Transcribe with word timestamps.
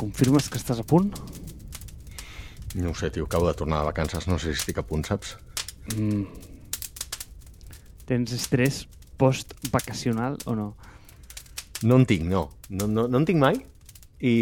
Confirmes 0.00 0.48
que 0.48 0.56
estàs 0.56 0.80
a 0.80 0.84
punt? 0.88 1.10
No 2.80 2.92
ho 2.92 2.96
sé, 2.96 3.10
tio, 3.12 3.26
acabo 3.26 3.48
de 3.50 3.56
tornar 3.58 3.82
de 3.82 3.90
vacances, 3.90 4.26
no 4.30 4.38
sé 4.38 4.54
si 4.54 4.62
estic 4.62 4.78
a 4.80 4.84
punt, 4.86 5.04
saps? 5.04 5.34
Mm. 5.92 6.22
Tens 8.08 8.32
estrès 8.32 8.86
post-vacacional 9.20 10.38
o 10.48 10.56
no? 10.56 10.70
No 11.82 11.98
en 12.00 12.06
tinc, 12.08 12.24
no. 12.30 12.46
No, 12.70 12.88
no, 12.88 13.06
no 13.12 13.20
en 13.20 13.26
tinc 13.28 13.42
mai. 13.42 13.60
I... 14.24 14.34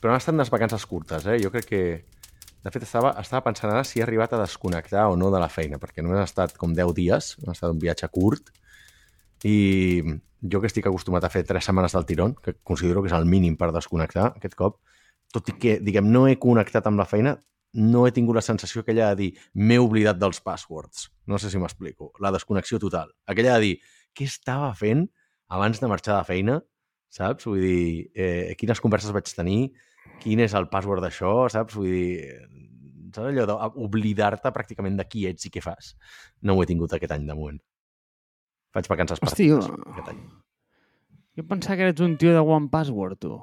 Però 0.00 0.14
han 0.14 0.20
estat 0.22 0.36
unes 0.36 0.52
vacances 0.52 0.86
curtes, 0.88 1.28
eh? 1.28 1.36
Jo 1.42 1.52
crec 1.52 1.68
que... 1.68 1.82
De 2.64 2.72
fet, 2.72 2.86
estava, 2.88 3.12
estava 3.20 3.44
pensant 3.44 3.70
ara 3.70 3.84
si 3.86 4.00
he 4.00 4.06
arribat 4.06 4.32
a 4.32 4.40
desconnectar 4.40 5.04
o 5.12 5.18
no 5.20 5.28
de 5.34 5.40
la 5.42 5.50
feina, 5.52 5.78
perquè 5.82 6.02
només 6.02 6.22
ha 6.22 6.30
estat 6.30 6.56
com 6.58 6.72
10 6.74 6.96
dies, 6.96 7.34
ha 7.44 7.52
estat 7.52 7.70
un 7.70 7.82
viatge 7.82 8.08
curt, 8.14 8.50
i 9.46 10.00
jo 10.52 10.60
que 10.60 10.70
estic 10.70 10.86
acostumat 10.88 11.24
a 11.24 11.30
fer 11.32 11.44
3 11.46 11.64
setmanes 11.64 11.94
del 11.96 12.06
tirón, 12.06 12.34
que 12.42 12.56
considero 12.62 13.02
que 13.02 13.10
és 13.10 13.16
el 13.16 13.26
mínim 13.26 13.56
per 13.56 13.72
desconnectar 13.74 14.32
aquest 14.34 14.56
cop, 14.58 14.80
tot 15.34 15.48
i 15.50 15.56
que, 15.60 15.76
diguem, 15.82 16.08
no 16.12 16.26
he 16.28 16.38
connectat 16.40 16.86
amb 16.86 17.00
la 17.00 17.08
feina, 17.08 17.36
no 17.76 18.06
he 18.06 18.12
tingut 18.14 18.38
la 18.38 18.44
sensació 18.44 18.80
aquella 18.82 19.10
de 19.12 19.16
dir 19.20 19.30
m'he 19.54 19.78
oblidat 19.82 20.18
dels 20.18 20.40
passwords. 20.40 21.10
No 21.26 21.38
sé 21.38 21.50
si 21.52 21.60
m'explico. 21.60 22.12
La 22.24 22.32
desconnexió 22.32 22.78
total. 22.80 23.10
Aquella 23.26 23.58
de 23.58 23.64
dir 23.66 23.74
què 24.16 24.24
estava 24.24 24.70
fent 24.74 25.04
abans 25.52 25.82
de 25.82 25.90
marxar 25.90 26.16
de 26.16 26.24
feina, 26.28 26.60
saps? 27.12 27.44
Vull 27.46 27.60
dir, 27.60 28.10
eh, 28.14 28.54
quines 28.58 28.80
converses 28.80 29.12
vaig 29.12 29.28
tenir, 29.28 29.74
quin 30.22 30.40
és 30.40 30.54
el 30.56 30.70
password 30.72 31.04
d'això, 31.04 31.34
saps? 31.52 31.76
Vull 31.76 31.92
dir, 31.92 32.38
saps 33.12 33.28
allò 33.28 33.46
d'oblidar-te 33.50 34.52
pràcticament 34.52 34.96
de 34.96 35.06
qui 35.10 35.26
ets 35.28 35.48
i 35.48 35.52
què 35.52 35.62
fas? 35.64 35.94
No 36.42 36.56
ho 36.56 36.62
he 36.62 36.70
tingut 36.70 36.92
aquest 36.96 37.12
any 37.12 37.26
de 37.28 37.36
moment. 37.36 37.60
Faig 38.76 38.90
vacances 38.92 39.22
Hosti, 39.24 39.48
jo... 39.48 39.60
Jo 41.36 41.44
pensava 41.48 41.76
que 41.76 41.84
eres 41.88 42.00
un 42.04 42.16
tio 42.20 42.32
de 42.32 42.40
One 42.40 42.68
Password, 42.72 43.18
tu. 43.20 43.38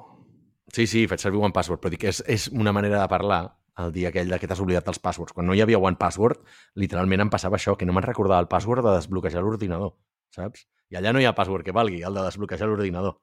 Sí, 0.74 0.86
sí, 0.90 1.04
faig 1.10 1.22
servir 1.22 1.42
One 1.42 1.54
Password, 1.54 1.82
però 1.82 1.90
dic, 1.90 2.06
és, 2.10 2.20
és 2.30 2.46
una 2.54 2.72
manera 2.74 3.00
de 3.00 3.10
parlar 3.10 3.42
el 3.82 3.92
dia 3.94 4.10
aquell 4.10 4.30
de 4.30 4.38
que 4.38 4.48
t'has 4.50 4.62
oblidat 4.62 4.88
els 4.90 5.00
passwords. 5.02 5.34
Quan 5.34 5.46
no 5.46 5.54
hi 5.54 5.62
havia 5.62 5.78
One 5.82 5.98
Password, 5.98 6.42
literalment 6.78 7.26
em 7.26 7.30
passava 7.30 7.58
això, 7.58 7.74
que 7.78 7.86
no 7.86 7.94
me'n 7.94 8.06
recordava 8.06 8.42
el 8.42 8.50
password 8.50 8.86
de 8.86 8.94
desbloquejar 8.96 9.42
l'ordinador, 9.42 9.94
saps? 10.34 10.66
I 10.90 10.98
allà 11.00 11.14
no 11.14 11.22
hi 11.22 11.26
ha 11.26 11.34
password 11.34 11.66
que 11.66 11.74
valgui, 11.74 12.02
el 12.06 12.14
de 12.14 12.26
desbloquejar 12.26 12.70
l'ordinador. 12.70 13.18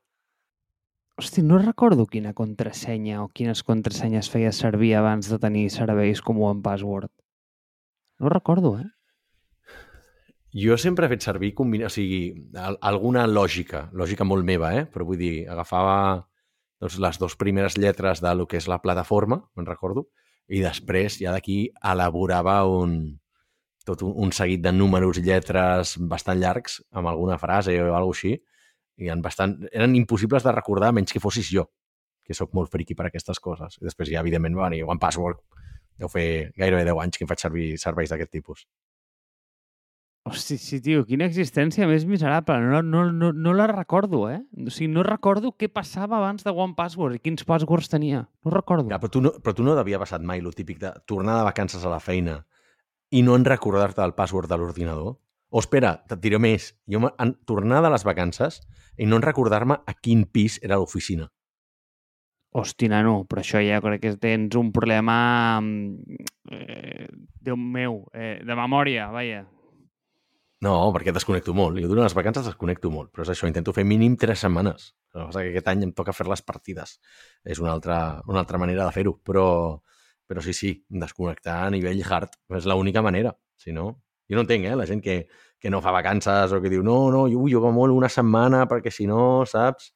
Hosti, 1.20 1.44
no 1.48 1.60
recordo 1.60 2.08
quina 2.08 2.34
contrasenya 2.36 3.22
o 3.24 3.30
quines 3.30 3.64
contrasenyes 3.68 4.32
feia 4.32 4.52
servir 4.56 4.96
abans 5.00 5.30
de 5.32 5.40
tenir 5.40 5.70
serveis 5.72 6.24
com 6.24 6.40
One 6.44 6.64
Password. 6.64 7.12
No 8.20 8.32
recordo, 8.32 8.78
eh? 8.80 8.88
Jo 10.52 10.76
sempre 10.78 11.08
he 11.08 11.14
fet 11.14 11.24
servir 11.24 11.54
combina... 11.56 11.88
o 11.88 11.94
sigui, 11.94 12.50
alguna 12.82 13.24
lògica, 13.28 13.86
lògica 13.96 14.28
molt 14.28 14.44
meva, 14.48 14.74
eh? 14.76 14.84
però 14.92 15.08
vull 15.08 15.20
dir, 15.20 15.48
agafava 15.50 15.96
doncs, 16.82 16.98
les 17.00 17.20
dues 17.22 17.38
primeres 17.40 17.78
lletres 17.80 18.20
de 18.24 18.34
lo 18.36 18.48
que 18.48 18.60
és 18.60 18.68
la 18.68 18.82
plataforma, 18.84 19.40
me'n 19.56 19.70
recordo, 19.70 20.10
i 20.52 20.60
després 20.60 21.22
ja 21.22 21.32
d'aquí 21.32 21.70
elaborava 21.94 22.58
un, 22.68 22.98
tot 23.88 24.04
un, 24.04 24.12
un 24.26 24.34
seguit 24.36 24.62
de 24.66 24.74
números 24.76 25.22
i 25.22 25.26
lletres 25.26 25.96
bastant 26.12 26.42
llargs 26.42 26.82
amb 26.92 27.08
alguna 27.08 27.38
frase 27.40 27.78
o 27.80 27.94
alguna 27.96 28.18
així, 28.18 28.36
i 29.02 29.10
en 29.10 29.22
bastant, 29.24 29.56
eren 29.72 29.96
impossibles 29.96 30.44
de 30.44 30.52
recordar 30.52 30.92
menys 30.94 31.14
que 31.16 31.24
fossis 31.24 31.48
jo, 31.50 31.70
que 32.28 32.36
sóc 32.38 32.52
molt 32.54 32.70
friqui 32.74 32.98
per 32.98 33.08
aquestes 33.08 33.40
coses. 33.40 33.80
I 33.80 33.88
després 33.88 34.12
ja, 34.12 34.22
evidentment, 34.22 34.60
va 34.60 34.68
venir 34.70 34.84
One 34.84 35.02
Password. 35.02 35.40
Deu 36.02 36.10
fer 36.12 36.52
gairebé 36.58 36.84
10 36.86 37.00
anys 37.02 37.18
que 37.18 37.26
em 37.26 37.30
faig 37.32 37.42
servir 37.42 37.66
serveis 37.82 38.12
d'aquest 38.12 38.32
tipus. 38.36 38.66
Hosti, 40.32 40.56
sí, 40.56 40.78
tio, 40.80 41.02
quina 41.04 41.26
existència 41.28 41.84
més 41.90 42.06
miserable. 42.08 42.56
No, 42.64 42.80
no, 42.82 43.02
no, 43.12 43.34
no 43.36 43.54
la 43.58 43.66
recordo, 43.68 44.22
eh? 44.32 44.38
O 44.56 44.72
sigui, 44.72 44.88
no 44.94 45.04
recordo 45.04 45.52
què 45.60 45.68
passava 45.68 46.22
abans 46.22 46.46
de 46.48 46.54
One 46.56 46.78
Password 46.78 47.18
i 47.18 47.20
quins 47.20 47.44
passwords 47.48 47.92
tenia. 47.92 48.22
No 48.48 48.54
recordo. 48.54 48.88
Ja, 48.94 49.02
però, 49.02 49.12
tu 49.12 49.20
no, 49.26 49.34
però 49.44 49.56
tu 49.58 49.66
no 49.68 49.76
devia 49.76 50.00
passat 50.00 50.24
mai 50.24 50.40
lo 50.40 50.56
típic 50.56 50.80
de 50.80 50.94
tornar 51.10 51.36
de 51.42 51.50
vacances 51.50 51.84
a 51.84 51.92
la 51.92 52.00
feina 52.00 52.38
i 53.12 53.26
no 53.28 53.36
en 53.36 53.44
recordar-te 53.44 54.06
el 54.08 54.16
password 54.16 54.48
de 54.48 54.62
l'ordinador? 54.62 55.18
O 55.52 55.60
espera, 55.60 55.98
et 56.08 56.24
diré 56.24 56.40
més. 56.40 56.72
Jo 56.88 57.04
en 57.12 57.36
tornar 57.44 57.84
de 57.84 57.92
les 57.92 58.08
vacances 58.08 58.62
i 58.96 59.12
no 59.12 59.20
en 59.20 59.28
recordar-me 59.28 59.82
a 59.84 60.00
quin 60.00 60.24
pis 60.24 60.62
era 60.64 60.80
l'oficina. 60.80 61.28
Hosti, 62.56 62.88
nano, 62.92 63.26
però 63.28 63.44
això 63.44 63.60
ja 63.64 63.84
crec 63.84 64.06
que 64.06 64.18
tens 64.20 64.56
un 64.60 64.72
problema... 64.72 65.60
Mm, 65.60 66.24
eh, 66.56 67.08
Déu 67.42 67.58
meu, 67.58 68.04
eh, 68.14 68.38
de 68.46 68.56
memòria, 68.56 69.08
vaja. 69.10 69.48
No, 70.62 70.74
perquè 70.94 71.10
desconnecto 71.14 71.56
molt. 71.58 71.80
Jo 71.82 71.90
durant 71.90 72.06
les 72.06 72.14
vacances 72.14 72.46
desconnecto 72.46 72.92
molt, 72.94 73.10
però 73.14 73.26
és 73.26 73.32
això, 73.34 73.48
intento 73.50 73.74
fer 73.74 73.86
mínim 73.88 74.14
tres 74.22 74.44
setmanes. 74.46 74.92
El 75.16 75.32
que 75.34 75.42
que 75.42 75.50
aquest 75.56 75.72
any 75.72 75.88
em 75.88 75.94
toca 75.98 76.14
fer 76.14 76.28
les 76.30 76.44
partides. 76.46 77.00
És 77.44 77.60
una 77.60 77.72
altra, 77.72 78.22
una 78.28 78.44
altra 78.44 78.60
manera 78.62 78.86
de 78.86 78.92
fer-ho, 78.94 79.16
però, 79.26 79.82
però 80.28 80.42
sí, 80.46 80.54
sí, 80.54 80.76
desconnectar 80.88 81.64
a 81.66 81.72
nivell 81.74 82.04
hard 82.06 82.38
és 82.58 82.70
l'única 82.70 83.02
manera. 83.02 83.34
Si 83.58 83.74
no, 83.74 83.88
jo 84.30 84.38
no 84.38 84.46
entenc, 84.46 84.68
eh, 84.70 84.76
la 84.78 84.86
gent 84.86 85.02
que, 85.02 85.26
que 85.60 85.70
no 85.74 85.82
fa 85.82 85.92
vacances 85.92 86.54
o 86.54 86.62
que 86.62 86.70
diu 86.70 86.86
no, 86.86 87.10
no, 87.12 87.26
jo, 87.32 87.42
jo 87.50 87.60
va 87.64 87.74
molt 87.74 87.98
una 87.98 88.10
setmana 88.10 88.68
perquè 88.70 88.94
si 88.94 89.10
no, 89.10 89.44
saps? 89.50 89.92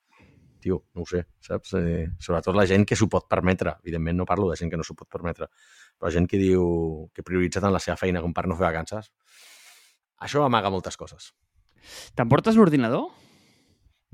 Tio, 0.65 0.81
no 0.97 1.05
ho 1.05 1.05
sé, 1.05 1.21
saps? 1.45 1.75
Eh, 1.77 2.07
sobretot 2.17 2.57
la 2.57 2.65
gent 2.65 2.87
que 2.89 2.97
s'ho 2.97 3.05
pot 3.07 3.29
permetre. 3.29 3.77
Evidentment 3.85 4.17
no 4.17 4.25
parlo 4.25 4.49
de 4.49 4.57
gent 4.57 4.73
que 4.73 4.81
no 4.81 4.83
s'ho 4.83 4.97
pot 4.97 5.07
permetre, 5.13 5.45
però 5.93 6.09
gent 6.11 6.25
que 6.27 6.41
diu 6.41 6.65
que 7.13 7.23
prioritza 7.23 7.61
tant 7.61 7.71
la 7.71 7.83
seva 7.85 7.99
feina 8.01 8.25
com 8.25 8.33
per 8.33 8.47
no 8.49 8.57
fer 8.57 8.65
vacances, 8.65 9.13
això 10.25 10.43
amaga 10.45 10.71
moltes 10.73 10.97
coses. 10.97 11.31
T'emportes 12.17 12.57
l'ordinador? 12.57 13.07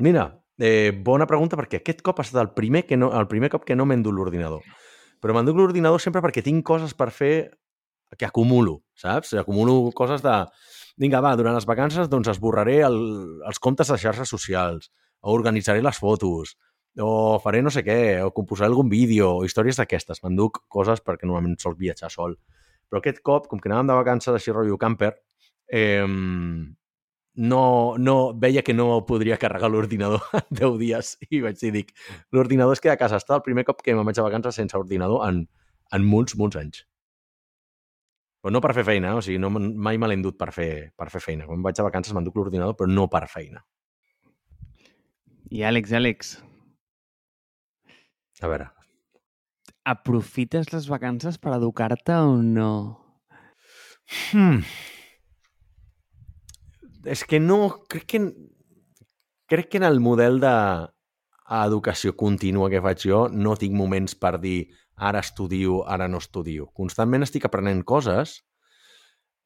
Mira, 0.01 0.27
eh, 0.59 0.91
bona 0.91 1.27
pregunta 1.29 1.57
perquè 1.59 1.81
aquest 1.81 2.01
cop 2.05 2.19
ha 2.19 2.25
estat 2.27 2.41
el 2.43 2.53
primer, 2.57 2.85
que 2.87 2.97
no, 2.97 3.11
el 3.17 3.27
primer 3.31 3.51
cop 3.53 3.65
que 3.67 3.77
no 3.77 3.87
m'enduc 3.87 4.15
l'ordinador. 4.15 4.65
Però 5.21 5.35
m'enduc 5.35 5.57
l'ordinador 5.57 6.01
sempre 6.01 6.23
perquè 6.23 6.43
tinc 6.43 6.65
coses 6.65 6.95
per 6.97 7.11
fer 7.13 7.35
que 8.17 8.25
acumulo, 8.25 8.81
saps? 8.95 9.35
Acumulo 9.39 9.91
coses 9.95 10.23
de... 10.25 10.33
Vinga, 10.99 11.21
va, 11.23 11.35
durant 11.39 11.55
les 11.55 11.65
vacances 11.65 12.09
doncs 12.11 12.27
esborraré 12.33 12.81
el, 12.85 12.97
els 13.47 13.61
comptes 13.63 13.89
de 13.89 13.97
xarxes 13.97 14.29
socials, 14.29 14.91
o 15.21 15.31
organitzaré 15.33 15.81
les 15.81 15.97
fotos, 15.97 16.57
o 16.99 17.39
faré 17.39 17.61
no 17.63 17.71
sé 17.71 17.85
què, 17.87 18.19
o 18.25 18.33
composaré 18.35 18.67
algun 18.67 18.89
vídeo, 18.91 19.29
o 19.37 19.45
històries 19.47 19.79
d'aquestes. 19.79 20.19
M'enduc 20.25 20.63
coses 20.67 20.99
perquè 21.05 21.29
normalment 21.29 21.55
sol 21.61 21.77
viatjar 21.79 22.11
sol. 22.11 22.35
Però 22.91 22.99
aquest 22.99 23.21
cop, 23.23 23.47
com 23.47 23.61
que 23.61 23.71
anàvem 23.71 23.93
de 23.93 23.99
vacances 24.01 24.35
així 24.35 24.51
rotllo 24.51 24.77
camper, 24.81 25.13
eh, 25.71 26.05
no, 27.33 27.97
no, 27.97 28.33
veia 28.33 28.61
que 28.61 28.73
no 28.73 29.05
podria 29.07 29.37
carregar 29.39 29.71
l'ordinador 29.71 30.21
en 30.41 30.47
10 30.51 30.77
dies 30.81 31.15
i 31.29 31.41
vaig 31.41 31.59
dir, 31.61 31.71
dic, 31.71 31.93
l'ordinador 32.35 32.75
es 32.75 32.83
queda 32.83 32.97
a 32.97 33.01
casa. 33.01 33.21
Està 33.21 33.37
el 33.39 33.45
primer 33.45 33.63
cop 33.67 33.81
que 33.81 33.95
me'n 33.95 34.07
vaig 34.07 34.19
a 34.19 34.27
vacances 34.27 34.59
sense 34.59 34.77
ordinador 34.77 35.23
en, 35.29 35.45
en 35.95 36.07
molts, 36.07 36.35
molts 36.39 36.59
anys. 36.59 36.83
Però 38.41 38.51
no 38.51 38.61
per 38.63 38.73
fer 38.73 38.83
feina, 38.83 39.15
o 39.15 39.21
sigui, 39.21 39.37
no, 39.39 39.51
mai 39.53 39.99
me 40.01 40.09
l'he 40.09 40.17
endut 40.17 40.37
per 40.37 40.49
fer, 40.51 40.91
per 40.97 41.11
fer 41.13 41.21
feina. 41.23 41.45
Quan 41.47 41.61
vaig 41.63 41.79
a 41.79 41.87
vacances 41.87 42.15
m'enduc 42.17 42.39
l'ordinador, 42.39 42.75
però 42.75 42.89
no 42.89 43.07
per 43.07 43.27
feina. 43.29 43.61
I 45.51 45.61
Àlex, 45.67 45.91
Àlex. 45.93 46.37
A 48.41 48.49
veure. 48.49 48.71
Aprofites 49.85 50.71
les 50.73 50.87
vacances 50.89 51.37
per 51.37 51.53
educar-te 51.53 52.17
o 52.17 52.41
no? 52.41 52.71
Hmm 54.31 54.65
és 57.05 57.23
que 57.25 57.39
no... 57.39 57.83
Crec 57.89 58.05
que, 58.05 58.21
crec 59.49 59.69
que 59.69 59.81
en 59.81 59.87
el 59.87 59.99
model 59.99 60.39
d'educació 60.41 62.15
contínua 62.17 62.69
que 62.71 62.81
faig 62.83 63.03
jo 63.07 63.25
no 63.31 63.57
tinc 63.59 63.75
moments 63.75 64.15
per 64.15 64.37
dir 64.39 64.71
ara 64.95 65.19
estudio, 65.19 65.81
ara 65.89 66.07
no 66.07 66.21
estudio. 66.21 66.69
Constantment 66.77 67.25
estic 67.25 67.47
aprenent 67.47 67.83
coses 67.83 68.39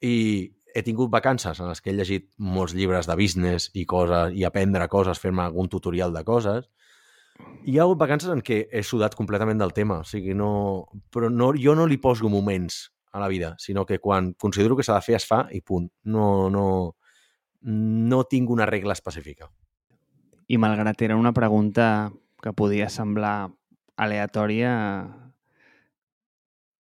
i 0.04 0.52
he 0.76 0.84
tingut 0.84 1.10
vacances 1.12 1.62
en 1.62 1.72
les 1.72 1.80
que 1.82 1.94
he 1.94 1.96
llegit 1.96 2.28
molts 2.38 2.76
llibres 2.76 3.08
de 3.08 3.16
business 3.16 3.70
i 3.74 3.86
coses 3.88 4.36
i 4.36 4.44
aprendre 4.44 4.90
coses, 4.92 5.22
fer-me 5.24 5.46
algun 5.46 5.72
tutorial 5.72 6.12
de 6.14 6.26
coses. 6.28 6.68
Hi 7.64 7.78
ha 7.78 7.86
hagut 7.86 8.00
vacances 8.00 8.32
en 8.32 8.44
què 8.44 8.66
he 8.72 8.84
sudat 8.84 9.16
completament 9.16 9.60
del 9.60 9.74
tema, 9.74 10.02
o 10.04 10.08
sigui, 10.08 10.36
no... 10.36 10.52
Però 11.12 11.32
no, 11.32 11.54
jo 11.56 11.76
no 11.80 11.88
li 11.88 11.98
poso 12.04 12.30
moments 12.30 12.90
a 13.16 13.24
la 13.24 13.32
vida, 13.32 13.56
sinó 13.58 13.86
que 13.88 14.02
quan 14.04 14.34
considero 14.34 14.76
que 14.76 14.84
s'ha 14.84 15.00
de 15.00 15.08
fer, 15.08 15.16
es 15.16 15.28
fa 15.28 15.46
i 15.56 15.62
punt. 15.64 15.88
No, 16.04 16.50
no, 16.52 16.66
no 17.66 18.24
tinc 18.30 18.50
una 18.54 18.68
regla 18.70 18.94
específica. 18.94 19.50
I 20.48 20.60
malgrat 20.62 21.02
era 21.02 21.18
una 21.18 21.34
pregunta 21.34 22.12
que 22.42 22.54
podia 22.54 22.90
semblar 22.94 23.50
aleatòria, 23.98 24.72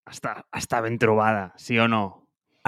està, 0.06 0.38
està 0.54 0.82
ben 0.86 1.00
trobada, 1.02 1.50
sí 1.58 1.80
o 1.82 1.88
no? 1.90 2.04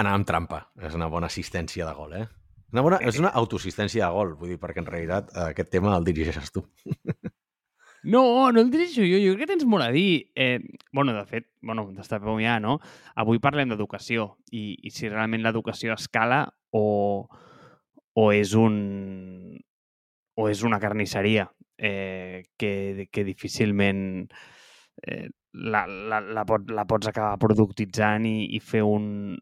Anar 0.02 0.16
amb 0.18 0.26
trampa. 0.26 0.64
És 0.82 0.96
una 0.98 1.06
bona 1.10 1.30
assistència 1.30 1.86
de 1.86 1.94
gol, 1.94 2.16
eh? 2.18 2.26
Una 2.74 2.82
bona, 2.84 2.98
és 3.06 3.18
una 3.22 3.30
autoassistència 3.38 4.04
de 4.04 4.12
gol, 4.12 4.34
vull 4.36 4.52
dir, 4.52 4.58
perquè 4.60 4.82
en 4.82 4.88
realitat 4.90 5.30
aquest 5.46 5.70
tema 5.72 5.94
el 5.96 6.08
dirigeixes 6.08 6.52
tu. 6.54 6.66
No, 8.08 8.52
no 8.54 8.60
el 8.62 8.68
dirigeixo 8.70 9.02
jo. 9.02 9.18
Jo 9.18 9.32
crec 9.34 9.42
que 9.42 9.54
tens 9.56 9.64
molt 9.66 9.82
a 9.82 9.90
dir. 9.90 10.30
Eh, 10.38 10.60
bueno, 10.94 11.12
de 11.12 11.24
fet, 11.26 11.48
bueno, 11.60 11.88
destapeu 11.92 12.38
ja, 12.38 12.60
no? 12.62 12.76
Avui 13.18 13.40
parlem 13.42 13.72
d'educació 13.72 14.28
i, 14.54 14.78
i 14.86 14.92
si 14.94 15.10
realment 15.10 15.42
l'educació 15.42 15.96
escala 15.96 16.44
o, 16.70 17.26
o 18.18 18.30
és 18.34 18.54
un 18.58 18.76
o 20.38 20.46
és 20.50 20.62
una 20.66 20.78
carnisseria 20.82 21.48
eh, 21.78 22.44
que, 22.58 23.08
que 23.10 23.24
difícilment 23.26 24.00
eh, 25.02 25.28
la, 25.52 25.86
la, 25.86 26.20
la, 26.20 26.44
pot, 26.46 26.70
la 26.70 26.86
pots 26.86 27.10
acabar 27.10 27.38
productitzant 27.42 28.26
i, 28.28 28.54
i 28.54 28.60
fer 28.62 28.84
un, 28.86 29.34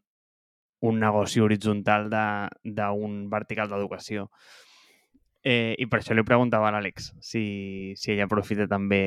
un 0.89 0.99
negoci 1.01 1.41
horitzontal 1.43 2.09
d'un 2.09 3.19
vertical 3.29 3.69
d'educació. 3.69 4.27
Eh, 5.45 5.75
I 5.77 5.85
per 5.85 6.01
això 6.01 6.17
li 6.17 6.25
preguntava 6.25 6.69
a 6.69 6.73
l'Àlex 6.75 7.11
si, 7.23 7.43
si 7.95 8.11
ella 8.13 8.25
aprofita 8.25 8.65
també 8.67 9.01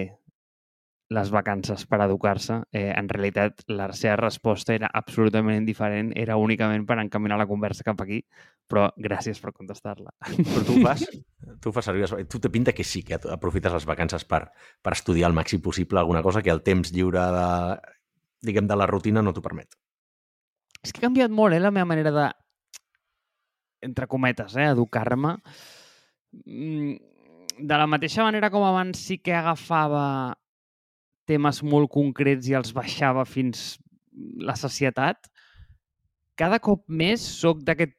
les 1.10 1.30
vacances 1.30 1.84
per 1.90 1.98
educar-se. 2.04 2.60
Eh, 2.70 2.92
en 2.94 3.08
realitat, 3.10 3.64
la 3.68 3.88
seva 3.98 4.14
resposta 4.20 4.74
era 4.76 4.90
absolutament 4.94 5.58
indiferent, 5.58 6.12
era 6.16 6.36
únicament 6.38 6.86
per 6.86 7.00
encaminar 7.02 7.38
la 7.40 7.48
conversa 7.50 7.86
cap 7.86 8.00
aquí, 8.04 8.20
però 8.70 8.86
gràcies 8.96 9.42
per 9.42 9.52
contestar-la. 9.52 10.12
Però 10.52 10.62
tu 10.66 10.78
fas, 10.84 11.02
tu 11.60 11.72
fas 11.74 11.90
servir... 11.90 12.06
Tu 12.30 12.38
te 12.38 12.50
pinta 12.50 12.72
que 12.72 12.86
sí, 12.86 13.02
que 13.02 13.18
aprofites 13.18 13.74
les 13.74 13.86
vacances 13.86 14.24
per, 14.24 14.44
per 14.80 14.94
estudiar 14.94 15.32
el 15.32 15.34
màxim 15.34 15.60
possible 15.60 15.98
alguna 15.98 16.22
cosa 16.22 16.42
que 16.46 16.54
el 16.54 16.62
temps 16.62 16.92
lliure 16.94 17.24
de, 17.34 17.48
diguem, 18.46 18.70
de 18.70 18.78
la 18.78 18.86
rutina 18.86 19.22
no 19.22 19.34
t'ho 19.34 19.42
permet. 19.42 19.74
És 20.80 20.94
que 20.94 21.02
ha 21.02 21.08
canviat 21.08 21.34
molt, 21.34 21.58
eh, 21.58 21.60
la 21.60 21.74
meva 21.74 21.90
manera 21.90 22.12
de, 22.14 22.28
entre 23.82 24.06
cometes, 24.06 24.54
eh, 24.54 24.70
educar-me. 24.70 25.34
Mm, 26.46 26.94
de 27.58 27.76
la 27.82 27.88
mateixa 27.90 28.22
manera 28.22 28.52
com 28.54 28.62
abans 28.64 29.02
sí 29.02 29.18
que 29.18 29.34
agafava 29.34 30.38
temes 31.30 31.62
molt 31.62 31.90
concrets 31.94 32.50
i 32.50 32.58
els 32.58 32.74
baixava 32.76 33.24
fins 33.28 33.78
la 34.42 34.56
societat, 34.58 35.30
cada 36.40 36.58
cop 36.62 36.84
més 36.88 37.22
sóc 37.22 37.62
d'aquest 37.64 37.94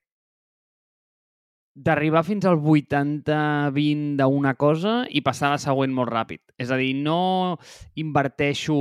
d'arribar 1.72 2.24
fins 2.28 2.46
al 2.46 2.60
80-20 2.60 4.18
d'una 4.20 4.56
cosa 4.60 5.06
i 5.10 5.22
passar 5.24 5.48
a 5.50 5.56
la 5.56 5.62
següent 5.62 5.94
molt 5.96 6.12
ràpid. 6.12 6.42
És 6.60 6.72
a 6.72 6.80
dir, 6.80 6.92
no 7.00 7.58
inverteixo... 7.96 8.78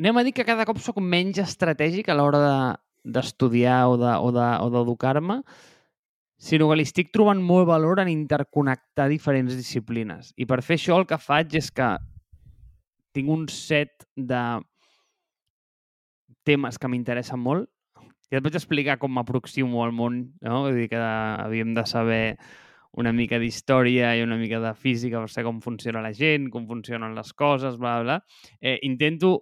Anem 0.00 0.20
a 0.20 0.24
dir 0.24 0.32
que 0.36 0.44
cada 0.44 0.64
cop 0.68 0.80
sóc 0.80 1.00
menys 1.00 1.40
estratègic 1.40 2.08
a 2.08 2.16
l'hora 2.16 2.40
d'estudiar 3.04 3.78
de, 4.00 4.12
o 4.20 4.32
d'educar-me, 4.72 5.38
de, 5.40 5.62
sinó 6.36 6.68
que 6.68 6.76
li 6.76 6.84
estic 6.84 7.12
trobant 7.14 7.40
molt 7.40 7.68
valor 7.68 8.00
en 8.02 8.10
interconnectar 8.12 9.08
diferents 9.08 9.56
disciplines. 9.56 10.34
I 10.36 10.44
per 10.48 10.60
fer 10.64 10.76
això 10.76 10.98
el 11.00 11.08
que 11.08 11.20
faig 11.20 11.56
és 11.60 11.70
que 11.72 11.94
tinc 13.16 13.32
un 13.32 13.46
set 13.52 14.04
de 14.16 14.42
temes 16.46 16.78
que 16.78 16.90
m'interessen 16.90 17.40
molt. 17.42 17.70
Ja 18.30 18.40
et 18.40 18.44
vaig 18.44 18.56
explicar 18.58 18.98
com 19.02 19.12
m'aproximo 19.14 19.82
al 19.84 19.92
món, 19.94 20.22
no? 20.42 20.62
Vull 20.66 20.80
dir 20.80 20.88
que 20.90 21.00
havíem 21.00 21.74
de 21.76 21.84
saber 21.86 22.24
una 22.96 23.12
mica 23.12 23.38
d'història 23.38 24.14
i 24.16 24.24
una 24.24 24.38
mica 24.40 24.58
de 24.62 24.72
física 24.74 25.20
per 25.20 25.30
saber 25.30 25.46
com 25.50 25.60
funciona 25.62 26.02
la 26.02 26.14
gent, 26.16 26.48
com 26.50 26.66
funcionen 26.66 27.14
les 27.14 27.32
coses, 27.36 27.76
bla, 27.78 28.00
bla. 28.02 28.18
Eh, 28.60 28.78
intento 28.88 29.32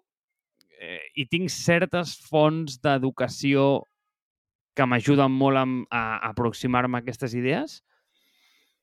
eh, 0.80 1.00
i 1.16 1.26
tinc 1.30 1.52
certes 1.54 2.16
fonts 2.28 2.80
d'educació 2.82 3.84
que 4.74 4.86
m'ajuden 4.90 5.32
molt 5.32 5.60
a, 5.60 5.64
a 5.94 6.04
aproximar-me 6.32 6.98
a 6.98 7.04
aquestes 7.04 7.36
idees, 7.38 7.78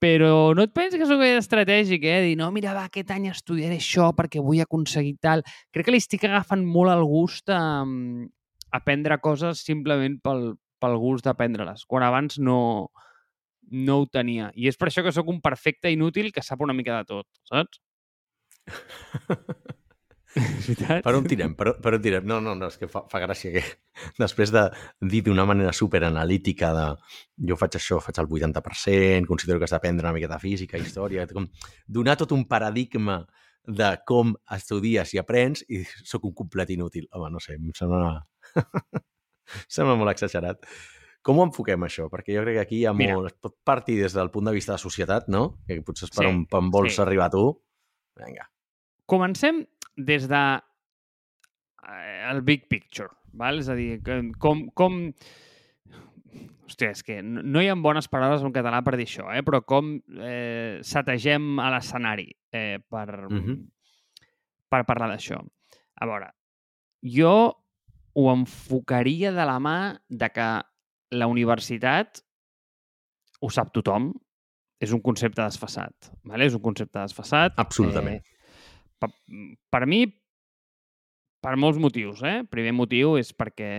però 0.02 0.56
no 0.58 0.66
et 0.66 0.74
penses 0.74 0.98
que 0.98 1.06
sóc 1.06 1.22
estratègic, 1.28 2.06
eh? 2.10 2.22
Dir, 2.26 2.38
no, 2.40 2.50
mira, 2.54 2.74
va, 2.74 2.88
aquest 2.90 3.12
any 3.14 3.28
estudiaré 3.30 3.78
això 3.78 4.10
perquè 4.18 4.42
vull 4.42 4.64
aconseguir 4.64 5.20
tal. 5.22 5.44
Crec 5.70 5.88
que 5.88 5.94
li 5.94 6.02
estic 6.02 6.26
agafant 6.26 6.64
molt 6.66 6.94
el 6.94 7.06
gust 7.06 7.54
a, 7.54 7.62
a 7.86 8.80
aprendre 8.82 9.20
coses 9.22 9.62
simplement 9.68 10.18
pel, 10.26 10.56
pel 10.82 10.98
gust 11.02 11.28
d'aprendre-les, 11.28 11.86
quan 11.86 12.08
abans 12.08 12.40
no, 12.42 12.58
no 13.70 14.00
ho 14.02 14.08
tenia. 14.10 14.50
I 14.58 14.72
és 14.72 14.80
per 14.80 14.90
això 14.90 15.06
que 15.06 15.14
sóc 15.14 15.30
un 15.30 15.42
perfecte 15.44 15.94
inútil 15.94 16.34
que 16.34 16.42
sap 16.46 16.66
una 16.66 16.74
mica 16.74 16.98
de 16.98 17.14
tot, 17.14 17.30
saps? 17.52 17.84
Veritat? 20.36 21.02
Per 21.04 21.14
on 21.18 21.26
tirem? 21.28 21.54
Per, 21.60 21.74
per 21.84 21.94
on 21.98 22.04
tirem? 22.04 22.26
No, 22.28 22.40
no, 22.44 22.54
no, 22.56 22.70
és 22.72 22.80
que 22.80 22.88
fa, 22.92 23.04
fa 23.12 23.20
gràcia 23.24 23.52
que 23.52 23.64
després 24.24 24.54
de 24.56 24.64
dir 25.12 25.24
d'una 25.26 25.46
manera 25.50 25.74
super 25.76 26.04
analítica 26.08 26.72
de 26.76 26.86
jo 27.52 27.58
faig 27.60 27.76
això, 27.80 28.00
faig 28.04 28.22
el 28.24 28.30
80%, 28.32 29.28
considero 29.28 29.60
que 29.60 29.68
has 29.68 29.76
d'aprendre 29.76 30.08
una 30.08 30.16
mica 30.16 30.32
de 30.32 30.40
física, 30.40 30.80
història, 30.80 31.28
com 31.32 31.50
donar 31.88 32.16
tot 32.22 32.32
un 32.36 32.46
paradigma 32.48 33.22
de 33.68 33.92
com 34.08 34.34
estudies 34.56 35.14
i 35.14 35.20
aprens 35.22 35.66
i 35.70 35.84
sóc 35.86 36.26
un 36.26 36.34
complet 36.38 36.72
inútil. 36.74 37.08
Home, 37.12 37.30
no 37.34 37.44
sé, 37.44 37.60
em 37.60 37.76
sembla... 37.78 38.16
sembla 39.76 39.98
molt 40.00 40.16
exagerat. 40.16 40.64
Com 41.22 41.38
ho 41.38 41.46
enfoquem, 41.46 41.84
això? 41.86 42.08
Perquè 42.10 42.34
jo 42.34 42.42
crec 42.46 42.58
que 42.58 42.64
aquí 42.64 42.80
hi 42.80 42.88
ha 42.90 42.96
Mira. 42.98 43.20
molt... 43.20 43.38
Pot 43.44 43.60
partir 43.68 44.00
des 44.02 44.16
del 44.18 44.32
punt 44.34 44.50
de 44.50 44.56
vista 44.56 44.74
de 44.74 44.82
societat, 44.82 45.30
no? 45.30 45.44
Que 45.68 45.78
potser 45.86 46.08
és 46.10 46.16
per 46.16 46.24
sí, 46.24 46.32
on, 46.32 46.42
on 46.58 46.72
vols 46.74 46.96
sí. 46.98 47.02
arribar 47.04 47.30
tu. 47.34 47.44
Vinga. 48.18 48.48
Comencem 49.12 49.62
des 50.08 50.28
de 50.30 50.42
eh, 51.88 52.30
el 52.32 52.42
big 52.48 52.68
picture, 52.70 53.10
val? 53.34 53.62
és 53.62 53.70
a 53.70 53.78
dir, 53.78 54.02
com, 54.40 54.68
com... 54.78 55.00
Hòstia, 56.72 56.94
és 56.96 57.04
que 57.04 57.18
no 57.22 57.60
hi 57.60 57.68
ha 57.68 57.76
bones 57.76 58.08
paraules 58.08 58.44
en 58.48 58.54
català 58.56 58.80
per 58.86 58.96
dir 58.96 59.08
això, 59.10 59.26
eh? 59.36 59.42
però 59.44 59.60
com 59.68 59.98
eh, 60.24 60.80
sategem 60.88 61.60
a 61.60 61.68
l'escenari 61.74 62.30
eh, 62.56 62.80
per, 62.80 63.08
uh 63.28 63.34
-huh. 63.34 63.58
per 64.72 64.86
parlar 64.88 65.10
d'això. 65.12 65.42
A 66.00 66.08
veure, 66.08 66.32
jo 67.04 67.34
ho 68.14 68.32
enfocaria 68.32 69.32
de 69.32 69.46
la 69.46 69.60
mà 69.60 70.00
de 70.08 70.30
que 70.30 70.50
la 71.12 71.28
universitat 71.28 72.24
ho 73.42 73.50
sap 73.50 73.74
tothom, 73.74 74.14
és 74.82 74.94
un 74.96 75.02
concepte 75.06 75.44
desfassat. 75.44 76.12
Vale? 76.26 76.48
És 76.50 76.58
un 76.58 76.64
concepte 76.66 77.00
desfassat. 77.00 77.58
Absolutament. 77.62 78.22
Eh, 78.22 78.41
per, 79.02 79.10
per 79.74 79.88
mi, 79.90 80.06
per 81.42 81.58
molts 81.58 81.82
motius. 81.82 82.22
Eh? 82.22 82.38
Primer 82.50 82.76
motiu 82.78 83.18
és 83.20 83.34
perquè 83.34 83.72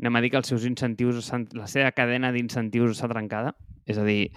anem 0.00 0.18
a 0.18 0.24
dir 0.24 0.32
que 0.32 0.40
els 0.40 0.50
seus 0.50 0.64
incentius, 0.66 1.30
la 1.54 1.68
seva 1.70 1.92
cadena 1.94 2.32
d'incentius 2.34 2.96
està 2.96 3.10
trencada. 3.12 3.54
És 3.86 4.00
a 4.00 4.04
dir, 4.06 4.32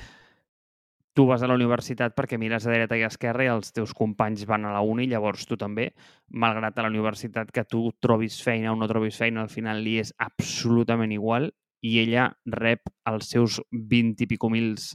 tu 1.18 1.26
vas 1.26 1.42
a 1.42 1.48
la 1.50 1.56
universitat 1.58 2.14
perquè 2.14 2.38
mires 2.38 2.68
a 2.68 2.74
dreta 2.76 2.98
i 3.00 3.02
a 3.02 3.10
esquerra 3.10 3.48
i 3.48 3.50
els 3.50 3.72
teus 3.74 3.96
companys 3.98 4.44
van 4.46 4.68
a 4.70 4.74
la 4.76 4.84
uni, 4.86 5.08
llavors 5.10 5.48
tu 5.50 5.58
també, 5.58 5.88
malgrat 6.30 6.78
a 6.78 6.86
la 6.86 6.92
universitat 6.92 7.50
que 7.50 7.64
tu 7.66 7.88
trobis 8.04 8.38
feina 8.44 8.70
o 8.70 8.78
no 8.78 8.90
trobis 8.92 9.18
feina, 9.18 9.42
al 9.42 9.50
final 9.50 9.82
li 9.82 9.98
és 10.04 10.14
absolutament 10.22 11.16
igual 11.16 11.50
i 11.82 11.98
ella 12.04 12.28
rep 12.54 12.86
els 13.10 13.32
seus 13.34 13.58
20 13.72 14.28
i 14.28 14.30
pico 14.30 14.52
mils 14.54 14.92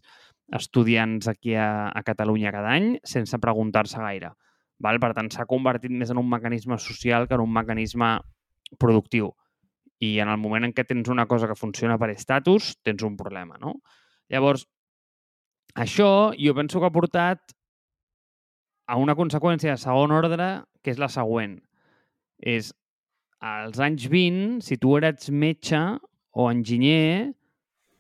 estudiants 0.53 1.29
aquí 1.31 1.55
a, 1.55 1.89
a 1.89 2.03
Catalunya 2.03 2.53
cada 2.53 2.75
any 2.77 2.97
sense 3.05 3.39
preguntar-se 3.39 4.01
gaire. 4.01 4.33
Val? 4.83 4.99
Per 5.01 5.13
tant, 5.17 5.31
s'ha 5.31 5.47
convertit 5.49 5.93
més 5.95 6.11
en 6.11 6.19
un 6.21 6.29
mecanisme 6.29 6.79
social 6.83 7.29
que 7.29 7.39
en 7.39 7.45
un 7.45 7.53
mecanisme 7.55 8.17
productiu. 8.83 9.31
I 10.03 10.17
en 10.25 10.33
el 10.33 10.41
moment 10.43 10.67
en 10.67 10.75
què 10.75 10.85
tens 10.89 11.09
una 11.13 11.29
cosa 11.31 11.47
que 11.47 11.59
funciona 11.59 11.99
per 11.99 12.11
estatus, 12.11 12.75
tens 12.83 13.05
un 13.07 13.17
problema, 13.17 13.59
no? 13.63 13.77
Llavors, 14.33 14.67
això 15.79 16.33
jo 16.37 16.55
penso 16.59 16.81
que 16.81 16.89
ha 16.89 16.95
portat 16.95 17.55
a 18.91 18.99
una 18.99 19.15
conseqüència 19.15 19.77
de 19.77 19.81
segon 19.81 20.13
ordre, 20.13 20.49
que 20.83 20.91
és 20.91 20.99
la 20.99 21.09
següent. 21.13 21.61
És, 22.43 22.73
als 23.39 23.79
anys 23.83 24.09
20, 24.11 24.59
si 24.67 24.77
tu 24.83 24.97
eres 24.99 25.31
metge 25.31 25.81
o 26.33 26.49
enginyer, 26.51 27.31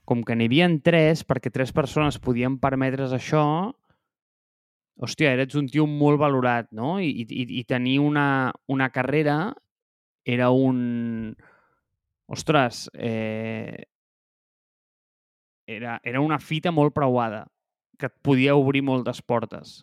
com 0.04 0.22
que 0.26 0.34
n'hi 0.36 0.48
havia 0.50 0.68
tres, 0.84 1.22
perquè 1.26 1.52
tres 1.54 1.72
persones 1.72 2.18
podien 2.22 2.58
permetre's 2.62 3.14
això, 3.14 3.44
hòstia, 5.02 5.32
eres 5.34 5.54
un 5.58 5.68
tio 5.70 5.86
molt 5.86 6.20
valorat, 6.20 6.68
no? 6.74 6.98
I, 7.00 7.10
i, 7.24 7.46
i 7.60 7.64
tenir 7.64 7.98
una, 8.02 8.52
una 8.68 8.90
carrera 8.90 9.54
era 10.24 10.50
un... 10.50 11.36
Ostres, 12.32 12.86
eh... 12.94 13.84
era, 15.66 16.00
era 16.02 16.20
una 16.20 16.38
fita 16.38 16.70
molt 16.72 16.94
preuada, 16.94 17.46
que 17.98 18.08
et 18.08 18.14
podia 18.24 18.54
obrir 18.56 18.82
moltes 18.82 19.20
portes. 19.22 19.82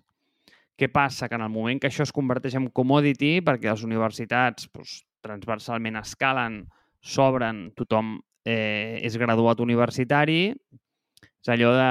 Què 0.79 0.88
passa? 0.91 1.27
Que 1.27 1.35
en 1.35 1.43
el 1.43 1.51
moment 1.51 1.79
que 1.79 1.89
això 1.91 2.05
es 2.07 2.15
converteix 2.15 2.55
en 2.55 2.69
commodity, 2.71 3.39
perquè 3.43 3.69
les 3.69 3.83
universitats 3.83 4.69
doncs, 4.73 5.01
transversalment 5.25 5.99
escalen, 5.99 6.61
s'obren, 7.03 7.69
tothom 7.75 8.17
eh, 8.50 9.00
és 9.06 9.18
graduat 9.22 9.62
universitari, 9.63 10.41
és 11.22 11.51
allò 11.53 11.74
de... 11.77 11.89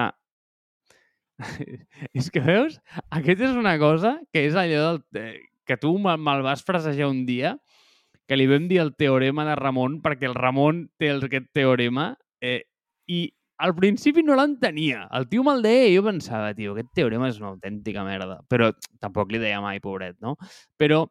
és 2.19 2.31
que 2.35 2.43
veus, 2.43 2.81
aquesta 3.15 3.47
és 3.47 3.59
una 3.59 3.77
cosa 3.79 4.17
que 4.35 4.43
és 4.49 4.59
allò 4.59 4.97
del... 5.15 5.39
que 5.69 5.77
tu 5.79 5.93
me'l 6.01 6.43
vas 6.47 6.65
frasejar 6.65 7.11
un 7.13 7.25
dia, 7.29 7.59
que 8.29 8.37
li 8.37 8.49
vam 8.49 8.69
dir 8.69 8.81
el 8.83 8.95
teorema 8.97 9.45
de 9.49 9.57
Ramon, 9.57 10.01
perquè 10.05 10.29
el 10.29 10.37
Ramon 10.37 10.87
té 11.01 11.13
aquest 11.15 11.51
teorema, 11.57 12.11
eh, 12.45 12.63
i 13.09 13.27
al 13.59 13.75
principi 13.75 14.23
no 14.23 14.37
l'entenia. 14.39 15.07
El 15.19 15.27
tio 15.31 15.43
me'l 15.47 15.63
deia 15.65 15.89
i 15.91 15.97
jo 15.97 16.05
pensava, 16.07 16.53
tio, 16.55 16.75
aquest 16.75 16.93
teorema 16.95 17.29
és 17.31 17.41
una 17.41 17.51
autèntica 17.53 18.05
merda. 18.07 18.39
Però 18.49 18.71
tampoc 19.03 19.33
li 19.33 19.41
deia 19.43 19.61
mai, 19.65 19.81
pobret, 19.83 20.17
no? 20.23 20.37
Però 20.79 21.05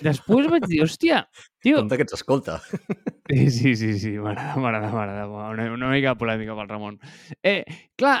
Després 0.00 0.48
vaig 0.48 0.66
dir, 0.66 0.80
hòstia, 0.84 1.24
tio... 1.62 1.82
Compte 1.82 1.98
que 2.00 2.06
ets 2.08 2.16
escolta. 2.16 2.58
Sí, 3.30 3.46
sí, 3.52 3.76
sí, 3.76 3.92
sí, 4.00 4.16
m'agrada, 4.18 4.56
m'agrada, 4.58 4.90
m'agrada. 4.90 5.26
Una, 5.52 5.70
una 5.76 5.90
mica 5.92 6.16
polèmica 6.18 6.56
pel 6.58 6.70
Ramon. 6.70 6.96
Eh, 7.46 7.62
clar, 8.00 8.16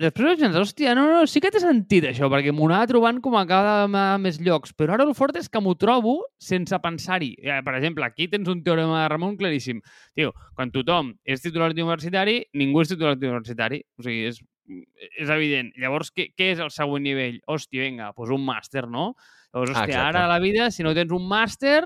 després 0.00 0.30
vaig 0.30 0.44
pensar, 0.46 0.62
hòstia, 0.62 0.94
no, 0.96 1.04
no, 1.10 1.26
sí 1.28 1.42
que 1.42 1.50
té 1.52 1.60
sentit 1.60 2.06
això, 2.08 2.30
perquè 2.32 2.54
m'ho 2.54 2.68
anava 2.70 2.88
trobant 2.88 3.20
com 3.24 3.36
a 3.36 3.44
cada 3.50 3.74
més 4.22 4.38
llocs, 4.40 4.72
però 4.78 4.96
ara 4.96 5.04
el 5.04 5.14
fort 5.18 5.36
és 5.40 5.50
que 5.52 5.60
m'ho 5.60 5.74
trobo 5.80 6.16
sense 6.40 6.80
pensar-hi. 6.84 7.34
Eh, 7.42 7.60
per 7.66 7.76
exemple, 7.76 8.06
aquí 8.06 8.30
tens 8.32 8.48
un 8.52 8.62
teorema 8.64 9.02
de 9.02 9.12
Ramon 9.12 9.36
claríssim. 9.40 9.82
Tio, 10.16 10.32
quan 10.54 10.72
tothom 10.72 11.12
és 11.26 11.44
titular 11.44 11.72
universitari, 11.74 12.42
ningú 12.56 12.84
és 12.84 12.94
titular 12.94 13.18
universitari. 13.18 13.82
O 13.98 14.06
sigui, 14.06 14.30
és, 14.30 14.40
és 14.68 15.28
evident. 15.30 15.72
Llavors, 15.80 16.10
què, 16.14 16.30
què 16.36 16.52
és 16.54 16.60
el 16.62 16.70
següent 16.74 17.04
nivell? 17.06 17.40
Hòstia, 17.46 17.84
vinga, 17.86 18.10
doncs 18.16 18.34
un 18.34 18.44
màster, 18.46 18.86
no? 18.88 19.14
Llavors, 19.54 19.70
Ah, 19.70 19.82
hòstia, 19.82 19.94
exacte. 19.94 20.08
ara 20.08 20.24
a 20.24 20.28
la 20.28 20.38
vida, 20.42 20.70
si 20.70 20.82
no 20.82 20.94
tens 20.94 21.12
un 21.12 21.26
màster, 21.28 21.84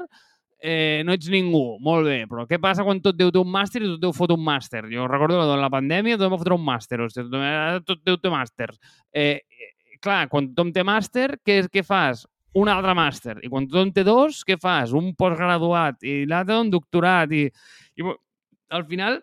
eh, 0.61 1.03
no 1.05 1.13
ets 1.13 1.29
ningú. 1.33 1.79
Molt 1.81 2.07
bé, 2.07 2.27
però 2.29 2.47
què 2.49 2.61
passa 2.61 2.85
quan 2.85 3.01
tot 3.01 3.17
Déu 3.17 3.31
té 3.31 3.39
un 3.39 3.51
màster 3.51 3.83
i 3.83 3.87
tot 3.95 4.01
Déu 4.01 4.13
fot 4.13 4.31
un 4.33 4.43
màster? 4.45 4.85
Jo 4.93 5.07
recordo 5.09 5.39
que 5.39 5.47
durant 5.47 5.61
la 5.63 5.71
pandèmia 5.73 6.19
tothom 6.19 6.35
va 6.35 6.41
fotre 6.43 6.55
un 6.55 6.65
màster. 6.65 6.99
Hòstia, 7.01 7.25
tothom, 7.25 7.41
ara 7.41 7.81
tot 7.81 8.03
Déu 8.05 8.17
té 8.21 8.29
màsters. 8.33 8.77
Eh, 9.13 9.41
eh, 9.41 9.99
clar, 10.01 10.29
quan 10.29 10.51
tothom 10.53 10.73
té 10.73 10.85
màster, 10.85 11.39
què, 11.45 11.63
què 11.71 11.85
fas? 11.85 12.27
Un 12.53 12.69
altre 12.69 12.95
màster. 12.99 13.39
I 13.45 13.49
quan 13.49 13.69
tothom 13.69 13.93
té 13.95 14.03
dos, 14.05 14.43
què 14.45 14.59
fas? 14.61 14.93
Un 14.93 15.15
postgraduat 15.15 16.03
i 16.03 16.25
l'altre 16.27 16.59
un 16.59 16.71
doctorat. 16.71 17.31
I, 17.31 17.47
i 17.97 18.03
al 18.71 18.85
final 18.91 19.21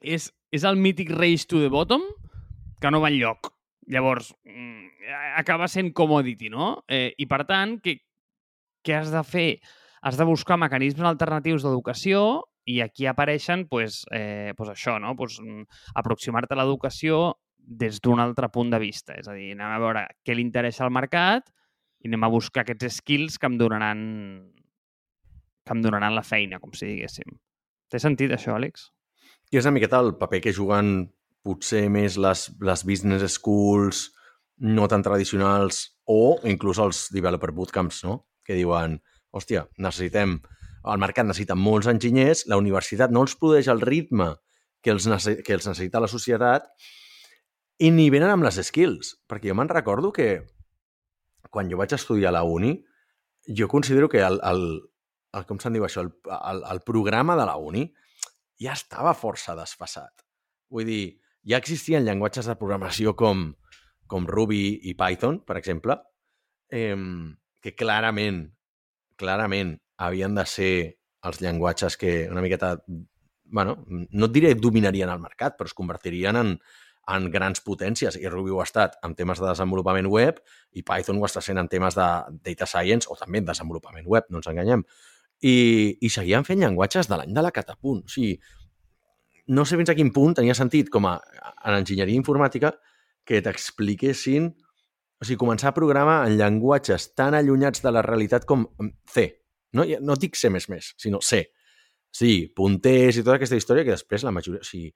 és, 0.00 0.30
és 0.52 0.64
el 0.64 0.76
mític 0.76 1.10
race 1.10 1.46
to 1.46 1.58
the 1.60 1.68
bottom 1.68 2.02
que 2.80 2.90
no 2.90 3.00
va 3.02 3.10
enlloc. 3.12 3.52
Llavors, 3.90 4.34
mm, 4.44 5.10
acaba 5.36 5.68
sent 5.68 5.92
commodity, 5.92 6.50
no? 6.50 6.84
Eh, 6.88 7.14
I 7.18 7.26
per 7.26 7.44
tant, 7.48 7.78
què, 7.82 7.96
què 8.84 8.96
has 8.96 9.10
de 9.12 9.22
fer? 9.24 9.60
Has 10.02 10.16
de 10.16 10.24
buscar 10.24 10.56
mecanismes 10.60 11.08
alternatius 11.08 11.64
d'educació 11.66 12.44
i 12.64 12.80
aquí 12.80 13.06
apareixen 13.06 13.66
pues, 13.68 14.04
eh, 14.12 14.54
pues 14.56 14.70
això, 14.70 14.98
no? 15.00 15.16
pues, 15.16 15.40
mm, 15.40 15.66
aproximar-te 15.94 16.54
a 16.54 16.60
l'educació 16.60 17.36
des 17.58 18.00
d'un 18.00 18.20
altre 18.20 18.48
punt 18.48 18.70
de 18.70 18.78
vista. 18.78 19.14
És 19.18 19.28
a 19.28 19.34
dir, 19.34 19.52
anem 19.52 19.74
a 19.74 19.78
veure 19.82 20.06
què 20.24 20.34
li 20.34 20.42
interessa 20.42 20.84
al 20.84 20.94
mercat 20.94 21.50
i 22.00 22.08
anem 22.08 22.24
a 22.24 22.32
buscar 22.32 22.64
aquests 22.64 23.02
skills 23.02 23.38
que 23.38 23.46
em 23.50 23.58
donaran 23.60 24.00
que 25.66 25.76
em 25.76 25.82
donaran 25.84 26.16
la 26.16 26.24
feina, 26.24 26.58
com 26.58 26.72
si 26.72 26.88
diguéssim. 26.88 27.36
Té 27.90 28.00
sentit, 28.00 28.32
això, 28.32 28.54
Àlex? 28.56 28.88
I 29.52 29.58
és 29.58 29.66
una 29.66 29.76
miqueta 29.76 30.00
el 30.00 30.14
paper 30.18 30.40
que 30.40 30.54
juguen 30.56 31.10
potser 31.46 31.86
més 31.92 32.18
les, 32.20 32.46
les 32.60 32.84
business 32.86 33.36
schools 33.38 34.08
no 34.60 34.86
tan 34.92 35.02
tradicionals 35.02 35.82
o 36.10 36.36
inclús 36.48 36.80
els 36.82 37.06
developer 37.14 37.52
bootcamps, 37.56 38.02
no? 38.04 38.18
Que 38.44 38.58
diuen, 38.58 38.98
hòstia, 39.32 39.64
necessitem, 39.80 40.38
el 40.90 41.00
mercat 41.00 41.28
necessita 41.28 41.56
molts 41.56 41.88
enginyers, 41.90 42.46
la 42.50 42.58
universitat 42.60 43.12
no 43.12 43.24
els 43.24 43.36
produeix 43.40 43.68
el 43.72 43.80
ritme 43.84 44.34
que 44.82 44.92
els, 44.92 45.06
que 45.44 45.56
els 45.56 45.68
necessita 45.68 46.00
la 46.00 46.08
societat 46.08 46.68
i 47.80 47.90
ni 47.92 48.08
venen 48.12 48.32
amb 48.32 48.44
les 48.44 48.60
skills. 48.68 49.14
Perquè 49.28 49.50
jo 49.52 49.56
me'n 49.56 49.72
recordo 49.72 50.12
que 50.12 50.30
quan 51.50 51.70
jo 51.70 51.80
vaig 51.80 51.94
estudiar 51.96 52.30
a 52.30 52.38
la 52.38 52.44
uni, 52.44 52.74
jo 53.48 53.68
considero 53.68 54.08
que 54.08 54.20
el, 54.24 54.38
el, 54.46 54.64
el 55.36 55.46
com 55.48 55.60
se'n 55.60 55.76
diu 55.76 55.86
això, 55.86 56.04
el, 56.04 56.12
el, 56.36 56.62
el 56.74 56.82
programa 56.86 57.36
de 57.38 57.48
la 57.48 57.56
uni 57.56 57.86
ja 58.60 58.76
estava 58.76 59.16
força 59.16 59.56
desfasat. 59.58 60.24
Vull 60.70 60.86
dir, 60.86 61.04
ja 61.46 61.60
existien 61.60 62.04
llenguatges 62.04 62.48
de 62.48 62.56
programació 62.60 63.14
com, 63.16 63.50
com 64.10 64.26
Ruby 64.28 64.80
i 64.90 64.94
Python, 64.98 65.40
per 65.46 65.56
exemple, 65.60 65.96
eh, 66.70 66.96
que 67.60 67.74
clarament, 67.76 68.44
clarament 69.20 69.76
havien 70.00 70.34
de 70.36 70.46
ser 70.48 70.74
els 71.28 71.40
llenguatges 71.42 71.96
que 72.00 72.28
una 72.30 72.40
miqueta, 72.40 72.76
bueno, 73.44 73.80
no 73.86 74.28
et 74.28 74.32
diré 74.32 74.54
dominarien 74.54 75.10
el 75.12 75.20
mercat, 75.20 75.58
però 75.58 75.68
es 75.68 75.76
convertirien 75.76 76.38
en, 76.40 76.54
en 77.10 77.28
grans 77.32 77.60
potències. 77.64 78.16
I 78.16 78.30
Ruby 78.30 78.54
ho 78.54 78.60
ha 78.62 78.68
estat 78.68 78.96
en 79.04 79.14
temes 79.18 79.40
de 79.42 79.48
desenvolupament 79.48 80.08
web 80.08 80.40
i 80.72 80.84
Python 80.86 81.20
ho 81.20 81.26
està 81.28 81.42
sent 81.44 81.60
en 81.60 81.68
temes 81.68 81.96
de 81.98 82.08
data 82.46 82.68
science 82.70 83.10
o 83.10 83.18
també 83.18 83.42
en 83.42 83.50
desenvolupament 83.50 84.06
web, 84.08 84.28
no 84.30 84.40
ens 84.40 84.48
enganyem. 84.50 84.84
I, 85.40 85.56
i 86.04 86.08
seguien 86.12 86.44
fent 86.44 86.60
llenguatges 86.60 87.08
de 87.08 87.16
l'any 87.16 87.36
de 87.36 87.44
la 87.44 87.52
catapunt. 87.52 88.04
O 88.04 88.12
sigui, 88.12 88.34
no 89.48 89.64
sé 89.64 89.78
fins 89.80 89.90
a 89.92 89.96
quin 89.98 90.12
punt 90.14 90.36
tenia 90.38 90.56
sentit 90.56 90.90
com 90.92 91.06
a 91.08 91.16
en 91.64 91.76
enginyeria 91.76 92.18
informàtica 92.18 92.74
que 93.24 93.40
t'expliquessin 93.44 94.50
o 95.20 95.26
sigui, 95.26 95.38
començar 95.40 95.70
a 95.70 95.76
programar 95.76 96.22
en 96.26 96.38
llenguatges 96.40 97.10
tan 97.18 97.36
allunyats 97.36 97.82
de 97.84 97.92
la 97.92 98.02
realitat 98.02 98.46
com 98.48 98.64
C. 99.12 99.26
No, 99.76 99.84
no 99.84 100.16
dic 100.16 100.36
C++, 100.36 100.50
sinó 100.96 101.20
C. 101.20 101.44
Sí, 102.10 102.48
punters 102.56 103.20
i 103.20 103.22
tota 103.22 103.36
aquesta 103.36 103.58
història 103.60 103.84
que 103.84 103.94
després 103.94 104.24
la 104.26 104.32
majoria... 104.34 104.64
O 104.64 104.66
sigui, 104.66 104.88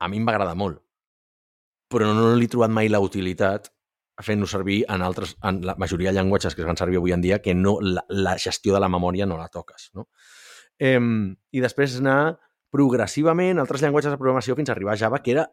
a 0.00 0.08
mi 0.08 0.18
em 0.18 0.26
va 0.26 0.34
agradar 0.34 0.56
molt, 0.58 0.80
però 1.92 2.08
no 2.16 2.32
li 2.34 2.48
he 2.48 2.50
trobat 2.50 2.72
mai 2.72 2.88
la 2.90 3.02
utilitat 3.04 3.68
fent-ho 4.24 4.46
servir 4.46 4.80
en 4.90 5.02
altres, 5.02 5.34
en 5.42 5.60
la 5.66 5.74
majoria 5.78 6.10
de 6.10 6.18
llenguatges 6.18 6.54
que 6.54 6.62
es 6.62 6.68
fan 6.68 6.78
servir 6.78 6.98
avui 7.00 7.12
en 7.14 7.22
dia 7.22 7.40
que 7.42 7.54
no, 7.54 7.76
la, 7.82 8.04
la 8.08 8.36
gestió 8.38 8.74
de 8.74 8.80
la 8.80 8.88
memòria 8.88 9.26
no 9.26 9.38
la 9.38 9.50
toques. 9.52 9.90
No? 9.94 10.08
Eh, 10.78 10.98
I 10.98 11.62
després 11.62 11.98
anar 12.00 12.36
progressivament 12.74 13.60
altres 13.62 13.84
llenguatges 13.84 14.10
de 14.14 14.18
programació 14.18 14.56
fins 14.58 14.70
a 14.70 14.74
arribar 14.74 14.96
a 14.96 14.98
Java, 14.98 15.20
que 15.22 15.34
era 15.36 15.46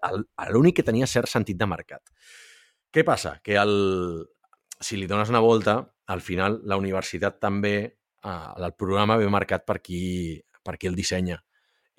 l'únic 0.49 0.79
que 0.79 0.85
tenia 0.87 1.09
cert 1.09 1.29
sentit 1.29 1.59
de 1.59 1.67
mercat. 1.69 2.01
Què 2.91 3.05
passa? 3.07 3.35
Que 3.45 3.59
el, 3.61 3.73
si 4.81 4.97
li 4.97 5.09
dones 5.09 5.29
una 5.29 5.43
volta, 5.43 5.77
al 6.09 6.23
final 6.25 6.59
la 6.67 6.79
universitat 6.81 7.37
també, 7.43 7.75
eh, 7.85 8.33
el 8.57 8.73
programa 8.73 9.19
ve 9.21 9.29
marcat 9.29 9.67
per 9.69 9.77
qui, 9.85 10.01
per 10.65 10.77
qui 10.81 10.89
el 10.89 10.97
dissenya. 10.97 11.37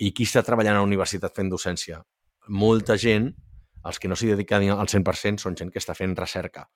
I 0.03 0.11
qui 0.11 0.27
està 0.27 0.43
treballant 0.43 0.81
a 0.81 0.83
la 0.83 0.91
universitat 0.91 1.39
fent 1.39 1.53
docència? 1.53 2.03
Molta 2.51 2.99
gent, 2.99 3.31
els 3.87 3.99
que 4.03 4.11
no 4.11 4.19
s'hi 4.19 4.33
dediquen 4.35 4.69
al 4.75 4.91
100% 4.91 5.47
són 5.47 5.59
gent 5.59 5.71
que 5.71 5.79
està 5.83 5.95
fent 5.95 6.17
recerca. 6.19 6.67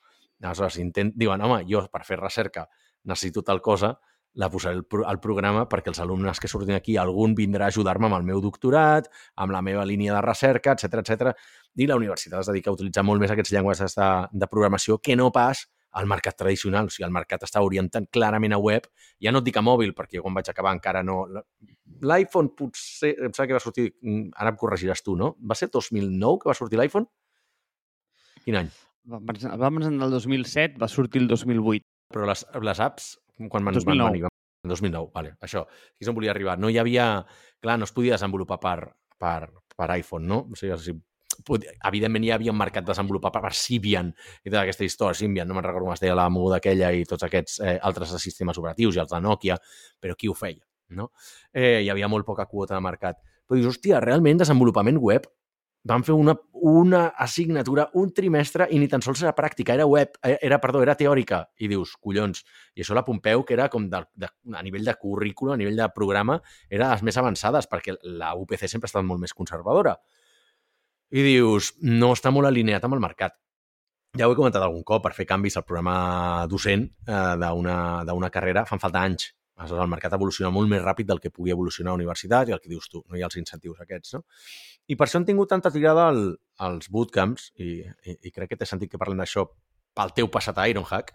Aleshores, 0.42 0.78
intent, 0.78 1.14
diuen, 1.16 1.42
home, 1.42 1.64
jo 1.66 1.82
per 1.90 2.04
fer 2.06 2.20
recerca 2.20 2.66
necessito 3.06 3.42
tal 3.42 3.62
cosa, 3.62 3.94
la 4.36 4.50
posaré 4.52 4.76
al, 4.76 5.04
al 5.08 5.20
programa 5.20 5.64
perquè 5.68 5.92
els 5.92 6.00
alumnes 6.04 6.40
que 6.40 6.48
surtin 6.48 6.76
aquí, 6.76 6.96
algun 7.00 7.34
vindrà 7.36 7.68
a 7.68 7.72
ajudar-me 7.72 8.10
amb 8.10 8.18
el 8.18 8.26
meu 8.28 8.42
doctorat, 8.44 9.08
amb 9.36 9.54
la 9.54 9.62
meva 9.64 9.84
línia 9.88 10.14
de 10.14 10.20
recerca, 10.24 10.76
etc 10.76 11.00
etc. 11.00 11.32
I 11.76 11.88
la 11.88 11.96
universitat 11.96 12.42
es 12.44 12.50
dedica 12.52 12.70
a 12.70 12.76
utilitzar 12.76 13.04
molt 13.04 13.22
més 13.22 13.32
aquests 13.32 13.54
llenguatges 13.56 13.96
de, 13.96 14.10
de 14.32 14.50
programació 14.52 15.00
que 15.00 15.16
no 15.16 15.30
pas 15.32 15.66
al 15.96 16.06
mercat 16.06 16.36
tradicional. 16.36 16.90
O 16.90 16.92
sigui, 16.92 17.06
el 17.08 17.14
mercat 17.14 17.46
està 17.46 17.62
orientant 17.64 18.06
clarament 18.12 18.52
a 18.52 18.60
web. 18.60 18.88
Ja 19.22 19.32
no 19.32 19.40
et 19.40 19.48
dic 19.48 19.56
a 19.56 19.64
mòbil, 19.64 19.94
perquè 19.96 20.20
quan 20.20 20.36
vaig 20.36 20.50
acabar 20.52 20.74
encara 20.76 21.02
no... 21.06 21.22
L'iPhone 22.04 22.52
potser... 22.58 23.14
Em 23.16 23.32
sembla 23.32 23.48
que 23.48 23.56
va 23.56 23.64
sortir... 23.64 23.86
mm, 24.02 24.34
Ara 24.36 24.52
em 24.52 24.58
corregiràs 24.60 25.00
tu, 25.06 25.16
no? 25.16 25.32
Va 25.40 25.56
ser 25.56 25.70
2009 25.72 26.42
que 26.42 26.52
va 26.52 26.58
sortir 26.58 26.80
l'iPhone? 26.80 27.08
Quin 28.44 28.60
any? 28.60 28.68
Va 29.08 29.22
presentar 29.24 29.56
va 29.62 29.70
presentar 29.72 30.10
el 30.10 30.18
2007, 30.18 30.80
va 30.82 30.90
sortir 30.92 31.24
el 31.24 31.30
2008. 31.32 31.86
Però 32.12 32.28
les, 32.28 32.44
les 32.62 32.80
apps, 32.84 33.14
quan 33.50 33.64
van, 33.64 33.74
2009. 33.74 34.02
van 34.02 34.12
venir? 34.12 34.32
En 34.64 34.72
2009, 34.72 35.10
vale. 35.14 35.34
Això, 35.46 35.62
aquí 35.66 36.06
és 36.06 36.10
on 36.10 36.16
volia 36.16 36.32
arribar. 36.34 36.56
No 36.58 36.70
hi 36.72 36.78
havia... 36.82 37.10
Clar, 37.62 37.78
no 37.80 37.86
es 37.88 37.94
podia 37.94 38.16
desenvolupar 38.16 38.58
per, 38.62 38.78
per, 39.20 39.50
per 39.76 39.90
iPhone, 39.96 40.26
no? 40.28 40.40
O 40.50 40.58
sigui, 40.58 40.72
o 40.74 40.80
sigui, 40.80 41.02
evidentment 41.86 42.24
hi 42.24 42.32
havia 42.34 42.52
un 42.52 42.58
mercat 42.58 42.84
de 42.84 42.92
desenvolupar 42.92 43.32
per, 43.34 43.42
per 43.44 43.52
Symbian 43.56 44.10
i 44.42 44.50
tota 44.50 44.64
aquesta 44.64 44.86
història. 44.86 45.18
Symbian, 45.18 45.48
no 45.48 45.56
me'n 45.56 45.66
recordo 45.66 45.88
com 45.88 45.96
es 45.96 46.02
deia 46.02 46.16
la 46.18 46.28
moguda 46.32 46.60
aquella 46.60 46.92
i 46.92 47.04
tots 47.08 47.26
aquests 47.26 47.60
eh, 47.60 47.76
altres 47.90 48.14
sistemes 48.22 48.58
operatius 48.62 48.96
i 48.96 49.04
els 49.04 49.12
de 49.12 49.22
Nokia, 49.22 49.58
però 50.00 50.16
qui 50.18 50.30
ho 50.30 50.36
feia? 50.36 50.62
No? 50.96 51.10
Eh, 51.52 51.82
hi 51.82 51.90
havia 51.90 52.08
molt 52.08 52.26
poca 52.26 52.46
quota 52.46 52.76
de 52.76 52.82
mercat. 52.84 53.18
Però 53.46 53.58
dius, 53.58 53.74
hòstia, 53.74 54.00
realment 54.02 54.42
desenvolupament 54.42 54.98
web 55.02 55.26
van 55.86 56.02
fer 56.02 56.14
una, 56.18 56.34
una 56.66 57.06
assignatura, 57.22 57.86
un 57.94 58.10
trimestre, 58.14 58.66
i 58.74 58.78
ni 58.82 58.88
tan 58.90 59.04
sols 59.04 59.22
era 59.22 59.34
pràctica, 59.36 59.74
era 59.76 59.86
web, 59.86 60.16
eh, 60.26 60.36
era, 60.42 60.58
perdó, 60.62 60.82
era 60.82 60.96
teòrica. 60.98 61.44
I 61.62 61.70
dius, 61.70 61.94
collons, 62.02 62.42
i 62.74 62.82
això 62.82 62.96
la 62.96 63.04
Pompeu, 63.06 63.44
que 63.46 63.54
era 63.54 63.68
com 63.70 63.86
de, 63.92 64.02
de, 64.18 64.30
a 64.52 64.64
nivell 64.66 64.86
de 64.88 64.96
currículum, 64.98 65.54
a 65.54 65.60
nivell 65.60 65.78
de 65.78 65.88
programa, 65.94 66.40
era 66.68 66.90
les 66.90 67.06
més 67.06 67.18
avançades, 67.22 67.70
perquè 67.70 67.94
la 68.18 68.34
UPC 68.34 68.66
sempre 68.66 68.90
ha 68.90 68.92
estat 68.92 69.06
molt 69.06 69.22
més 69.22 69.34
conservadora. 69.36 69.94
I 71.14 71.22
dius, 71.22 71.76
no 71.86 72.10
està 72.16 72.34
molt 72.34 72.50
alineat 72.50 72.84
amb 72.84 72.98
el 72.98 73.04
mercat. 73.06 73.38
Ja 74.16 74.26
ho 74.26 74.32
he 74.32 74.38
comentat 74.38 74.64
algun 74.64 74.82
cop, 74.86 75.04
per 75.04 75.14
fer 75.14 75.28
canvis 75.28 75.58
al 75.58 75.66
programa 75.68 76.46
docent 76.50 76.88
eh, 77.06 77.34
d'una 77.38 78.32
carrera 78.34 78.66
fan 78.66 78.82
falta 78.82 79.06
anys. 79.06 79.30
Aleshores, 79.56 79.86
el 79.86 79.88
mercat 79.88 80.12
evoluciona 80.12 80.50
molt 80.52 80.68
més 80.68 80.82
ràpid 80.82 81.06
del 81.08 81.20
que 81.20 81.30
pugui 81.32 81.52
evolucionar 81.54 81.92
a 81.92 81.96
la 81.96 82.02
universitat 82.02 82.50
i 82.50 82.54
el 82.56 82.60
que 82.60 82.68
dius 82.68 82.90
tu, 82.92 83.00
no 83.08 83.16
hi 83.16 83.22
ha 83.22 83.28
els 83.30 83.38
incentius 83.40 83.78
aquests, 83.80 84.18
no? 84.18 84.24
I 84.86 84.96
per 84.96 85.06
això 85.06 85.18
han 85.18 85.26
tingut 85.26 85.50
tanta 85.50 85.72
tirada 85.74 86.08
el, 86.12 86.36
els 86.66 86.90
bootcamps, 86.92 87.50
i, 87.58 87.80
i, 87.82 88.18
i 88.28 88.34
crec 88.34 88.52
que 88.52 88.60
té 88.60 88.68
sentit 88.68 88.92
que 88.92 89.00
parlem 89.00 89.22
d'això 89.22 89.46
pel 89.96 90.12
teu 90.14 90.28
passat 90.30 90.58
a 90.60 90.66
Ironhack, 90.70 91.14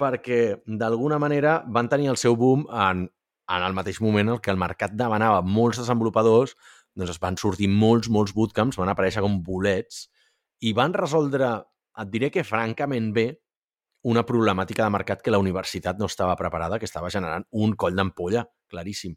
perquè 0.00 0.40
d'alguna 0.66 1.20
manera 1.22 1.60
van 1.72 1.88
tenir 1.92 2.10
el 2.12 2.18
seu 2.20 2.36
boom 2.36 2.66
en, 2.68 3.06
en 3.06 3.66
el 3.68 3.76
mateix 3.76 4.00
moment 4.02 4.34
en 4.34 4.42
què 4.42 4.52
el 4.52 4.60
mercat 4.60 4.96
demanava 4.96 5.44
molts 5.44 5.80
desenvolupadors, 5.80 6.56
doncs 6.96 7.14
es 7.14 7.22
van 7.22 7.38
sortir 7.40 7.68
molts, 7.70 8.10
molts 8.12 8.34
bootcamps, 8.36 8.78
van 8.80 8.92
aparèixer 8.92 9.24
com 9.24 9.40
bolets, 9.44 10.06
i 10.64 10.72
van 10.76 10.96
resoldre, 10.96 11.50
et 12.00 12.12
diré 12.12 12.30
que 12.32 12.44
francament 12.44 13.12
bé, 13.16 13.28
una 14.06 14.22
problemàtica 14.26 14.84
de 14.84 14.94
mercat 14.94 15.22
que 15.22 15.32
la 15.34 15.40
universitat 15.42 15.98
no 15.98 16.06
estava 16.06 16.36
preparada, 16.38 16.78
que 16.78 16.86
estava 16.86 17.10
generant 17.10 17.44
un 17.50 17.74
coll 17.74 17.96
d'ampolla, 17.98 18.44
claríssim. 18.70 19.16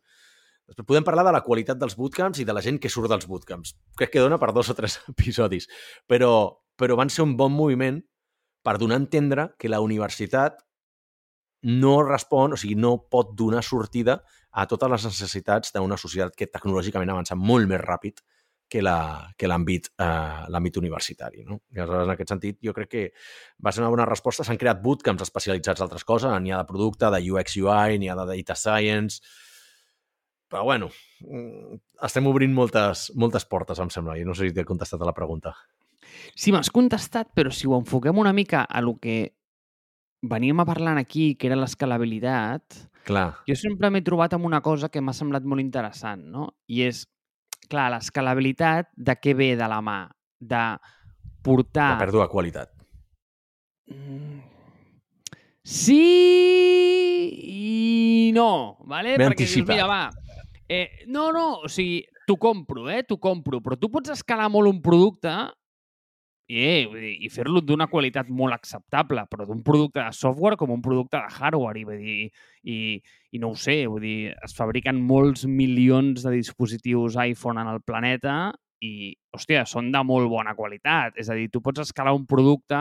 Després 0.70 0.86
podem 0.86 1.06
parlar 1.06 1.26
de 1.26 1.34
la 1.34 1.42
qualitat 1.42 1.80
dels 1.82 1.96
bootcamps 1.98 2.40
i 2.40 2.46
de 2.46 2.54
la 2.54 2.62
gent 2.62 2.78
que 2.82 2.92
surt 2.94 3.10
dels 3.10 3.26
bootcamps. 3.30 3.74
Crec 3.98 4.14
que 4.14 4.22
dona 4.22 4.38
per 4.38 4.52
dos 4.54 4.70
o 4.70 4.78
tres 4.78 5.00
episodis. 5.14 5.66
Però, 6.08 6.32
però 6.78 6.98
van 7.00 7.10
ser 7.10 7.26
un 7.26 7.36
bon 7.40 7.54
moviment 7.56 7.98
per 8.64 8.78
donar 8.78 9.00
a 9.00 9.04
entendre 9.04 9.48
que 9.58 9.72
la 9.72 9.82
universitat 9.82 10.60
no 11.66 11.96
respon, 12.06 12.54
o 12.54 12.60
sigui, 12.60 12.78
no 12.80 12.96
pot 13.12 13.34
donar 13.36 13.64
sortida 13.66 14.20
a 14.52 14.66
totes 14.70 14.92
les 14.94 15.08
necessitats 15.10 15.74
d'una 15.76 15.98
societat 16.00 16.38
que 16.38 16.48
tecnològicament 16.48 17.12
avança 17.12 17.36
molt 17.36 17.68
més 17.68 17.82
ràpid 17.82 18.22
que 18.70 18.84
l'àmbit 18.86 19.90
eh, 19.98 20.80
universitari. 20.80 21.44
No? 21.44 21.60
I 21.74 21.82
aleshores, 21.82 22.06
en 22.06 22.14
aquest 22.14 22.32
sentit, 22.36 22.60
jo 22.62 22.74
crec 22.78 22.90
que 22.90 23.04
va 23.66 23.74
ser 23.74 23.82
una 23.82 23.90
bona 23.90 24.06
resposta. 24.06 24.46
S'han 24.46 24.62
creat 24.62 24.84
bootcamps 24.84 25.26
especialitzats 25.26 25.82
d'altres 25.82 26.06
coses, 26.06 26.32
n'hi 26.40 26.54
ha 26.54 26.62
de 26.62 26.70
producte, 26.70 27.10
de 27.10 27.24
UX 27.34 27.58
UI, 27.58 27.98
n'hi 27.98 28.14
ha 28.14 28.20
de 28.22 28.32
data 28.36 28.56
science... 28.56 29.24
Però, 30.50 30.64
bueno, 30.66 30.90
mm, 31.22 31.78
estem 32.06 32.26
obrint 32.26 32.54
moltes, 32.56 33.10
moltes 33.16 33.46
portes, 33.46 33.80
em 33.80 33.92
sembla, 33.94 34.18
i 34.18 34.26
no 34.26 34.34
sé 34.34 34.50
si 34.50 34.56
t'he 34.56 34.66
contestat 34.66 35.02
a 35.02 35.10
la 35.10 35.14
pregunta. 35.14 35.54
Sí, 36.34 36.52
m'has 36.52 36.72
contestat, 36.74 37.30
però 37.38 37.52
si 37.54 37.70
ho 37.70 37.78
enfoquem 37.78 38.18
una 38.18 38.34
mica 38.34 38.64
a 38.66 38.82
lo 38.82 38.96
que 38.98 39.36
veníem 40.26 40.60
a 40.60 40.66
parlant 40.66 40.98
aquí, 40.98 41.36
que 41.38 41.48
era 41.48 41.60
l'escalabilitat, 41.60 42.86
Clar, 43.06 43.28
jo 43.48 43.56
sempre 43.56 43.92
m'he 43.94 44.02
trobat 44.06 44.34
amb 44.36 44.50
una 44.50 44.60
cosa 44.66 44.90
que 44.90 45.02
m'ha 45.02 45.14
semblat 45.16 45.46
molt 45.46 45.62
interessant, 45.62 46.26
no? 46.34 46.50
I 46.68 46.84
és, 46.90 47.06
clar, 47.70 47.92
l'escalabilitat 47.94 48.90
de 48.98 49.16
què 49.22 49.36
ve 49.38 49.54
de 49.60 49.70
la 49.70 49.80
mà? 49.86 50.02
De 50.40 50.64
portar... 51.46 51.94
la 51.94 52.02
pèrdua 52.02 52.26
de 52.26 52.34
qualitat. 52.34 52.74
Mm. 53.94 54.42
Sí 55.70 56.02
i 57.30 58.32
no, 58.34 58.78
¿vale? 58.90 59.14
M'he 59.18 59.30
Perquè 59.30 59.46
dius, 59.46 59.68
mira, 59.68 59.86
va, 59.90 60.02
eh, 60.70 61.04
no, 61.08 61.32
no, 61.36 61.48
o 61.66 61.70
sigui, 61.72 62.04
t'ho 62.30 62.38
compro, 62.38 62.88
eh? 62.94 63.02
T'ho 63.04 63.18
compro, 63.18 63.60
però 63.66 63.76
tu 63.80 63.90
pots 63.92 64.14
escalar 64.14 64.48
molt 64.54 64.70
un 64.70 64.84
producte 64.86 65.34
i, 66.50 66.62
eh, 66.62 67.14
i 67.26 67.30
fer-lo 67.34 67.62
d'una 67.62 67.88
qualitat 67.90 68.30
molt 68.34 68.56
acceptable, 68.56 69.26
però 69.30 69.46
d'un 69.46 69.62
producte 69.66 70.02
de 70.02 70.14
software 70.14 70.58
com 70.58 70.74
un 70.74 70.82
producte 70.82 71.18
de 71.18 71.30
hardware, 71.40 71.82
i, 71.82 71.86
vull 71.86 72.02
dir, 72.02 72.30
i, 72.64 72.78
i 73.34 73.42
no 73.42 73.54
ho 73.54 73.58
sé, 73.58 73.84
vull 73.88 74.06
dir, 74.06 74.34
es 74.46 74.56
fabriquen 74.58 75.02
molts 75.02 75.46
milions 75.50 76.26
de 76.26 76.34
dispositius 76.38 77.18
iPhone 77.22 77.62
en 77.62 77.70
el 77.74 77.82
planeta 77.86 78.52
i, 78.82 79.14
hòstia, 79.36 79.66
són 79.70 79.92
de 79.94 80.02
molt 80.06 80.30
bona 80.32 80.56
qualitat. 80.58 81.18
És 81.22 81.30
a 81.30 81.38
dir, 81.38 81.50
tu 81.54 81.62
pots 81.62 81.84
escalar 81.86 82.16
un 82.18 82.26
producte 82.30 82.80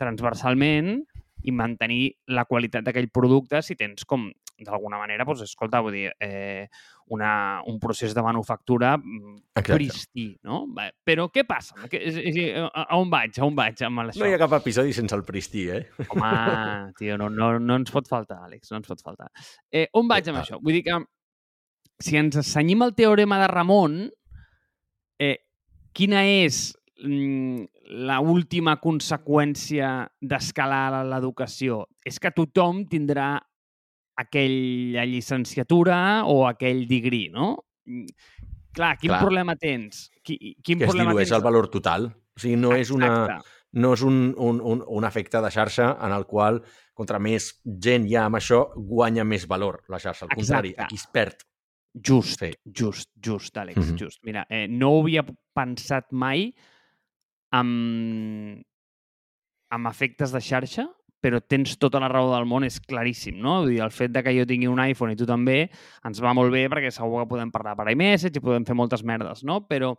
transversalment 0.00 0.96
i 1.44 1.52
mantenir 1.52 2.14
la 2.34 2.46
qualitat 2.48 2.86
d'aquell 2.86 3.10
producte 3.12 3.60
si 3.62 3.76
tens 3.78 4.06
com, 4.08 4.30
d'alguna 4.72 4.98
manera, 5.00 5.24
doncs, 5.28 5.42
escolta, 5.46 5.80
vull 5.84 5.92
dir, 5.96 6.10
eh, 6.20 6.66
una, 7.14 7.60
un 7.68 7.78
procés 7.80 8.14
de 8.16 8.22
manufactura 8.24 8.96
mm, 8.96 9.34
Exacte. 9.60 9.74
pristí, 9.76 10.26
no? 10.42 10.62
Però 11.04 11.28
què 11.32 11.44
passa? 11.46 11.76
Que, 11.90 12.00
és, 12.00 12.16
és, 12.16 12.38
a, 12.64 12.86
a 12.88 12.98
on 12.98 13.10
vaig? 13.12 13.38
A 13.38 13.44
on 13.46 13.54
vaig 13.58 13.82
amb 13.84 14.04
això? 14.06 14.22
No 14.22 14.30
hi 14.30 14.34
ha 14.36 14.40
cap 14.40 14.56
episodi 14.60 14.92
sense 14.96 15.14
el 15.16 15.24
pristí, 15.28 15.66
eh? 15.70 15.82
Home, 16.08 16.92
tio, 16.98 17.18
no, 17.20 17.28
no, 17.30 17.58
no 17.60 17.76
ens 17.80 17.92
pot 17.92 18.08
faltar, 18.08 18.40
Àlex, 18.48 18.70
no 18.72 18.80
ens 18.80 18.88
pot 18.88 19.02
faltar. 19.04 19.28
Eh, 19.70 19.86
on 19.92 20.08
vaig 20.08 20.28
amb 20.32 20.40
Ah. 20.40 20.46
això? 20.46 20.60
Vull 20.62 20.78
dir 20.80 20.84
que 20.88 21.00
si 22.00 22.16
ens 22.18 22.36
assenyim 22.40 22.82
al 22.82 22.94
teorema 22.96 23.38
de 23.42 23.46
Ramon, 23.52 24.00
eh, 25.20 25.36
quina 25.94 26.24
és 26.26 26.72
mm, 27.04 27.68
la 28.08 28.16
última 28.20 28.78
conseqüència 28.82 30.08
d'escalar 30.20 31.04
l'educació? 31.06 31.84
És 32.04 32.18
que 32.18 32.32
tothom 32.34 32.84
tindrà 32.90 33.36
aquella 34.16 35.04
llicenciatura 35.04 36.24
o 36.26 36.46
aquell 36.46 36.86
degree, 36.88 37.30
no? 37.30 37.64
Mm, 37.86 38.06
Clar, 38.74 38.96
quin 38.98 39.08
Clar. 39.12 39.20
problema 39.22 39.54
tens? 39.54 40.10
Qui, 40.22 40.56
quin 40.62 40.78
Que 40.80 40.84
es 40.84 40.90
problema 40.90 41.10
dilueix 41.12 41.28
tens? 41.28 41.36
el 41.38 41.44
valor 41.44 41.68
total. 41.70 42.08
O 42.34 42.40
sigui, 42.40 42.56
no 42.56 42.72
és, 42.74 42.90
una, 42.90 43.06
Exacte. 43.06 43.50
no 43.78 43.92
és 43.94 44.02
un, 44.02 44.34
un, 44.36 44.60
un, 44.60 44.82
un 44.86 45.04
efecte 45.06 45.38
de 45.40 45.50
xarxa 45.54 45.92
en 46.02 46.10
el 46.12 46.24
qual, 46.26 46.58
contra 46.92 47.20
més 47.22 47.60
gent 47.64 48.08
hi 48.10 48.16
ha 48.16 48.24
amb 48.26 48.34
això, 48.40 48.64
guanya 48.74 49.22
més 49.24 49.46
valor 49.46 49.84
la 49.88 50.00
xarxa. 50.02 50.26
Al 50.26 50.34
contrari, 50.34 50.70
Exacte. 50.74 50.82
aquí 50.88 50.94
es 50.96 51.06
perd. 51.06 51.36
Just, 51.94 52.40
Sí. 52.40 52.50
just, 52.66 53.10
just, 53.22 53.56
Àlex, 53.56 53.76
Mhm. 53.78 53.96
just. 53.96 54.18
Mira, 54.24 54.44
eh, 54.50 54.66
no 54.66 54.90
ho 54.90 55.02
havia 55.02 55.22
pensat 55.54 56.10
mai 56.10 56.52
amb, 57.52 58.62
amb 59.70 59.86
efectes 59.86 60.32
de 60.32 60.40
xarxa, 60.40 60.88
però 61.24 61.40
tens 61.40 61.78
tota 61.80 62.02
la 62.02 62.10
raó 62.12 62.28
del 62.34 62.44
món, 62.48 62.66
és 62.68 62.76
claríssim, 62.84 63.38
no? 63.40 63.62
Vull 63.62 63.72
dir, 63.72 63.80
el 63.84 63.94
fet 63.94 64.12
de 64.12 64.20
que 64.24 64.34
jo 64.36 64.44
tingui 64.48 64.68
un 64.68 64.82
iPhone 64.84 65.14
i 65.14 65.16
tu 65.16 65.24
també 65.28 65.62
ens 66.04 66.20
va 66.20 66.34
molt 66.36 66.52
bé 66.52 66.66
perquè 66.72 66.92
segur 66.92 67.22
que 67.22 67.30
podem 67.32 67.52
parlar 67.54 67.72
per 67.78 67.88
iMessage 67.94 68.40
i 68.40 68.44
podem 68.44 68.66
fer 68.68 68.76
moltes 68.76 69.04
merdes, 69.08 69.40
no? 69.48 69.62
Però, 69.70 69.94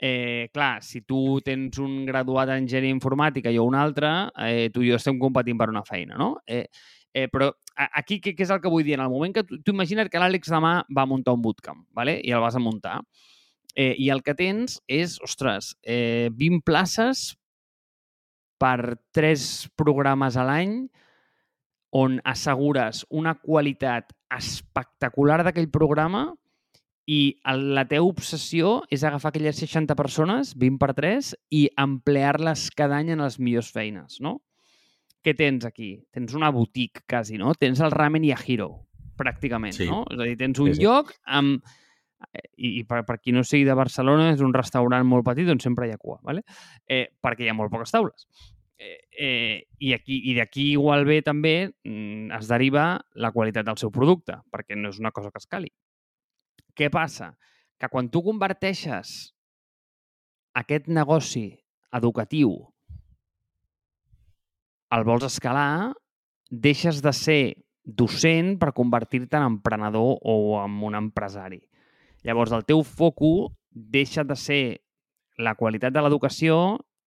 eh, 0.00 0.48
clar, 0.54 0.80
si 0.82 1.02
tu 1.04 1.42
tens 1.44 1.76
un 1.82 2.06
graduat 2.08 2.54
en 2.54 2.64
enginyeria 2.64 2.96
informàtica 2.96 3.52
i 3.52 3.60
jo 3.60 3.68
un 3.68 3.76
altre, 3.76 4.14
eh, 4.48 4.70
tu 4.72 4.80
i 4.80 4.90
jo 4.94 4.96
estem 4.96 5.20
competint 5.20 5.60
per 5.60 5.68
una 5.74 5.84
feina, 5.84 6.16
no? 6.16 6.38
Eh, 6.46 6.64
eh, 7.12 7.28
però 7.28 7.52
aquí 7.76 8.22
què, 8.24 8.32
què 8.32 8.48
és 8.48 8.52
el 8.54 8.64
que 8.64 8.72
vull 8.72 8.84
dir? 8.86 8.96
En 8.96 9.04
el 9.04 9.12
moment 9.12 9.36
que 9.36 9.44
tu, 9.44 9.60
tu 9.60 9.76
imagina't 9.76 10.08
que 10.08 10.20
l'Àlex 10.22 10.48
demà 10.48 10.78
va 10.88 11.08
muntar 11.08 11.36
un 11.36 11.44
bootcamp, 11.44 11.84
¿vale? 11.92 12.16
i 12.24 12.32
el 12.32 12.40
vas 12.40 12.56
a 12.56 12.62
muntar, 12.62 13.02
eh, 13.74 13.92
i 14.00 14.08
el 14.08 14.24
que 14.24 14.34
tens 14.34 14.80
és, 14.88 15.20
ostres, 15.20 15.74
eh, 15.84 16.30
20 16.32 16.64
places 16.64 17.34
per 18.58 18.96
tres 19.12 19.68
programes 19.76 20.36
a 20.36 20.44
l'any 20.48 20.88
on 21.96 22.18
assegures 22.24 23.04
una 23.10 23.34
qualitat 23.40 24.10
espectacular 24.36 25.42
d'aquell 25.44 25.70
programa 25.72 26.26
i 27.06 27.36
la 27.46 27.84
teva 27.86 28.08
obsessió 28.08 28.80
és 28.90 29.04
agafar 29.06 29.30
aquelles 29.30 29.60
60 29.62 29.94
persones, 29.94 30.56
20 30.58 30.80
per 30.82 30.90
3, 30.98 31.28
i 31.54 31.68
emplear-les 31.78 32.64
cada 32.74 32.98
any 32.98 33.12
en 33.14 33.22
les 33.22 33.38
millors 33.38 33.70
feines, 33.70 34.18
no? 34.20 34.40
Què 35.22 35.36
tens 35.38 35.64
aquí? 35.66 35.92
Tens 36.14 36.34
una 36.34 36.50
boutique, 36.50 37.04
quasi, 37.06 37.38
no? 37.38 37.54
Tens 37.54 37.78
el 37.80 37.94
Ramen 37.94 38.24
i 38.26 38.32
a 38.34 38.38
Hero, 38.42 38.88
pràcticament, 39.18 39.72
Sí. 39.78 39.86
no? 39.86 40.04
És 40.10 40.18
a 40.18 40.24
dir, 40.26 40.36
tens 40.36 40.58
un 40.58 40.72
Sí, 40.72 40.80
sí. 40.80 40.82
lloc 40.82 41.14
amb... 41.24 41.62
I, 42.56 42.80
i 42.80 42.82
per, 42.88 43.02
per 43.04 43.18
qui 43.20 43.34
no 43.36 43.44
sigui 43.44 43.66
de 43.68 43.76
Barcelona, 43.76 44.30
és 44.32 44.42
un 44.44 44.54
restaurant 44.56 45.04
molt 45.06 45.26
petit 45.26 45.48
on 45.52 45.60
sempre 45.60 45.88
hi 45.88 45.94
ha 45.94 46.00
cua, 46.00 46.18
¿vale? 46.24 46.42
eh, 46.88 47.06
perquè 47.22 47.44
hi 47.44 47.50
ha 47.52 47.56
molt 47.56 47.72
poques 47.72 47.92
taules. 47.92 48.26
Eh, 48.78 49.00
eh, 49.18 49.66
I 49.80 49.92
aquí 49.96 50.18
i 50.30 50.34
d'aquí 50.36 50.70
igual 50.74 51.06
bé 51.08 51.22
també 51.24 51.54
mm, 51.68 52.32
es 52.36 52.48
deriva 52.48 52.86
la 53.14 53.32
qualitat 53.32 53.68
del 53.68 53.78
seu 53.80 53.92
producte, 53.92 54.36
perquè 54.52 54.76
no 54.76 54.92
és 54.92 55.00
una 55.00 55.12
cosa 55.16 55.32
que 55.32 55.40
escali. 55.40 55.72
Què 56.76 56.90
passa? 56.92 57.32
Que 57.80 57.88
quan 57.92 58.10
tu 58.12 58.22
converteixes 58.24 59.12
aquest 60.56 60.88
negoci 60.88 61.50
educatiu 61.96 62.52
el 64.96 65.04
vols 65.04 65.26
escalar, 65.26 65.92
deixes 66.50 67.00
de 67.02 67.12
ser 67.16 67.40
docent 67.86 68.54
per 68.60 68.74
convertir-te 68.74 69.38
en 69.38 69.48
emprenedor 69.56 70.18
o 70.22 70.36
en 70.62 70.78
un 70.84 70.94
empresari. 70.98 71.60
Llavors, 72.26 72.50
el 72.50 72.64
teu 72.66 72.82
foco 72.82 73.54
deixa 73.70 74.24
de 74.26 74.34
ser 74.34 74.62
la 75.38 75.54
qualitat 75.54 75.94
de 75.94 76.02
l'educació 76.02 76.58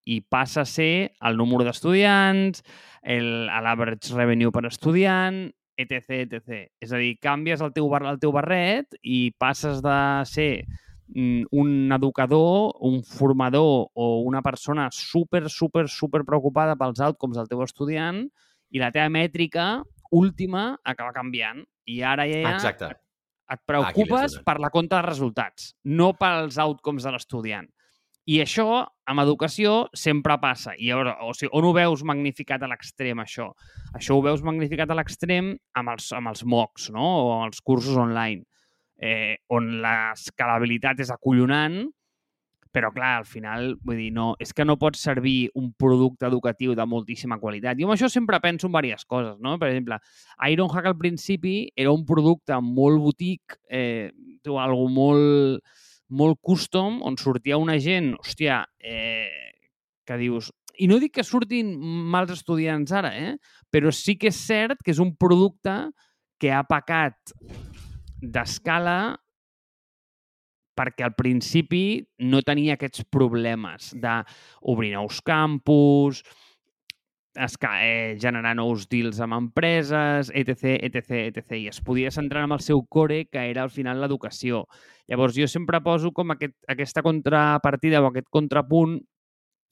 i 0.08 0.20
passa 0.24 0.62
a 0.62 0.68
ser 0.68 1.12
el 1.20 1.36
número 1.36 1.66
d'estudiants, 1.66 2.62
l'average 3.04 4.14
revenue 4.16 4.52
per 4.54 4.64
estudiant, 4.70 5.42
etc, 5.76 6.24
etc. 6.24 6.62
És 6.80 6.92
a 6.92 7.00
dir, 7.00 7.18
canvies 7.20 7.60
el 7.60 7.74
teu, 7.76 7.88
bar, 7.92 8.04
el 8.08 8.20
teu 8.22 8.32
barret 8.32 8.96
i 9.02 9.32
passes 9.36 9.82
de 9.84 9.98
ser 10.30 10.64
mm, 11.12 11.50
un 11.52 11.92
educador, 11.96 12.72
un 12.80 13.02
formador 13.04 13.90
o 13.92 14.08
una 14.24 14.40
persona 14.42 14.88
super, 14.92 15.48
super, 15.50 15.88
super 15.88 16.24
preocupada 16.24 16.78
pels 16.80 17.04
outcomes 17.04 17.36
del 17.36 17.52
teu 17.52 17.64
estudiant 17.66 18.24
i 18.70 18.80
la 18.80 18.92
teva 18.94 19.12
mètrica 19.12 19.82
última 20.10 20.72
acaba 20.84 21.12
canviant. 21.12 21.64
I 21.84 22.02
ara 22.06 22.28
ja 22.30 22.54
Exacte. 22.54 22.94
Et 23.50 23.60
preocupes 23.66 24.36
donat. 24.36 24.46
per 24.46 24.56
la 24.62 24.70
compta 24.70 25.00
de 25.00 25.08
resultats, 25.08 25.74
no 25.84 26.12
pels 26.18 26.58
outcomes 26.62 27.06
de 27.06 27.12
l'estudiant. 27.14 27.68
I 28.30 28.36
això, 28.44 28.84
amb 29.10 29.22
educació, 29.24 29.88
sempre 29.96 30.36
passa. 30.38 30.74
I 30.78 30.90
llavors, 30.90 31.16
o 31.24 31.32
sigui, 31.34 31.50
on 31.56 31.66
ho 31.66 31.72
veus 31.74 32.04
magnificat 32.06 32.62
a 32.62 32.68
l'extrem, 32.70 33.18
això? 33.18 33.48
Això 33.96 34.14
ho 34.14 34.22
veus 34.22 34.44
magnificat 34.46 34.92
a 34.92 34.98
l'extrem 34.98 35.54
amb 35.80 35.94
els, 35.94 36.10
amb 36.14 36.30
els 36.30 36.44
MOOCs, 36.44 36.90
no? 36.94 37.06
o 37.24 37.32
amb 37.38 37.48
els 37.48 37.62
cursos 37.64 37.96
online, 37.98 38.44
eh, 39.00 39.40
on 39.50 39.80
l'escalabilitat 39.82 41.00
és 41.02 41.10
acollonant, 41.10 41.80
però, 42.70 42.92
clar, 42.94 43.16
al 43.18 43.26
final, 43.26 43.72
vull 43.82 43.98
dir, 43.98 44.10
no, 44.14 44.30
és 44.42 44.52
que 44.54 44.64
no 44.66 44.78
pots 44.78 45.02
servir 45.02 45.50
un 45.58 45.72
producte 45.78 46.28
educatiu 46.28 46.76
de 46.78 46.86
moltíssima 46.86 47.40
qualitat. 47.42 47.78
Jo 47.78 47.88
amb 47.88 47.96
això 47.96 48.08
sempre 48.12 48.38
penso 48.42 48.68
en 48.68 48.76
diverses 48.76 49.06
coses, 49.10 49.36
no? 49.42 49.56
Per 49.58 49.70
exemple, 49.72 49.98
Ironhack 50.52 50.90
al 50.92 50.98
principi 50.98 51.54
era 51.74 51.92
un 51.92 52.04
producte 52.06 52.58
molt 52.62 53.02
boutique, 53.02 53.58
eh, 53.68 54.12
tu, 54.44 54.58
algo 54.58 54.86
molt, 54.88 55.64
molt 56.10 56.38
custom, 56.42 57.00
on 57.06 57.18
sortia 57.18 57.58
una 57.58 57.78
gent, 57.82 58.14
hòstia, 58.20 58.64
eh, 58.78 59.50
que 60.06 60.18
dius... 60.20 60.52
I 60.80 60.86
no 60.88 61.00
dic 61.02 61.18
que 61.18 61.26
surtin 61.26 61.74
mals 62.08 62.30
estudiants 62.32 62.94
ara, 62.96 63.10
eh? 63.12 63.34
però 63.70 63.90
sí 63.92 64.14
que 64.16 64.30
és 64.30 64.38
cert 64.38 64.78
que 64.84 64.94
és 64.94 65.00
un 65.02 65.10
producte 65.18 65.74
que 66.40 66.54
ha 66.54 66.62
pecat 66.64 67.34
d'escala 68.22 69.18
perquè 70.80 71.04
al 71.04 71.16
principi 71.16 72.00
no 72.24 72.40
tenia 72.46 72.78
aquests 72.78 73.04
problemes 73.12 73.92
d'obrir 74.00 74.94
nous 74.94 75.20
campus, 75.20 76.22
eh, 77.36 78.16
generar 78.18 78.54
nous 78.56 78.88
deals 78.88 79.20
amb 79.20 79.36
empreses, 79.36 80.32
etc, 80.34 80.78
etc, 80.80 81.10
etc. 81.28 81.52
I 81.58 81.68
es 81.68 81.80
podia 81.84 82.10
centrar 82.10 82.44
en 82.44 82.56
el 82.56 82.64
seu 82.64 82.82
core, 82.88 83.26
que 83.28 83.50
era 83.50 83.62
al 83.62 83.70
final 83.70 84.00
l'educació. 84.00 84.66
Llavors, 85.08 85.36
jo 85.36 85.46
sempre 85.48 85.80
poso 85.80 86.12
com 86.12 86.32
aquest, 86.32 86.56
aquesta 86.68 87.02
contrapartida 87.02 88.00
o 88.00 88.10
aquest 88.10 88.28
contrapunt 88.30 89.00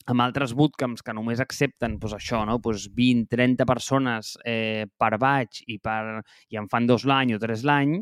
amb 0.09 0.23
altres 0.23 0.55
bootcamps 0.57 1.03
que 1.05 1.13
només 1.13 1.39
accepten 1.39 1.99
pues, 1.99 2.13
això, 2.13 2.45
no? 2.45 2.59
pues 2.59 2.87
20, 2.95 3.27
30 3.29 3.65
persones 3.65 4.37
eh, 4.45 4.85
per 4.97 5.17
batch 5.21 5.63
i, 5.67 5.77
per, 5.77 6.21
i 6.49 6.57
en 6.57 6.69
fan 6.69 6.87
dos 6.89 7.05
l'any 7.05 7.35
o 7.35 7.39
tres 7.41 7.63
l'any, 7.67 7.99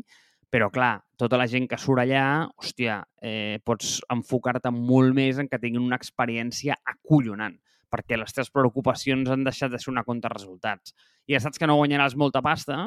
però, 0.50 0.70
clar, 0.72 0.96
tota 1.20 1.38
la 1.40 1.46
gent 1.50 1.66
que 1.68 1.78
surt 1.80 2.02
allà, 2.02 2.48
hòstia, 2.56 3.02
eh, 3.20 3.58
pots 3.64 3.98
enfocar-te 4.12 4.72
molt 4.72 5.14
més 5.16 5.38
en 5.38 5.48
que 5.48 5.60
tinguin 5.60 5.84
una 5.84 5.98
experiència 6.00 6.78
acollonant 6.84 7.58
perquè 7.88 8.18
les 8.20 8.34
teves 8.36 8.50
preocupacions 8.52 9.30
han 9.32 9.44
deixat 9.46 9.72
de 9.72 9.78
ser 9.80 9.90
una 9.92 10.04
compte 10.04 10.28
resultats. 10.28 10.94
I 11.26 11.34
ja 11.36 11.40
saps 11.40 11.60
que 11.60 11.68
no 11.68 11.78
guanyaràs 11.78 12.16
molta 12.20 12.42
pasta, 12.44 12.82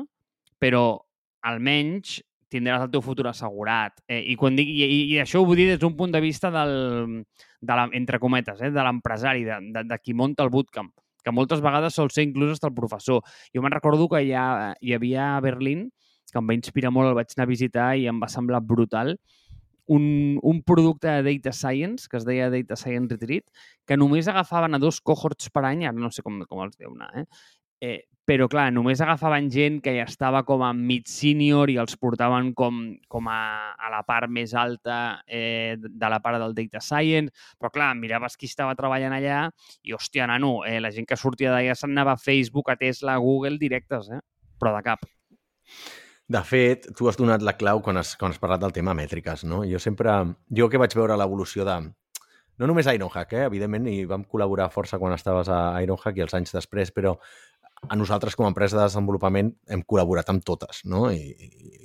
però 0.61 1.01
almenys 1.49 2.19
tindràs 2.51 2.83
el 2.85 2.91
teu 2.93 3.01
futur 3.01 3.29
assegurat. 3.29 4.01
Eh, 4.07 4.21
I 4.33 4.35
quan 4.37 4.57
dic, 4.59 4.67
i, 4.67 4.87
i 5.13 5.19
això 5.21 5.41
ho 5.41 5.47
vull 5.47 5.59
dir 5.61 5.69
des 5.71 5.79
d'un 5.81 5.95
punt 5.97 6.11
de 6.13 6.21
vista 6.23 6.51
del, 6.53 7.23
de 7.61 7.77
la, 7.79 7.87
entre 7.97 8.19
cometes, 8.19 8.59
eh, 8.61 8.71
de 8.73 8.83
l'empresari, 8.85 9.45
de, 9.47 9.61
de, 9.71 9.85
de 9.87 9.99
qui 10.03 10.13
munta 10.17 10.43
el 10.43 10.51
bootcamp, 10.53 10.91
que 11.23 11.33
moltes 11.33 11.63
vegades 11.63 11.95
sol 11.95 12.11
ser 12.11 12.27
inclús 12.27 12.57
hasta 12.57 12.67
el 12.67 12.75
professor. 12.75 13.23
Jo 13.55 13.63
me'n 13.63 13.73
recordo 13.73 14.09
que 14.11 14.23
hi, 14.25 14.35
ha, 14.35 14.75
hi 14.81 14.93
havia 14.97 15.35
a 15.37 15.41
Berlín, 15.43 15.87
que 16.31 16.41
em 16.41 16.49
va 16.49 16.57
inspirar 16.57 16.91
molt, 16.95 17.11
el 17.11 17.17
vaig 17.19 17.35
anar 17.35 17.47
a 17.47 17.51
visitar 17.51 17.87
i 17.99 18.07
em 18.11 18.19
va 18.21 18.31
semblar 18.31 18.61
brutal, 18.65 19.15
un, 19.91 20.39
un 20.41 20.61
producte 20.63 21.07
de 21.07 21.23
Data 21.25 21.51
Science, 21.51 22.07
que 22.09 22.17
es 22.17 22.25
deia 22.25 22.49
Data 22.49 22.77
Science 22.79 23.11
Retreat, 23.11 23.49
que 23.85 23.97
només 23.97 24.29
agafaven 24.31 24.77
a 24.77 24.79
dos 24.79 25.01
cohorts 25.01 25.51
per 25.51 25.65
any, 25.67 25.83
ara 25.85 25.97
no 25.97 26.11
sé 26.13 26.23
com, 26.23 26.39
com 26.47 26.63
els 26.63 26.77
deu 26.77 26.93
anar, 26.93 27.11
eh? 27.23 27.25
eh 27.81 27.99
però, 28.31 28.45
clar, 28.47 28.67
només 28.71 29.01
agafaven 29.01 29.49
gent 29.51 29.79
que 29.83 29.91
ja 29.95 30.05
estava 30.07 30.43
com 30.47 30.61
a 30.63 30.69
mid-senior 30.77 31.71
i 31.73 31.77
els 31.81 31.97
portaven 31.99 32.51
com, 32.55 32.77
com 33.11 33.27
a, 33.27 33.73
a 33.75 33.89
la 33.91 34.03
part 34.07 34.31
més 34.31 34.53
alta 34.55 34.99
eh, 35.25 35.75
de 35.81 36.11
la 36.13 36.21
part 36.23 36.39
del 36.39 36.53
data 36.55 36.79
science. 36.79 37.33
Però, 37.59 37.71
clar, 37.73 37.89
miraves 37.99 38.37
qui 38.39 38.47
estava 38.47 38.77
treballant 38.79 39.17
allà 39.17 39.41
i, 39.81 39.95
hòstia, 39.97 40.29
nano, 40.31 40.61
eh, 40.69 40.77
la 40.79 40.93
gent 40.95 41.09
que 41.09 41.17
sortia 41.19 41.51
d'allà 41.51 41.75
se'n 41.75 41.91
anava 41.91 42.13
a 42.13 42.21
Facebook, 42.21 42.69
a 42.71 42.77
Tesla, 42.79 43.17
a 43.17 43.25
Google 43.25 43.59
directes, 43.59 44.13
eh? 44.13 44.21
però 44.61 44.77
de 44.77 44.85
cap. 44.85 45.03
De 46.31 46.41
fet, 46.47 46.85
tu 46.95 47.09
has 47.09 47.17
donat 47.19 47.43
la 47.43 47.57
clau 47.59 47.81
quan 47.83 47.99
has, 47.99 48.13
quan 48.19 48.31
has 48.31 48.39
parlat 48.39 48.61
del 48.61 48.71
tema 48.75 48.93
mètriques, 48.95 49.43
no? 49.43 49.65
Jo 49.67 49.81
sempre... 49.83 50.13
Jo 50.55 50.69
que 50.71 50.79
vaig 50.79 50.95
veure 50.95 51.17
l'evolució 51.19 51.65
de... 51.67 51.77
No 52.61 52.67
només 52.69 52.87
Ironhack, 52.87 53.33
eh? 53.33 53.45
evidentment, 53.49 53.87
i 53.89 54.05
vam 54.07 54.23
col·laborar 54.29 54.69
força 54.71 54.99
quan 55.01 55.15
estaves 55.15 55.49
a 55.51 55.59
Ironhack 55.83 56.19
i 56.19 56.23
els 56.23 56.35
anys 56.37 56.53
després, 56.55 56.93
però 56.95 57.15
a 57.89 57.97
nosaltres 57.97 58.37
com 58.37 58.45
a 58.45 58.51
empresa 58.51 58.77
de 58.77 58.83
desenvolupament 58.85 59.49
hem 59.73 59.81
col·laborat 59.89 60.29
amb 60.31 60.45
totes, 60.45 60.83
no? 60.85 61.07
I, 61.11 61.33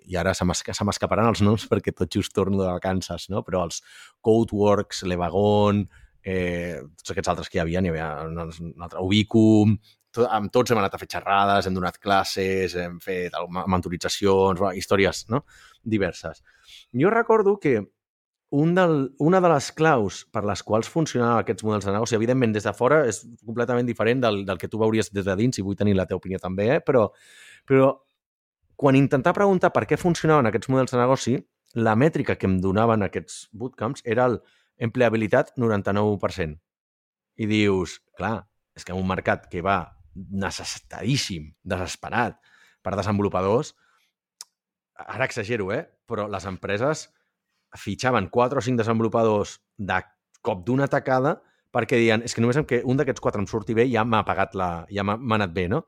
i 0.05 0.19
ara 0.21 0.35
se 0.37 0.45
m'escaparan 0.45 1.31
els 1.33 1.43
noms 1.43 1.65
perquè 1.71 1.95
tot 1.97 2.13
just 2.13 2.35
torno 2.37 2.61
de 2.61 2.69
vacances, 2.69 3.31
no? 3.33 3.43
Però 3.47 3.65
els 3.67 3.81
Codeworks, 4.21 5.03
l'Evagon, 5.09 5.87
eh, 6.23 6.83
tots 7.01 7.15
aquests 7.15 7.33
altres 7.33 7.51
que 7.51 7.59
hi 7.59 7.65
havia, 7.65 7.81
hi 7.81 7.95
havia 7.95 8.11
un 8.29 8.39
altre, 8.45 9.01
Ubicum, 9.01 9.79
tot, 10.17 10.29
amb 10.33 10.53
tots 10.53 10.73
hem 10.73 10.81
anat 10.81 10.97
a 10.97 11.01
fer 11.01 11.09
xerrades, 11.17 11.69
hem 11.69 11.77
donat 11.77 11.99
classes, 12.03 12.77
hem 12.81 12.99
fet 13.03 13.37
mentoritzacions, 13.73 14.63
històries 14.79 15.27
no? 15.33 15.45
diverses. 15.85 16.43
Jo 16.97 17.13
recordo 17.13 17.59
que 17.63 17.79
un 18.51 18.75
del, 18.75 19.15
una 19.19 19.41
de 19.41 19.49
les 19.51 19.73
claus 19.75 20.23
per 20.33 20.45
les 20.47 20.63
quals 20.63 20.89
funcionaven 20.89 21.43
aquests 21.43 21.65
models 21.67 21.87
de 21.89 21.95
negoci, 21.97 22.17
evidentment 22.17 22.55
des 22.55 22.67
de 22.67 22.73
fora 22.77 23.03
és 23.09 23.25
completament 23.45 23.89
diferent 23.89 24.23
del, 24.23 24.45
del 24.47 24.59
que 24.59 24.71
tu 24.71 24.79
veuries 24.79 25.11
des 25.13 25.27
de 25.27 25.35
dins, 25.37 25.59
i 25.59 25.65
vull 25.67 25.79
tenir 25.79 25.97
la 25.99 26.07
teva 26.07 26.23
opinió 26.23 26.39
també, 26.43 26.69
eh? 26.77 26.81
però, 26.81 27.09
però 27.67 27.91
quan 28.77 28.97
intentava 28.97 29.41
preguntar 29.41 29.73
per 29.75 29.87
què 29.89 29.99
funcionaven 29.99 30.47
aquests 30.51 30.71
models 30.71 30.95
de 30.95 31.01
negoci, 31.01 31.37
la 31.77 31.97
mètrica 31.99 32.37
que 32.39 32.47
em 32.49 32.61
donaven 32.63 33.03
aquests 33.05 33.49
bootcamps 33.53 34.05
era 34.05 34.29
el 34.31 34.39
empleabilitat 34.79 35.53
99%. 35.59 36.57
I 37.37 37.47
dius, 37.51 37.99
clar, 38.17 38.47
és 38.77 38.85
que 38.85 38.95
en 38.95 39.01
un 39.01 39.09
mercat 39.09 39.49
que 39.53 39.65
va 39.65 39.96
necessitadíssim, 40.17 41.51
desesperat 41.63 42.39
per 42.83 42.95
desenvolupadors, 42.97 43.75
ara 44.97 45.27
exagero, 45.29 45.73
eh? 45.75 45.85
però 46.07 46.27
les 46.31 46.47
empreses 46.49 47.09
fitxaven 47.77 48.31
4 48.33 48.59
o 48.59 48.65
5 48.65 48.81
desenvolupadors 48.81 49.59
de 49.77 50.01
cop 50.41 50.63
d'una 50.65 50.89
tacada 50.89 51.37
perquè 51.75 51.99
diuen, 52.01 52.23
és 52.25 52.33
que 52.33 52.41
només 52.41 52.59
que 52.69 52.81
un 52.89 52.97
d'aquests 52.97 53.21
quatre 53.21 53.43
em 53.43 53.49
surti 53.51 53.75
bé 53.77 53.85
ja 53.91 54.05
m'ha 54.07 54.23
pagat 54.25 54.55
la... 54.57 54.87
ja 54.89 55.05
m'ha 55.05 55.19
anat 55.37 55.53
bé, 55.53 55.67
no? 55.69 55.85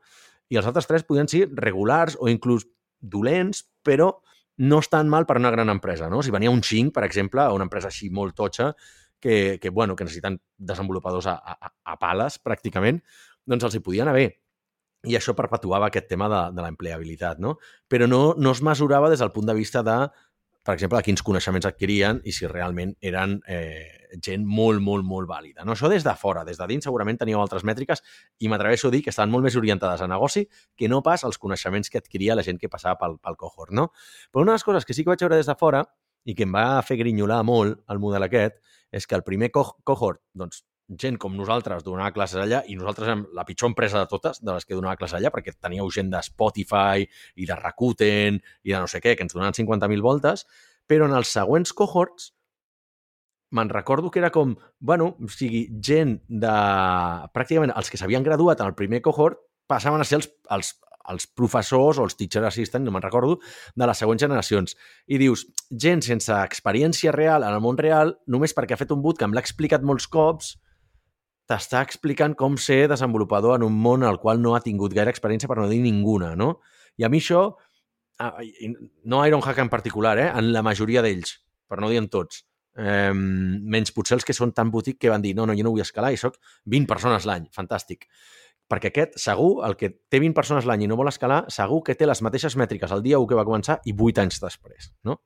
I 0.49 0.59
els 0.59 0.67
altres 0.69 0.87
tres 0.89 1.05
podien 1.07 1.29
ser 1.29 1.47
regulars 1.57 2.17
o 2.19 2.29
inclús 2.29 2.67
dolents, 2.99 3.63
però 3.85 4.11
no 4.59 4.81
estan 4.83 5.09
mal 5.09 5.25
per 5.25 5.37
una 5.39 5.51
gran 5.53 5.71
empresa, 5.71 6.09
no? 6.11 6.21
Si 6.21 6.33
venia 6.35 6.51
un 6.51 6.61
5, 6.61 6.93
per 6.93 7.05
exemple, 7.07 7.41
a 7.41 7.55
una 7.55 7.65
empresa 7.65 7.89
així 7.89 8.09
molt 8.13 8.35
totxa, 8.37 8.73
que, 9.19 9.57
que, 9.61 9.69
bueno, 9.69 9.95
que 9.95 10.05
necessiten 10.05 10.39
desenvolupadors 10.57 11.27
a, 11.27 11.35
a, 11.39 11.71
a 11.83 11.97
pales, 11.99 12.37
pràcticament, 12.43 13.01
doncs 13.47 13.67
els 13.67 13.75
hi 13.77 13.83
podia 13.85 14.05
anar 14.07 14.15
bé. 14.17 14.29
I 15.07 15.15
això 15.15 15.31
perpetuava 15.35 15.87
aquest 15.87 16.09
tema 16.11 16.27
de, 16.27 16.41
de 16.57 16.63
l'empleabilitat, 16.65 17.39
no? 17.39 17.55
Però 17.87 18.07
no, 18.07 18.33
no 18.35 18.51
es 18.51 18.61
mesurava 18.65 19.09
des 19.11 19.21
del 19.23 19.31
punt 19.31 19.47
de 19.47 19.55
vista 19.55 19.83
de, 19.85 19.95
per 20.65 20.75
exemple, 20.75 20.99
de 20.99 21.07
quins 21.07 21.23
coneixements 21.23 21.65
adquirien 21.65 22.19
i 22.27 22.33
si 22.35 22.47
realment 22.49 22.91
eren 23.01 23.37
eh, 23.47 23.87
gent 24.25 24.43
molt, 24.45 24.81
molt, 24.83 25.05
molt 25.07 25.29
vàlida. 25.29 25.63
No? 25.65 25.73
Això 25.73 25.89
des 25.89 26.03
de 26.05 26.13
fora, 26.19 26.43
des 26.45 26.59
de 26.59 26.67
dins 26.69 26.85
segurament 26.85 27.17
teníeu 27.17 27.39
altres 27.41 27.63
mètriques 27.65 28.03
i 28.43 28.51
m'atreveixo 28.51 28.89
a 28.89 28.93
dir 28.93 29.01
que 29.05 29.13
estaven 29.13 29.31
molt 29.33 29.47
més 29.47 29.57
orientades 29.59 30.03
a 30.03 30.09
negoci 30.11 30.45
que 30.77 30.89
no 30.91 31.01
pas 31.05 31.23
als 31.23 31.39
coneixements 31.41 31.89
que 31.89 32.01
adquiria 32.01 32.35
la 32.35 32.45
gent 32.45 32.59
que 32.59 32.69
passava 32.69 32.99
pel, 32.99 33.17
pel 33.23 33.39
cohort. 33.39 33.71
No? 33.71 33.89
Però 34.29 34.43
una 34.43 34.53
de 34.53 34.59
les 34.59 34.67
coses 34.67 34.85
que 34.85 34.93
sí 34.93 35.05
que 35.05 35.13
vaig 35.13 35.23
veure 35.25 35.39
des 35.39 35.49
de 35.49 35.55
fora 35.59 35.85
i 36.25 36.35
que 36.35 36.45
em 36.45 36.53
va 36.53 36.83
fer 36.85 36.99
grinyolar 36.99 37.41
molt 37.47 37.79
el 37.89 38.03
model 38.03 38.27
aquest 38.27 38.59
és 38.91 39.07
que 39.07 39.15
el 39.15 39.23
primer 39.23 39.49
co 39.55 39.63
cohort 39.87 40.21
doncs, 40.35 40.65
gent 40.89 41.19
com 41.21 41.35
nosaltres 41.37 41.83
donava 41.85 42.13
classes 42.15 42.41
allà 42.41 42.63
i 42.67 42.75
nosaltres 42.77 43.07
érem 43.07 43.25
la 43.37 43.45
pitjor 43.45 43.69
empresa 43.69 44.01
de 44.01 44.09
totes 44.09 44.41
de 44.41 44.55
les 44.55 44.65
que 44.65 44.77
donava 44.77 44.97
classes 44.97 45.19
allà 45.19 45.31
perquè 45.33 45.53
teníeu 45.53 45.89
gent 45.93 46.09
de 46.09 46.21
Spotify 46.25 47.05
i 47.35 47.45
de 47.45 47.57
Rakuten 47.59 48.39
i 48.39 48.73
de 48.73 48.79
no 48.79 48.89
sé 48.89 49.01
què, 49.03 49.15
que 49.15 49.25
ens 49.25 49.35
donaven 49.35 49.57
50.000 49.57 50.01
voltes, 50.01 50.45
però 50.89 51.05
en 51.05 51.15
els 51.17 51.31
següents 51.35 51.73
cohorts 51.77 52.31
me'n 53.51 53.69
recordo 53.69 54.11
que 54.11 54.19
era 54.21 54.29
com, 54.29 54.55
bueno, 54.79 55.15
o 55.17 55.29
sigui, 55.33 55.67
gent 55.81 56.19
de... 56.27 56.53
pràcticament 57.33 57.73
els 57.75 57.89
que 57.89 57.97
s'havien 57.97 58.25
graduat 58.25 58.61
en 58.61 58.69
el 58.69 58.77
primer 58.77 59.01
cohort 59.05 59.41
passaven 59.69 60.01
a 60.01 60.05
ser 60.05 60.19
els, 60.19 60.29
els, 60.53 60.73
els 61.09 61.25
professors 61.37 61.97
o 61.97 62.05
els 62.05 62.17
teacher 62.17 62.43
assistants, 62.45 62.85
no 62.85 62.93
me'n 62.93 63.05
recordo, 63.05 63.39
de 63.75 63.89
les 63.89 64.01
següents 64.01 64.21
generacions. 64.21 64.77
I 65.09 65.17
dius, 65.21 65.47
gent 65.69 66.05
sense 66.05 66.33
experiència 66.45 67.13
real 67.15 67.45
en 67.45 67.57
el 67.57 67.63
món 67.63 67.77
real, 67.81 68.15
només 68.27 68.53
perquè 68.57 68.77
ha 68.77 68.81
fet 68.81 68.93
un 68.93 69.01
bootcamp, 69.05 69.33
l'ha 69.33 69.45
explicat 69.45 69.85
molts 69.85 70.09
cops, 70.09 70.55
t'està 71.49 71.81
explicant 71.85 72.35
com 72.37 72.57
ser 72.61 72.83
desenvolupador 72.91 73.57
en 73.57 73.65
un 73.65 73.73
món 73.73 74.05
al 74.05 74.19
qual 74.21 74.41
no 74.41 74.53
ha 74.55 74.61
tingut 74.65 74.93
gaire 74.93 75.09
experiència, 75.13 75.49
per 75.49 75.57
no 75.57 75.69
dir 75.71 75.81
ninguna, 75.81 76.35
no? 76.37 76.59
I 76.99 77.07
a 77.07 77.09
mi 77.09 77.21
això, 77.23 77.47
no 79.09 79.23
Ironhack 79.25 79.63
en 79.63 79.71
particular, 79.71 80.17
eh? 80.19 80.29
en 80.29 80.51
la 80.53 80.61
majoria 80.65 81.01
d'ells, 81.01 81.37
per 81.69 81.79
no 81.81 81.89
dir 81.89 82.01
en 82.01 82.09
tots, 82.11 82.43
eh, 82.77 83.13
menys 83.13 83.93
potser 83.95 84.19
els 84.19 84.27
que 84.27 84.35
són 84.35 84.53
tan 84.55 84.69
botic 84.71 84.99
que 84.99 85.11
van 85.11 85.23
dir 85.23 85.33
no, 85.37 85.47
no, 85.47 85.55
jo 85.57 85.65
no 85.65 85.73
vull 85.73 85.85
escalar 85.85 86.11
i 86.13 86.19
sóc 86.21 86.37
20 86.69 86.89
persones 86.89 87.25
l'any, 87.25 87.47
fantàstic. 87.55 88.05
Perquè 88.69 88.91
aquest, 88.91 89.15
segur, 89.17 89.63
el 89.65 89.73
que 89.79 89.89
té 90.11 90.19
20 90.21 90.37
persones 90.37 90.67
l'any 90.69 90.85
i 90.85 90.89
no 90.89 90.97
vol 90.99 91.09
escalar, 91.09 91.45
segur 91.49 91.81
que 91.87 91.95
té 91.97 92.05
les 92.05 92.21
mateixes 92.21 92.53
mètriques 92.59 92.91
el 92.93 93.01
dia 93.01 93.17
1 93.17 93.29
que 93.29 93.39
va 93.39 93.47
començar 93.47 93.79
i 93.89 93.95
8 93.95 94.21
anys 94.21 94.37
després, 94.43 94.91
no? 95.07 95.17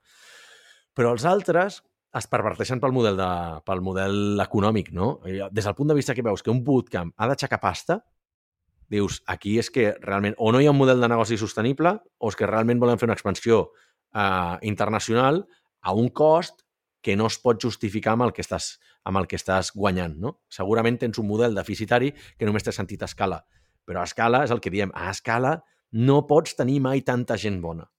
Però 0.96 1.12
els 1.12 1.26
altres, 1.28 1.82
es 2.14 2.28
perverteixen 2.30 2.82
pel 2.82 2.94
model, 2.94 3.18
de, 3.18 3.30
pel 3.66 3.82
model 3.82 4.42
econòmic, 4.44 4.92
no? 4.94 5.16
Des 5.26 5.66
del 5.66 5.76
punt 5.78 5.90
de 5.90 5.98
vista 5.98 6.14
que 6.14 6.26
veus 6.26 6.44
que 6.46 6.52
un 6.54 6.62
bootcamp 6.66 7.14
ha 7.18 7.30
d'aixecar 7.30 7.60
pasta, 7.62 8.00
dius, 8.94 9.22
aquí 9.26 9.58
és 9.58 9.72
que 9.74 9.94
realment 10.04 10.36
o 10.38 10.52
no 10.54 10.62
hi 10.62 10.68
ha 10.68 10.74
un 10.74 10.78
model 10.78 11.02
de 11.02 11.10
negoci 11.10 11.40
sostenible 11.42 11.96
o 12.20 12.30
és 12.30 12.38
que 12.38 12.50
realment 12.50 12.82
volem 12.82 13.00
fer 13.02 13.10
una 13.10 13.18
expansió 13.18 13.64
eh, 14.14 14.58
internacional 14.70 15.42
a 15.82 15.94
un 15.98 16.10
cost 16.10 16.62
que 17.04 17.18
no 17.20 17.28
es 17.28 17.40
pot 17.42 17.60
justificar 17.60 18.14
amb 18.16 18.28
el 18.28 18.34
que 18.36 18.44
estàs, 18.46 18.78
amb 19.04 19.20
el 19.20 19.28
que 19.28 19.40
estàs 19.40 19.74
guanyant. 19.76 20.16
No? 20.22 20.38
Segurament 20.54 21.02
tens 21.02 21.20
un 21.20 21.28
model 21.28 21.58
deficitari 21.58 22.14
que 22.14 22.48
només 22.48 22.64
té 22.64 22.72
sentit 22.72 23.02
a 23.04 23.10
escala, 23.10 23.42
però 23.84 24.04
a 24.04 24.08
escala 24.08 24.46
és 24.46 24.54
el 24.56 24.62
que 24.64 24.72
diem, 24.72 24.94
a 24.96 25.10
escala 25.12 25.58
no 25.94 26.24
pots 26.30 26.56
tenir 26.56 26.80
mai 26.82 27.04
tanta 27.06 27.38
gent 27.38 27.60
bona. 27.62 27.90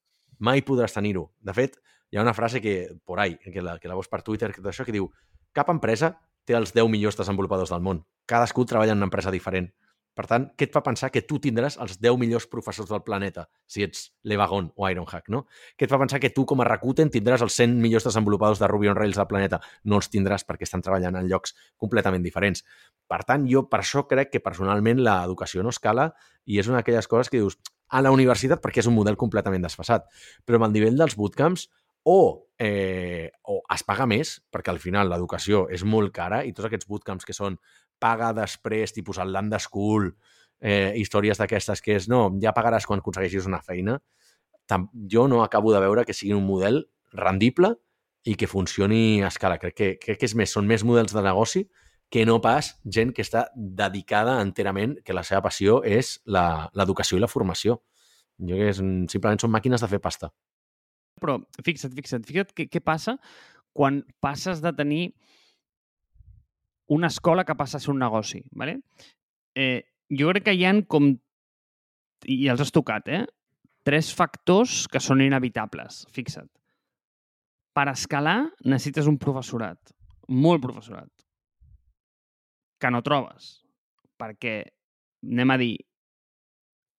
Mai 0.40 0.64
podràs 0.66 0.96
tenir-ho. 0.96 1.28
De 1.44 1.52
fet, 1.54 1.76
hi 2.10 2.18
ha 2.18 2.22
una 2.22 2.34
frase 2.34 2.60
que, 2.60 2.96
por 3.04 3.20
ahí, 3.20 3.36
que 3.38 3.62
la, 3.62 3.78
que 3.78 3.88
la 3.88 3.94
veus 3.94 4.08
per 4.08 4.22
Twitter, 4.22 4.52
que, 4.52 4.62
això, 4.68 4.84
que 4.86 4.94
diu 4.94 5.10
cap 5.54 5.70
empresa 5.72 6.14
té 6.44 6.56
els 6.58 6.74
10 6.76 6.90
millors 6.92 7.16
desenvolupadors 7.18 7.72
del 7.72 7.82
món. 7.82 8.04
Cadascú 8.26 8.66
treballa 8.68 8.92
en 8.92 9.00
una 9.00 9.08
empresa 9.10 9.32
diferent. 9.32 9.72
Per 10.14 10.28
tant, 10.30 10.44
què 10.54 10.68
et 10.68 10.74
fa 10.74 10.78
pensar 10.86 11.08
que 11.10 11.24
tu 11.26 11.40
tindràs 11.42 11.74
els 11.82 11.96
10 11.98 12.14
millors 12.20 12.44
professors 12.46 12.86
del 12.92 13.02
planeta, 13.02 13.48
si 13.66 13.82
ets 13.82 14.04
Levagon 14.30 14.68
o 14.78 14.86
Ironhack, 14.86 15.26
no? 15.34 15.40
Què 15.74 15.88
et 15.88 15.90
fa 15.90 15.98
pensar 15.98 16.20
que 16.22 16.30
tu, 16.30 16.44
com 16.46 16.62
a 16.62 16.66
Rakuten, 16.68 17.10
tindràs 17.10 17.42
els 17.42 17.56
100 17.58 17.74
millors 17.82 18.06
desenvolupadors 18.06 18.62
de 18.62 18.68
Ruby 18.70 18.92
on 18.92 18.98
Rails 19.00 19.18
del 19.18 19.26
planeta? 19.26 19.58
No 19.90 19.98
els 19.98 20.12
tindràs 20.12 20.46
perquè 20.46 20.68
estan 20.68 20.86
treballant 20.86 21.18
en 21.18 21.26
llocs 21.26 21.56
completament 21.82 22.22
diferents. 22.22 22.62
Per 23.10 23.24
tant, 23.26 23.48
jo 23.50 23.66
per 23.66 23.82
això 23.82 24.04
crec 24.06 24.30
que 24.36 24.44
personalment 24.44 25.02
l'educació 25.02 25.66
no 25.66 25.74
escala 25.74 26.12
i 26.46 26.62
és 26.62 26.70
una 26.70 26.78
d'aquelles 26.78 27.10
coses 27.10 27.32
que 27.32 27.42
dius 27.42 27.58
a 27.90 28.00
la 28.04 28.14
universitat 28.14 28.62
perquè 28.62 28.84
és 28.84 28.90
un 28.90 28.94
model 28.94 29.18
completament 29.18 29.66
desfasat. 29.66 30.06
Però 30.46 30.62
amb 30.62 30.68
el 30.70 30.78
nivell 30.78 31.02
dels 31.02 31.18
bootcamps, 31.18 31.66
o, 32.04 32.46
eh, 32.58 33.30
o 33.48 33.60
es 33.74 33.84
paga 33.84 34.06
més, 34.06 34.36
perquè 34.52 34.72
al 34.72 34.80
final 34.82 35.10
l'educació 35.10 35.66
és 35.72 35.84
molt 35.84 36.12
cara 36.14 36.42
i 36.44 36.52
tots 36.52 36.68
aquests 36.68 36.88
bootcamps 36.88 37.24
que 37.24 37.36
són 37.36 37.58
paga 37.98 38.32
després, 38.36 38.92
tipus 38.92 39.18
Atlanta 39.22 39.58
School, 39.62 40.10
eh, 40.60 40.92
històries 41.00 41.40
d'aquestes 41.40 41.82
que 41.82 41.96
és, 41.98 42.08
no, 42.08 42.26
ja 42.42 42.52
pagaràs 42.56 42.86
quan 42.86 43.00
aconsegueixis 43.00 43.48
una 43.48 43.62
feina, 43.64 43.98
tam 44.66 44.88
jo 45.10 45.26
no 45.28 45.42
acabo 45.44 45.72
de 45.72 45.80
veure 45.80 46.04
que 46.04 46.16
sigui 46.16 46.32
un 46.36 46.46
model 46.46 46.84
rendible 47.12 47.74
i 48.24 48.34
que 48.40 48.48
funcioni 48.48 49.22
a 49.22 49.28
escala. 49.28 49.58
Crec 49.60 49.74
que, 49.76 49.88
crec 50.00 50.20
que 50.20 50.28
és 50.28 50.34
més, 50.34 50.52
són 50.52 50.68
més 50.68 50.84
models 50.84 51.12
de 51.12 51.24
negoci 51.24 51.66
que 52.10 52.24
no 52.24 52.38
pas 52.40 52.74
gent 52.84 53.12
que 53.12 53.24
està 53.24 53.48
dedicada 53.54 54.38
enterament, 54.40 54.96
que 55.04 55.16
la 55.16 55.24
seva 55.26 55.42
passió 55.44 55.80
és 55.84 56.18
l'educació 56.24 57.18
i 57.18 57.24
la 57.24 57.30
formació. 57.30 57.80
Jo 58.40 58.56
que 58.58 58.70
és, 58.72 58.80
simplement 59.12 59.40
són 59.40 59.52
màquines 59.52 59.82
de 59.82 59.90
fer 59.90 60.00
pasta. 60.02 60.30
Però 61.24 61.38
fixa't, 61.64 61.94
fixa't, 61.96 62.26
fixa't 62.28 62.52
què, 62.52 62.68
què 62.68 62.82
passa 62.84 63.16
quan 63.74 64.02
passes 64.22 64.60
de 64.62 64.72
tenir 64.76 65.04
una 66.94 67.08
escola 67.08 67.46
que 67.48 67.56
passa 67.56 67.78
a 67.78 67.80
ser 67.80 67.94
un 67.94 68.02
negoci. 68.02 68.42
¿vale? 68.52 68.80
Eh, 69.54 69.88
jo 70.12 70.28
crec 70.32 70.50
que 70.50 70.56
hi 70.58 70.66
han 70.68 70.84
com... 70.84 71.14
I 72.24 72.36
els 72.48 72.60
has 72.60 72.72
tocat, 72.72 73.08
eh? 73.12 73.24
Tres 73.84 74.10
factors 74.16 74.84
que 74.88 75.00
són 75.02 75.20
inevitables. 75.20 76.04
Fixa't. 76.12 76.48
Per 77.74 77.88
escalar 77.90 78.38
necessites 78.64 79.08
un 79.10 79.18
professorat. 79.20 79.92
Molt 80.28 80.62
professorat. 80.62 81.10
Que 82.80 82.92
no 82.92 83.02
trobes. 83.04 83.58
Perquè, 84.20 84.54
anem 85.26 85.52
a 85.52 85.58
dir, 85.60 85.74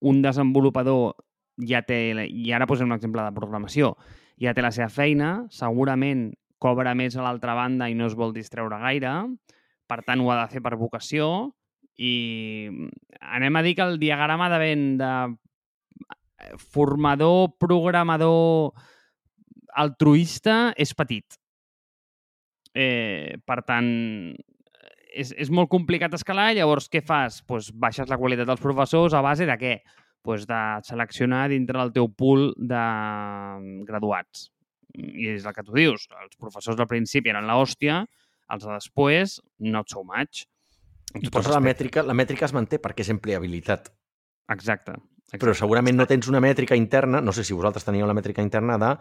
un 0.06 0.22
desenvolupador 0.22 1.16
ja 1.64 1.82
té, 1.88 2.00
i 2.28 2.52
ara 2.54 2.68
posem 2.68 2.90
un 2.90 2.98
exemple 2.98 3.24
de 3.24 3.36
programació, 3.36 3.96
ja 4.42 4.54
té 4.54 4.64
la 4.64 4.74
seva 4.76 4.90
feina, 4.92 5.46
segurament 5.54 6.30
cobra 6.60 6.96
més 6.98 7.16
a 7.16 7.24
l'altra 7.24 7.56
banda 7.56 7.90
i 7.92 7.96
no 7.96 8.08
es 8.10 8.16
vol 8.18 8.34
distreure 8.36 8.80
gaire, 8.82 9.14
per 9.88 10.02
tant 10.04 10.22
ho 10.22 10.32
ha 10.32 10.42
de 10.42 10.52
fer 10.52 10.64
per 10.66 10.76
vocació 10.80 11.54
i 11.96 12.68
anem 13.22 13.56
a 13.56 13.64
dir 13.64 13.76
que 13.78 13.86
el 13.86 14.00
diagrama 14.02 14.50
de 14.52 14.60
vent 14.60 14.86
de 15.00 15.12
eh, 15.30 16.56
formador, 16.60 17.54
programador 17.62 18.74
altruista 19.76 20.74
és 20.78 20.94
petit. 20.96 21.38
Eh, 22.76 23.38
per 23.48 23.62
tant, 23.64 23.88
és, 25.16 25.32
és 25.32 25.52
molt 25.52 25.72
complicat 25.72 26.16
escalar, 26.18 26.50
llavors 26.56 26.90
què 26.92 27.02
fas? 27.06 27.40
Pues 27.48 27.72
baixes 27.72 28.10
la 28.12 28.20
qualitat 28.20 28.50
dels 28.50 28.64
professors 28.64 29.16
a 29.16 29.24
base 29.24 29.48
de 29.48 29.56
què? 29.60 29.78
Pues 30.26 30.48
de 30.50 30.60
seleccionar 30.88 31.48
dintre 31.54 31.78
del 31.78 31.94
teu 31.94 32.10
pool 32.10 32.50
de 32.58 32.84
graduats. 33.86 34.50
I 34.96 35.30
és 35.36 35.46
el 35.46 35.54
que 35.54 35.64
tu 35.68 35.76
dius, 35.76 36.08
els 36.24 36.38
professors 36.40 36.80
al 36.82 36.90
principi 36.90 37.30
eren 37.30 37.46
l'hòstia, 37.50 38.02
els 38.54 38.66
de 38.66 38.72
després, 38.72 39.38
not 39.60 39.92
so 39.92 40.02
much. 40.08 40.46
I 41.16 41.30
posa 41.32 41.54
la 41.54 41.62
mètrica, 41.64 42.04
la 42.04 42.16
mètrica 42.18 42.48
es 42.48 42.56
manté 42.56 42.80
perquè 42.82 43.06
és 43.06 43.12
empleabilitat. 43.14 43.92
Exacte. 44.52 44.96
exacte. 44.98 45.42
Però 45.42 45.54
segurament 45.58 45.98
no 46.00 46.08
tens 46.10 46.30
una 46.32 46.42
mètrica 46.44 46.78
interna, 46.80 47.22
no 47.22 47.34
sé 47.36 47.46
si 47.46 47.56
vosaltres 47.56 47.86
teníeu 47.86 48.08
la 48.08 48.18
mètrica 48.18 48.44
interna 48.46 48.80
de 48.82 48.92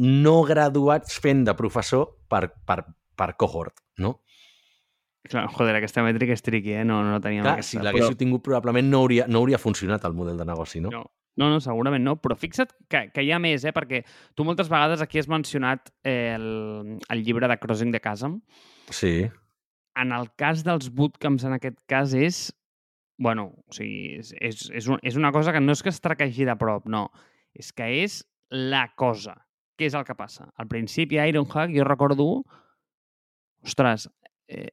no 0.00 0.42
graduats 0.46 1.18
fent 1.18 1.42
de 1.46 1.54
professor 1.58 2.06
per, 2.30 2.46
per, 2.66 2.84
per 3.18 3.32
cohort, 3.40 3.80
no? 3.98 4.20
Clar, 5.28 5.44
joder, 5.52 5.74
aquesta 5.76 6.02
mètrica 6.04 6.32
és 6.32 6.42
tricky, 6.42 6.72
eh? 6.80 6.84
No, 6.88 7.02
no 7.04 7.12
la 7.12 7.20
teníem 7.20 7.44
Clar, 7.44 7.58
aquesta. 7.58 7.76
si 7.76 7.80
l'haguéssiu 7.82 8.14
però... 8.14 8.20
tingut 8.22 8.44
probablement 8.46 8.86
no 8.88 9.02
hauria, 9.04 9.26
no 9.28 9.42
hauria 9.42 9.60
funcionat 9.60 10.06
el 10.08 10.14
model 10.16 10.38
de 10.40 10.46
negoci, 10.48 10.80
no? 10.80 10.92
No, 10.94 11.02
no, 11.36 11.50
no, 11.52 11.58
segurament 11.60 12.02
no, 12.06 12.16
però 12.20 12.36
fixa't 12.38 12.72
que, 12.90 13.04
que 13.12 13.24
hi 13.26 13.30
ha 13.34 13.40
més, 13.42 13.66
eh? 13.68 13.74
perquè 13.76 14.00
tu 14.36 14.46
moltes 14.48 14.70
vegades 14.72 15.04
aquí 15.04 15.20
has 15.20 15.28
mencionat 15.30 15.92
eh, 16.08 16.32
el, 16.38 16.96
el 17.12 17.22
llibre 17.26 17.50
de 17.52 17.58
Crossing 17.60 17.92
the 17.92 18.00
Chasm. 18.00 18.38
Sí. 18.96 19.28
En 20.00 20.16
el 20.16 20.30
cas 20.40 20.64
dels 20.64 20.88
bootcamps, 20.96 21.44
en 21.44 21.58
aquest 21.58 21.78
cas, 21.90 22.16
és... 22.16 22.48
Bueno, 23.20 23.50
o 23.68 23.76
sigui, 23.76 24.16
és, 24.16 24.32
és, 24.40 24.64
és, 24.72 24.88
un, 24.88 24.96
és 25.04 25.20
una 25.20 25.28
cosa 25.36 25.52
que 25.52 25.60
no 25.60 25.76
és 25.76 25.84
que 25.84 25.92
es 25.92 26.00
traquegi 26.00 26.48
de 26.48 26.56
prop, 26.56 26.88
no. 26.88 27.10
És 27.52 27.68
que 27.76 27.90
és 28.00 28.22
la 28.48 28.86
cosa. 28.96 29.36
Què 29.76 29.90
és 29.90 29.96
el 29.96 30.06
que 30.08 30.16
passa? 30.16 30.48
Al 30.56 30.68
principi, 30.72 31.20
a 31.20 31.28
Ironhack, 31.28 31.76
jo 31.76 31.84
recordo... 31.84 32.30
Ostres, 33.60 34.06
eh, 34.48 34.70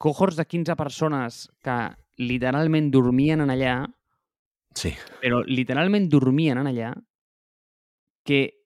cohorts 0.00 0.38
de 0.40 0.46
15 0.48 0.76
persones 0.80 1.42
que 1.62 1.74
literalment 2.20 2.90
dormien 2.92 3.40
en 3.44 3.52
allà 3.52 3.74
Sí. 4.74 4.92
però 5.20 5.42
literalment 5.44 6.08
dormien 6.08 6.58
en 6.60 6.68
allà 6.70 6.92
que 8.24 8.59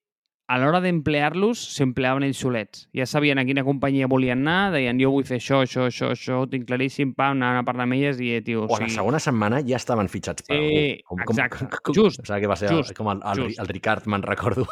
a 0.44 0.58
l'hora 0.60 0.80
d'emplear-los 0.84 1.60
s'empleaven 1.72 2.26
ells 2.26 2.40
solets. 2.42 2.82
Ja 2.96 3.06
sabien 3.08 3.40
a 3.40 3.44
quina 3.48 3.62
companyia 3.64 4.08
volien 4.10 4.42
anar, 4.42 4.74
deien 4.74 4.98
jo 5.00 5.08
vull 5.14 5.24
fer 5.24 5.38
això, 5.40 5.62
això, 5.64 5.86
això, 5.88 6.10
això, 6.12 6.42
ho 6.42 6.48
tinc 6.50 6.66
claríssim, 6.68 7.14
pam, 7.16 7.38
anaven 7.38 7.62
a 7.62 7.64
parlar 7.64 7.86
amb 7.88 7.96
elles 7.96 8.20
i, 8.20 8.34
eh, 8.36 8.42
tio, 8.44 8.66
o 8.68 8.76
a 8.76 8.82
la 8.82 8.90
segona 8.92 9.20
setmana 9.22 9.62
ja 9.64 9.80
estaven 9.80 10.10
fitxats 10.12 10.44
per 10.44 10.58
algú. 10.58 10.82
Com, 11.08 11.24
exacte, 11.24 11.62
com, 11.64 11.72
com, 11.88 11.96
just. 11.96 12.20
O 12.20 12.28
sigui, 12.28 12.42
que 12.44 12.52
va 12.52 12.58
ser 12.60 12.68
just, 12.74 12.92
com 12.98 13.08
el, 13.14 13.24
el, 13.32 13.42
just. 13.46 13.62
el 13.64 13.72
Ricard, 13.72 14.10
me'n 14.12 14.26
recordo. 14.26 14.66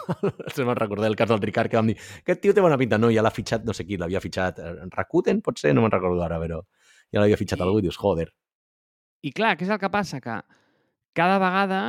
Se 0.53 0.61
me'n 0.69 0.77
recordé 0.77 1.09
el 1.09 1.17
cas 1.17 1.33
del 1.33 1.41
Ricard, 1.41 1.73
que 1.73 1.81
vam 1.81 1.89
dir 1.89 1.97
aquest 2.21 2.45
tio 2.45 2.53
té 2.53 2.65
bona 2.65 2.77
pinta. 2.81 3.01
No, 3.01 3.09
ja 3.15 3.25
l'ha 3.25 3.33
fitxat, 3.33 3.65
no 3.65 3.73
sé 3.77 3.89
qui, 3.89 3.97
l'havia 4.01 4.21
fitxat 4.21 4.61
eh, 4.61 4.77
Rakuten, 4.93 5.41
potser, 5.41 5.73
no 5.73 5.87
me'n 5.87 5.97
recordo 5.97 6.21
ara, 6.27 6.41
però 6.43 6.61
ja 7.09 7.25
l'havia 7.25 7.41
fitxat 7.41 7.65
I... 7.65 7.65
algú 7.65 7.81
i 7.81 7.89
dius, 7.89 7.97
joder. 7.97 8.29
I 9.25 9.33
clar, 9.33 9.57
què 9.57 9.65
és 9.65 9.73
el 9.73 9.81
que 9.81 9.89
passa? 9.89 10.21
Que 10.21 10.43
cada 11.17 11.41
vegada 11.41 11.83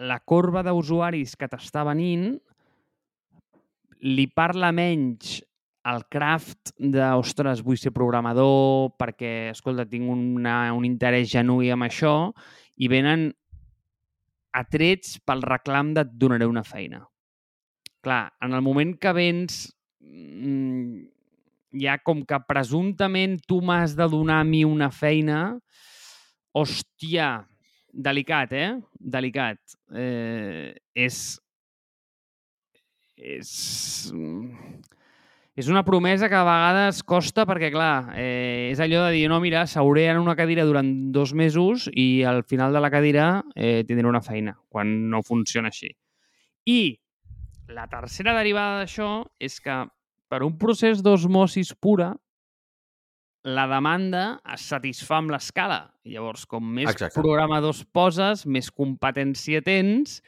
la 0.00 0.18
corba 0.24 0.62
d'usuaris 0.64 1.36
que 1.36 1.48
t'està 1.50 1.84
venint 1.84 2.32
li 4.00 4.26
parla 4.32 4.70
menys 4.72 5.40
al 5.90 6.04
craft 6.12 6.74
de, 6.76 7.02
ostres, 7.16 7.62
vull 7.64 7.78
ser 7.80 7.92
programador 7.96 8.92
perquè, 9.00 9.50
escolta, 9.52 9.86
tinc 9.88 10.08
una, 10.12 10.72
un 10.76 10.84
interès 10.88 11.30
genuí 11.32 11.70
amb 11.72 11.88
això 11.88 12.14
i 12.80 12.88
venen 12.92 13.30
atrets 14.56 15.18
pel 15.24 15.44
reclam 15.46 15.94
de 15.94 16.04
et 16.04 16.12
donaré 16.20 16.48
una 16.48 16.64
feina. 16.66 17.04
Clar, 18.04 18.26
en 18.44 18.56
el 18.56 18.64
moment 18.64 18.96
que 19.00 19.12
vens 19.16 19.62
mmm, 20.00 21.04
ja 21.80 21.98
com 22.02 22.24
que 22.26 22.40
presumptament 22.48 23.38
tu 23.46 23.60
m'has 23.64 23.94
de 23.96 24.08
donar 24.10 24.40
a 24.40 24.48
mi 24.48 24.64
una 24.64 24.90
feina, 24.90 25.58
hòstia, 26.56 27.46
delicat, 27.92 28.52
eh? 28.52 28.72
Delicat. 28.98 29.60
Eh, 29.94 30.74
és 30.94 31.40
és... 33.20 34.12
És 35.60 35.68
una 35.68 35.82
promesa 35.84 36.28
que 36.30 36.38
a 36.38 36.44
vegades 36.46 37.02
costa 37.04 37.44
perquè, 37.44 37.68
clar, 37.74 38.14
eh, 38.16 38.70
és 38.70 38.80
allò 38.80 39.02
de 39.04 39.16
dir, 39.18 39.26
no, 39.28 39.40
mira, 39.42 39.66
seuré 39.68 40.06
en 40.08 40.20
una 40.22 40.36
cadira 40.38 40.64
durant 40.64 40.88
dos 41.12 41.34
mesos 41.36 41.88
i 41.92 42.22
al 42.24 42.44
final 42.48 42.72
de 42.72 42.80
la 42.80 42.88
cadira 42.88 43.26
eh, 43.54 43.82
tindré 43.84 44.08
una 44.08 44.22
feina, 44.24 44.54
quan 44.70 45.10
no 45.10 45.20
funciona 45.26 45.68
així. 45.68 45.90
I 46.64 46.96
la 47.76 47.84
tercera 47.90 48.32
derivada 48.38 48.78
d'això 48.80 49.10
és 49.42 49.58
que 49.60 49.82
per 50.30 50.40
un 50.46 50.56
procés 50.56 51.02
d'osmosis 51.04 51.74
pura, 51.76 52.14
la 53.46 53.66
demanda 53.70 54.40
es 54.52 54.66
satisfà 54.68 55.20
amb 55.20 55.32
l'escala. 55.32 55.80
Llavors, 56.04 56.44
com 56.46 56.64
més 56.76 56.90
Exacte. 56.90 57.20
programadors 57.20 57.84
poses, 57.84 58.44
més 58.46 58.70
competència 58.70 59.62
tens 59.64 60.20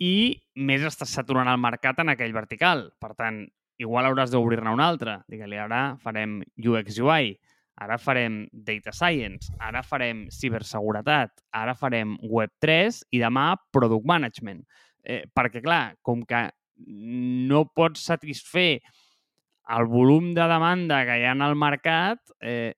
i 0.00 0.36
més 0.56 0.84
estàs 0.84 1.12
saturant 1.18 1.48
el 1.48 1.60
mercat 1.60 2.00
en 2.00 2.12
aquell 2.12 2.32
vertical. 2.32 2.90
Per 3.00 3.12
tant, 3.16 3.44
igual 3.78 4.08
hauràs 4.08 4.32
d'obrir-ne 4.32 4.72
un 4.72 4.80
altre. 4.80 5.20
Digue-li, 5.28 5.58
ara 5.60 5.96
farem 6.00 6.40
UX 6.56 6.98
UI, 7.00 7.34
ara 7.76 7.98
farem 8.00 8.46
Data 8.52 8.92
Science, 8.92 9.52
ara 9.60 9.82
farem 9.84 10.26
ciberseguretat, 10.32 11.32
ara 11.52 11.74
farem 11.76 12.16
Web3 12.24 13.02
i 13.12 13.20
demà 13.20 13.50
Product 13.72 14.04
Management. 14.08 14.64
Eh, 15.04 15.24
perquè, 15.32 15.62
clar, 15.62 15.96
com 16.02 16.24
que 16.26 16.48
no 16.76 17.66
pots 17.72 18.02
satisfer 18.04 18.80
el 19.74 19.86
volum 19.90 20.32
de 20.34 20.46
demanda 20.46 21.02
que 21.08 21.16
hi 21.18 21.24
ha 21.26 21.34
al 21.46 21.56
mercat, 21.58 22.20
eh, 22.40 22.74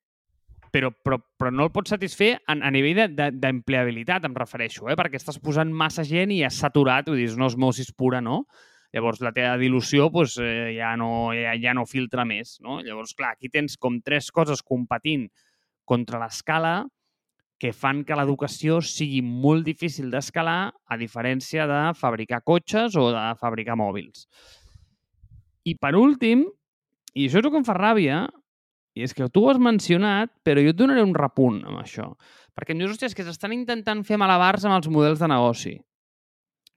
però, 0.72 0.90
però, 0.92 1.18
però 1.40 1.52
no 1.52 1.66
el 1.66 1.72
pots 1.72 1.92
satisfer 1.94 2.34
a, 2.38 2.54
a 2.54 2.70
nivell 2.72 3.16
d'empleabilitat, 3.16 4.24
em 4.28 4.36
refereixo, 4.36 4.88
eh? 4.88 4.96
perquè 4.96 5.20
estàs 5.20 5.40
posant 5.42 5.72
massa 5.72 6.04
gent 6.06 6.32
i 6.32 6.42
has 6.46 6.60
saturat, 6.60 7.08
vull 7.08 7.20
dir, 7.20 7.28
és 7.30 7.38
una 7.38 7.48
osmosis 7.48 7.92
pura, 7.92 8.20
no? 8.24 8.44
Llavors, 8.94 9.20
la 9.20 9.34
teva 9.36 9.58
dilució 9.60 10.08
pues, 10.10 10.38
eh, 10.40 10.72
ja, 10.78 10.94
no, 10.96 11.30
ja, 11.36 11.52
ja 11.60 11.74
no 11.76 11.84
filtra 11.84 12.24
més. 12.24 12.56
No? 12.64 12.78
Llavors, 12.84 13.12
clar, 13.16 13.34
aquí 13.36 13.50
tens 13.52 13.76
com 13.76 14.00
tres 14.04 14.30
coses 14.32 14.64
competint 14.64 15.26
contra 15.88 16.20
l'escala 16.22 16.86
que 17.58 17.74
fan 17.74 18.04
que 18.06 18.16
l'educació 18.16 18.78
sigui 18.84 19.20
molt 19.20 19.66
difícil 19.66 20.12
d'escalar 20.12 20.70
a 20.70 20.96
diferència 20.96 21.66
de 21.68 21.80
fabricar 21.98 22.40
cotxes 22.46 22.96
o 22.96 23.10
de 23.12 23.24
fabricar 23.40 23.76
mòbils. 23.76 24.28
I 25.68 25.74
per 25.76 25.92
últim, 25.98 26.46
i 27.14 27.26
això 27.26 27.40
és 27.40 27.44
el 27.44 27.50
que 27.52 27.60
em 27.60 27.66
fa 27.66 27.76
ràbia, 27.78 28.26
i 28.98 29.04
és 29.06 29.14
que 29.14 29.28
tu 29.30 29.44
ho 29.44 29.50
has 29.52 29.60
mencionat, 29.62 30.32
però 30.44 30.62
jo 30.64 30.72
et 30.72 30.78
donaré 30.78 31.04
un 31.04 31.14
repunt 31.14 31.60
amb 31.66 31.82
això. 31.82 32.10
Perquè 32.56 32.74
em 32.74 32.80
dius, 32.80 32.96
hòstia, 32.96 33.12
és 33.12 33.14
que 33.14 33.26
s'estan 33.26 33.54
intentant 33.54 34.02
fer 34.06 34.18
malabars 34.18 34.64
amb 34.66 34.78
els 34.78 34.88
models 34.90 35.22
de 35.22 35.28
negoci. 35.30 35.76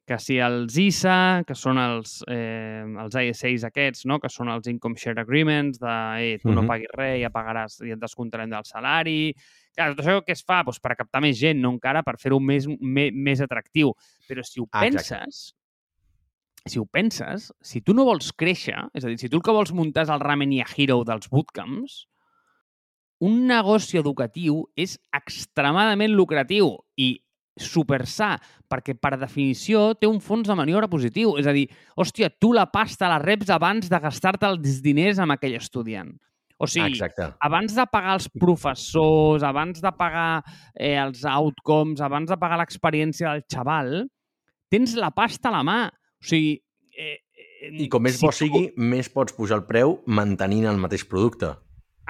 Que 0.05 0.17
si 0.19 0.37
els 0.41 0.75
ISA, 0.81 1.43
que 1.47 1.55
són 1.55 1.79
els, 1.79 2.19
eh, 2.29 2.83
els 3.01 3.15
ISAs 3.15 3.65
aquests, 3.69 4.05
no? 4.09 4.19
que 4.19 4.29
són 4.29 4.51
els 4.53 4.67
Income 4.67 4.99
Share 4.99 5.23
Agreements, 5.23 5.79
de 5.79 5.95
eh, 6.19 6.37
tu 6.41 6.49
uh 6.49 6.51
-huh. 6.51 6.61
no 6.61 6.67
paguis 6.67 6.93
res, 6.97 7.21
ja 7.21 7.29
pagaràs 7.29 7.81
i 7.85 7.91
et 7.91 7.99
descomptarem 7.99 8.49
del 8.49 8.65
salari, 8.65 9.33
Clar, 9.71 9.93
tot 9.95 10.03
això 10.03 10.21
què 10.25 10.35
es 10.35 10.43
fa? 10.43 10.63
Pues 10.67 10.81
per 10.83 10.97
captar 10.99 11.21
més 11.23 11.37
gent, 11.39 11.61
no 11.63 11.71
encara 11.71 12.03
per 12.03 12.17
fer-ho 12.19 12.39
més, 12.43 12.67
més, 12.67 13.13
més 13.13 13.41
atractiu. 13.43 13.93
Però 14.27 14.43
si 14.43 14.59
ho 14.59 14.67
ah, 14.71 14.81
penses, 14.83 15.53
si 16.67 16.80
ho 16.80 16.86
penses, 16.86 17.50
si 17.62 17.82
tu 17.82 17.95
no 17.97 18.06
vols 18.06 18.32
créixer, 18.38 18.78
és 18.93 19.06
a 19.06 19.10
dir, 19.10 19.17
si 19.17 19.30
tu 19.30 19.39
el 19.39 19.45
que 19.45 19.56
vols 19.56 19.74
muntar 19.74 20.06
és 20.06 20.13
el 20.13 20.21
Ramen 20.21 20.54
i 20.54 20.62
a 20.62 20.69
Hero 20.69 21.02
dels 21.08 21.30
bootcamps, 21.32 22.06
un 23.21 23.43
negoci 23.50 24.00
educatiu 24.02 24.63
és 24.78 24.95
extremadament 25.13 26.13
lucratiu 26.13 26.74
i 26.97 27.13
super 27.62 28.06
sa, 28.08 28.34
perquè 28.69 28.95
per 28.97 29.17
definició 29.19 29.91
té 30.00 30.10
un 30.10 30.21
fons 30.24 30.47
de 30.50 30.56
maniobra 30.58 30.89
positiu. 30.89 31.36
És 31.38 31.47
a 31.50 31.54
dir, 31.54 31.67
hòstia, 32.00 32.32
tu 32.41 32.54
la 32.56 32.65
pasta 32.71 33.10
la 33.12 33.19
reps 33.21 33.52
abans 33.54 33.89
de 33.91 34.00
gastar-te 34.02 34.47
els 34.50 34.82
diners 34.82 35.19
amb 35.21 35.36
aquell 35.36 35.58
estudiant. 35.60 36.13
O 36.62 36.67
sigui, 36.69 36.93
Exacte. 36.93 37.32
abans 37.41 37.74
de 37.74 37.86
pagar 37.89 38.19
els 38.19 38.28
professors, 38.38 39.41
abans 39.41 39.82
de 39.82 39.91
pagar 39.97 40.43
eh, 40.78 40.93
els 40.93 41.24
outcomes, 41.26 42.04
abans 42.06 42.30
de 42.30 42.38
pagar 42.38 42.60
l'experiència 42.62 43.32
del 43.32 43.41
xaval, 43.50 43.95
tens 44.69 44.93
la 44.95 45.10
pasta 45.10 45.50
a 45.50 45.56
la 45.58 45.63
mà. 45.65 45.80
O 46.21 46.29
sigui... 46.29 46.55
Eh, 46.91 47.17
eh, 47.36 47.71
I 47.86 47.88
com 47.91 48.03
més 48.03 48.19
si 48.19 48.25
bo 48.25 48.31
sigui, 48.36 48.67
tu... 48.71 48.88
més 48.93 49.10
pots 49.10 49.36
pujar 49.38 49.62
el 49.62 49.65
preu 49.69 49.99
mantenint 50.05 50.67
el 50.69 50.81
mateix 50.81 51.05
producte. 51.10 51.53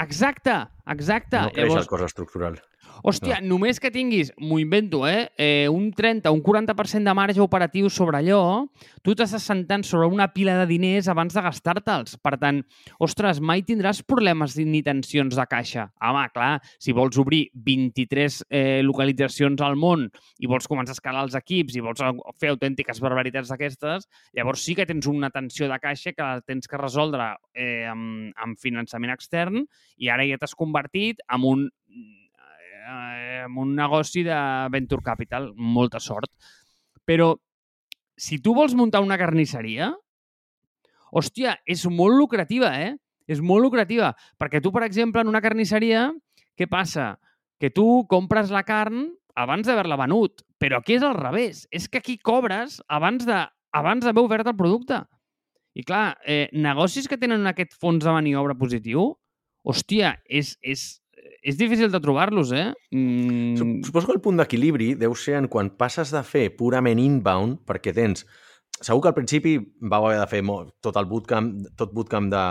Exacte, 0.01 0.57
exacte. 0.89 1.37
No 1.37 1.53
creix 1.53 1.69
Llavors, 1.69 1.85
el 1.85 1.91
cost 1.91 2.07
estructural. 2.09 2.59
Hòstia, 3.03 3.39
no. 3.41 3.55
només 3.55 3.79
que 3.81 3.91
tinguis, 3.93 4.31
m'ho 4.37 4.59
invento, 4.61 5.03
eh, 5.09 5.29
eh, 5.37 5.67
un 5.69 5.89
30, 5.95 6.31
un 6.31 6.41
40% 6.43 7.09
de 7.09 7.15
marge 7.17 7.41
operatiu 7.41 7.89
sobre 7.89 8.19
allò, 8.19 8.67
tu 9.01 9.15
t'estàs 9.17 9.43
sentant 9.47 9.83
sobre 9.87 10.09
una 10.11 10.27
pila 10.33 10.57
de 10.59 10.67
diners 10.69 11.09
abans 11.11 11.33
de 11.33 11.41
gastar-te'ls. 11.41 12.17
Per 12.21 12.35
tant, 12.41 12.61
ostres, 12.99 13.41
mai 13.41 13.65
tindràs 13.65 14.03
problemes 14.05 14.57
ni 14.59 14.83
tensions 14.85 15.35
de 15.37 15.47
caixa. 15.49 15.87
Home, 16.01 16.27
clar, 16.35 16.51
si 16.79 16.93
vols 16.93 17.17
obrir 17.21 17.47
23 17.53 18.41
eh, 18.49 18.81
localitzacions 18.85 19.61
al 19.65 19.79
món 19.79 20.07
i 20.39 20.49
vols 20.51 20.69
començar 20.69 20.95
a 20.95 20.99
escalar 20.99 21.25
els 21.25 21.37
equips 21.39 21.77
i 21.77 21.83
vols 21.85 22.03
fer 22.39 22.53
autèntiques 22.53 23.01
barbaritats 23.01 23.51
d'aquestes, 23.51 24.07
llavors 24.37 24.63
sí 24.65 24.75
que 24.77 24.85
tens 24.89 25.09
una 25.09 25.31
tensió 25.33 25.69
de 25.71 25.79
caixa 25.81 26.13
que 26.13 26.21
la 26.23 26.41
tens 26.45 26.67
que 26.67 26.79
resoldre 26.79 27.33
eh, 27.53 27.87
amb, 27.89 28.31
amb 28.37 28.59
finançament 28.61 29.13
extern 29.13 29.63
i 29.97 30.09
ara 30.11 30.25
ja 30.27 30.39
t'has 30.41 30.57
convertit 30.57 31.21
en 31.31 31.47
un 31.47 31.69
eh, 32.81 33.43
en 33.45 33.57
un 33.57 33.75
negoci 33.77 34.25
de 34.27 34.37
venture 34.73 35.05
capital, 35.05 35.51
molta 35.55 35.99
sort. 35.99 36.31
Però 37.05 37.33
si 38.17 38.41
tu 38.41 38.53
vols 38.57 38.75
muntar 38.77 39.01
una 39.05 39.19
carnisseria, 39.21 39.91
hòstia, 41.11 41.57
és 41.65 41.85
molt 41.89 42.17
lucrativa, 42.17 42.73
eh? 42.79 42.95
És 43.31 43.41
molt 43.41 43.63
lucrativa, 43.63 44.11
perquè 44.41 44.61
tu, 44.61 44.73
per 44.73 44.83
exemple, 44.83 45.21
en 45.21 45.29
una 45.31 45.41
carnisseria, 45.43 46.09
què 46.57 46.67
passa? 46.67 47.15
Que 47.61 47.69
tu 47.69 48.03
compres 48.09 48.51
la 48.51 48.65
carn 48.67 49.07
abans 49.37 49.67
d'haver-la 49.67 49.97
venut, 50.01 50.43
però 50.59 50.81
aquí 50.81 50.97
és 50.97 51.05
al 51.05 51.15
revés. 51.15 51.65
És 51.71 51.87
que 51.87 52.01
aquí 52.01 52.17
cobres 52.17 52.81
abans 52.89 53.25
de 53.27 53.45
abans 53.71 54.03
d'haver 54.03 54.25
obert 54.25 54.47
el 54.47 54.57
producte. 54.57 54.99
I 55.73 55.85
clar, 55.87 56.17
eh, 56.27 56.49
negocis 56.51 57.07
que 57.07 57.17
tenen 57.17 57.47
aquest 57.47 57.77
fons 57.79 58.03
de 58.03 58.11
maniobra 58.11 58.57
positiu, 58.59 59.13
hòstia, 59.63 60.17
és, 60.27 60.57
és, 60.61 60.99
és 61.41 61.57
difícil 61.57 61.91
de 61.91 62.01
trobar-los, 62.01 62.51
eh? 62.53 62.71
Mm... 62.91 63.81
Suposo 63.85 64.07
que 64.07 64.15
el 64.17 64.23
punt 64.23 64.39
d'equilibri 64.41 64.93
deu 64.99 65.15
ser 65.17 65.39
en 65.39 65.49
quan 65.51 65.71
passes 65.77 66.13
de 66.13 66.21
fer 66.27 66.49
purament 66.57 67.01
inbound, 67.01 67.61
perquè 67.67 67.93
tens... 67.97 68.25
Segur 68.81 69.03
que 69.03 69.11
al 69.11 69.17
principi 69.17 69.59
va 69.85 69.99
haver 69.99 70.17
de 70.17 70.25
fer 70.29 70.39
molt, 70.41 70.71
tot 70.81 70.95
el 70.97 71.05
bootcamp, 71.05 71.51
tot 71.77 71.91
bootcamp 71.93 72.31
de, 72.31 72.45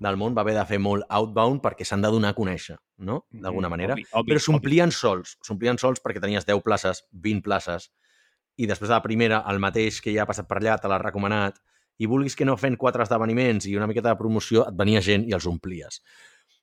del 0.00 0.16
món 0.16 0.36
va 0.36 0.44
haver 0.44 0.54
de 0.56 0.64
fer 0.68 0.78
molt 0.80 1.04
outbound 1.12 1.60
perquè 1.60 1.84
s'han 1.84 2.04
de 2.04 2.10
donar 2.14 2.30
a 2.32 2.36
conèixer, 2.38 2.78
no? 3.04 3.18
D'alguna 3.28 3.68
manera. 3.68 3.96
Obvi, 3.98 4.06
obvi, 4.12 4.32
Però 4.32 4.44
s'omplien 4.44 4.94
sols. 4.94 5.36
S'omplien 5.44 5.80
sols 5.80 6.00
perquè 6.04 6.22
tenies 6.24 6.46
10 6.48 6.62
places, 6.64 7.02
20 7.12 7.44
places, 7.44 7.90
i 8.58 8.66
després 8.66 8.88
de 8.88 8.96
la 8.96 9.04
primera, 9.04 9.42
el 9.50 9.60
mateix 9.62 10.00
que 10.02 10.14
ja 10.14 10.24
ha 10.24 10.30
passat 10.30 10.48
per 10.48 10.58
allà, 10.62 10.78
te 10.80 10.90
l'ha 10.90 10.98
recomanat, 11.02 11.60
i 11.98 12.08
vulguis 12.10 12.36
que 12.38 12.46
no 12.46 12.56
fent 12.58 12.78
quatre 12.78 13.04
esdeveniments 13.04 13.66
i 13.66 13.76
una 13.76 13.86
miqueta 13.90 14.12
de 14.12 14.18
promoció, 14.20 14.64
et 14.66 14.78
venia 14.78 15.02
gent 15.04 15.26
i 15.28 15.34
els 15.36 15.46
omplies. 15.50 16.00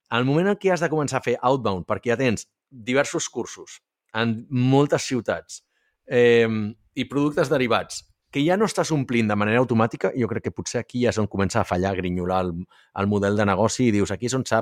Al 0.10 0.26
moment 0.26 0.52
en 0.52 0.58
què 0.60 0.72
has 0.74 0.84
de 0.84 0.90
començar 0.92 1.20
a 1.20 1.26
fer 1.26 1.36
outbound, 1.42 1.86
perquè 1.90 2.14
ja 2.14 2.20
tens 2.20 2.48
diversos 2.70 3.30
cursos 3.30 3.80
en 4.16 4.46
moltes 4.50 5.08
ciutats 5.08 5.64
eh, 6.08 6.48
i 6.96 7.08
productes 7.10 7.50
derivats 7.52 8.04
que 8.32 8.44
ja 8.44 8.58
no 8.60 8.68
estàs 8.68 8.92
omplint 8.92 9.30
de 9.32 9.38
manera 9.40 9.62
automàtica, 9.64 10.12
jo 10.20 10.28
crec 10.28 10.50
que 10.50 10.52
potser 10.56 10.82
aquí 10.82 11.06
ja 11.06 11.14
és 11.14 11.20
on 11.22 11.30
comença 11.32 11.62
a 11.62 11.68
fallar, 11.68 11.94
a 11.94 12.00
grinyolar 12.00 12.42
el, 12.44 12.52
el 13.00 13.08
model 13.08 13.40
de 13.40 13.46
negoci 13.48 13.88
i 13.88 13.94
dius, 13.96 14.12
aquí 14.12 14.28
és 14.28 14.36
on 14.36 14.44
s'ha 14.48 14.60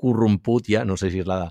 corromput 0.00 0.70
ja, 0.72 0.86
no 0.88 0.96
sé 0.96 1.10
si 1.12 1.20
és 1.20 1.28
la 1.28 1.36
de, 1.42 1.48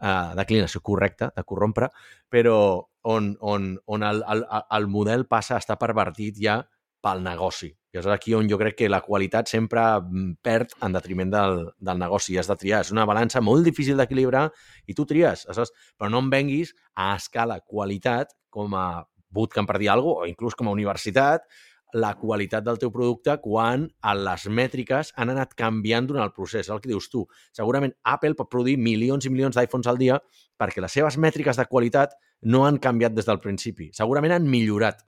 uh, 0.00 0.32
declinació 0.38 0.80
correcta, 0.80 1.28
de 1.36 1.44
corrompre, 1.44 1.90
però 2.32 2.56
on, 3.02 3.34
on, 3.40 3.74
on 3.84 4.06
el, 4.08 4.22
el, 4.24 4.46
el 4.78 4.88
model 4.88 5.26
passa 5.28 5.58
a 5.58 5.60
estar 5.60 5.76
pervertit 5.80 6.40
ja 6.40 6.62
pel 7.02 7.22
negoci. 7.24 7.72
I 7.92 8.00
és 8.00 8.06
aquí 8.08 8.32
on 8.32 8.48
jo 8.48 8.56
crec 8.60 8.78
que 8.78 8.88
la 8.88 9.02
qualitat 9.04 9.50
sempre 9.50 9.82
mm, 10.00 10.38
perd 10.44 10.76
en 10.80 10.94
detriment 10.96 11.32
del, 11.32 11.58
del 11.76 11.98
negoci. 12.00 12.38
Has 12.40 12.48
de 12.48 12.56
triar. 12.56 12.80
És 12.86 12.92
una 12.94 13.04
balança 13.08 13.42
molt 13.44 13.66
difícil 13.68 13.98
d'equilibrar 14.00 14.46
i 14.86 14.96
tu 14.96 15.04
tries, 15.08 15.44
saps? 15.44 15.74
Però 15.98 16.08
no 16.12 16.22
em 16.24 16.30
venguis 16.32 16.72
a 16.94 17.12
escala 17.18 17.60
qualitat 17.60 18.32
com 18.52 18.72
a 18.78 19.02
bootcamp 19.32 19.68
per 19.68 19.78
dir 19.80 19.90
alguna 19.92 20.22
cosa, 20.22 20.24
o 20.24 20.30
inclús 20.30 20.56
com 20.56 20.68
a 20.68 20.74
universitat, 20.76 21.44
la 21.92 22.14
qualitat 22.16 22.64
del 22.64 22.78
teu 22.80 22.90
producte 22.92 23.34
quan 23.44 23.84
les 24.16 24.46
mètriques 24.48 25.12
han 25.16 25.32
anat 25.32 25.52
canviant 25.56 26.08
durant 26.08 26.24
el 26.24 26.32
procés. 26.32 26.70
El 26.72 26.80
que 26.80 26.88
dius 26.88 27.10
tu. 27.12 27.26
Segurament 27.52 27.92
Apple 28.08 28.36
pot 28.38 28.48
produir 28.50 28.78
milions 28.80 29.28
i 29.28 29.32
milions 29.32 29.56
d'iPhones 29.56 29.90
al 29.90 30.00
dia 30.00 30.18
perquè 30.60 30.80
les 30.80 30.96
seves 30.96 31.18
mètriques 31.20 31.60
de 31.60 31.68
qualitat 31.68 32.16
no 32.48 32.64
han 32.66 32.80
canviat 32.80 33.12
des 33.12 33.28
del 33.28 33.40
principi. 33.44 33.90
Segurament 33.92 34.32
han 34.38 34.48
millorat, 34.48 35.04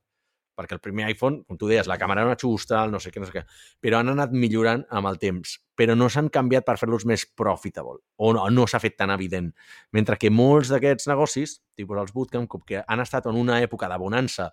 perquè 0.56 0.76
el 0.76 0.82
primer 0.82 1.08
iPhone, 1.10 1.42
com 1.48 1.58
tu 1.58 1.68
deies, 1.70 1.88
la 1.90 1.96
càmera 2.00 2.22
era 2.22 2.30
una 2.30 2.38
xusta, 2.40 2.84
no 2.90 3.00
sé 3.02 3.10
què, 3.12 3.20
no 3.22 3.28
sé 3.28 3.34
què, 3.34 3.42
però 3.82 4.00
han 4.00 4.12
anat 4.12 4.34
millorant 4.34 4.84
amb 4.94 5.10
el 5.10 5.18
temps, 5.22 5.56
però 5.76 5.96
no 5.98 6.08
s'han 6.10 6.30
canviat 6.34 6.66
per 6.66 6.76
fer-los 6.80 7.06
més 7.10 7.26
profitable, 7.36 8.00
o 8.16 8.32
no, 8.36 8.46
no 8.54 8.66
s'ha 8.70 8.80
fet 8.82 8.96
tan 9.00 9.12
evident. 9.14 9.50
Mentre 9.96 10.18
que 10.20 10.30
molts 10.30 10.72
d'aquests 10.72 11.10
negocis, 11.10 11.58
tipus 11.76 12.00
els 12.00 12.14
bootcamp, 12.14 12.48
com 12.50 12.64
que 12.66 12.84
han 12.86 13.04
estat 13.04 13.26
en 13.30 13.38
una 13.40 13.60
època 13.64 13.90
de 13.90 13.98
bonança, 14.00 14.50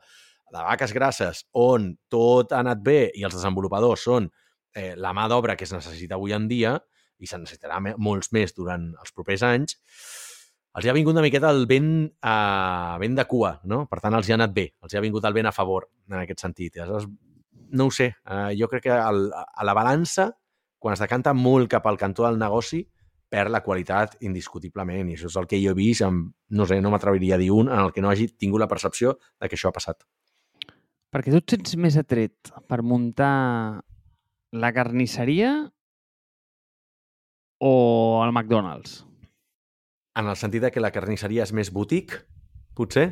de 0.51 0.63
vaques 0.67 0.91
grasses, 0.93 1.45
on 1.55 1.93
tot 2.11 2.51
ha 2.51 2.59
anat 2.65 2.81
bé 2.83 3.05
i 3.15 3.23
els 3.23 3.37
desenvolupadors 3.37 4.03
són 4.09 4.27
eh, 4.75 4.95
la 4.99 5.13
mà 5.15 5.29
d'obra 5.31 5.55
que 5.55 5.63
es 5.67 5.71
necessita 5.71 6.17
avui 6.17 6.35
en 6.35 6.49
dia, 6.51 6.75
i 7.21 7.29
se'n 7.29 7.45
necessitarà 7.45 7.77
molts 8.01 8.31
més 8.35 8.55
durant 8.57 8.89
els 8.97 9.13
propers 9.13 9.45
anys, 9.45 9.77
els 10.77 10.87
ha 10.87 10.95
vingut 10.95 11.15
una 11.17 11.23
miqueta 11.25 11.49
el 11.51 11.65
vent, 11.67 11.91
uh, 12.23 12.95
vent 13.01 13.17
de 13.17 13.25
cua, 13.27 13.57
no? 13.67 13.83
Per 13.91 13.99
tant, 13.99 14.15
els 14.15 14.29
hi 14.29 14.35
ha 14.35 14.37
anat 14.39 14.53
bé, 14.55 14.69
els 14.83 14.93
hi 14.93 14.99
ha 14.99 15.03
vingut 15.03 15.25
el 15.27 15.35
vent 15.35 15.49
a 15.49 15.55
favor 15.55 15.89
en 16.09 16.21
aquest 16.21 16.45
sentit. 16.45 16.77
Aleshores, 16.77 17.09
no 17.75 17.87
ho 17.89 17.91
sé, 17.95 18.11
uh, 18.27 18.49
jo 18.57 18.69
crec 18.71 18.87
que 18.87 18.95
el, 18.95 19.27
a 19.35 19.67
la 19.67 19.75
balança, 19.75 20.29
quan 20.81 20.95
es 20.95 21.03
decanta 21.03 21.35
molt 21.35 21.69
cap 21.71 21.85
al 21.87 21.99
cantó 21.99 22.25
del 22.27 22.39
negoci, 22.39 22.85
perd 23.31 23.51
la 23.51 23.61
qualitat 23.63 24.17
indiscutiblement 24.27 25.07
i 25.07 25.15
això 25.15 25.29
és 25.29 25.37
el 25.39 25.47
que 25.47 25.59
jo 25.61 25.71
he 25.71 25.77
vist 25.77 26.03
amb, 26.03 26.33
no 26.51 26.65
sé, 26.67 26.81
no 26.83 26.91
m'atreviria 26.91 27.37
a 27.37 27.39
dir 27.39 27.51
un 27.55 27.69
en 27.71 27.79
el 27.79 27.93
que 27.95 28.03
no 28.03 28.09
hagi 28.11 28.27
tingut 28.35 28.59
la 28.59 28.67
percepció 28.71 29.15
de 29.39 29.47
que 29.47 29.55
això 29.55 29.71
ha 29.71 29.75
passat. 29.77 30.03
Perquè 31.11 31.31
tu 31.31 31.39
et 31.39 31.55
sents 31.55 31.77
més 31.79 31.95
atret 31.99 32.51
per 32.71 32.81
muntar 32.87 33.83
la 34.51 34.73
carnisseria 34.75 35.53
o 37.59 37.71
el 38.25 38.31
McDonald's? 38.31 39.01
En 40.15 40.27
el 40.27 40.35
sentit 40.35 40.63
de 40.65 40.71
que 40.71 40.83
la 40.83 40.91
carnisseria 40.91 41.45
és 41.47 41.53
més 41.55 41.71
boutique, 41.71 42.23
potser? 42.75 43.07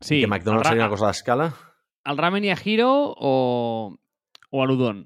Sí. 0.00 0.20
I 0.20 0.24
que 0.24 0.30
McDonald's 0.30 0.68
seria 0.68 0.84
una 0.84 0.92
cosa 0.92 1.10
d'escala? 1.10 1.48
El 2.04 2.20
ramen 2.20 2.44
i 2.44 2.52
a 2.52 2.58
Hiro 2.60 2.90
o, 3.16 3.34
o 4.50 4.62
a 4.62 4.66
l'udon? 4.68 5.04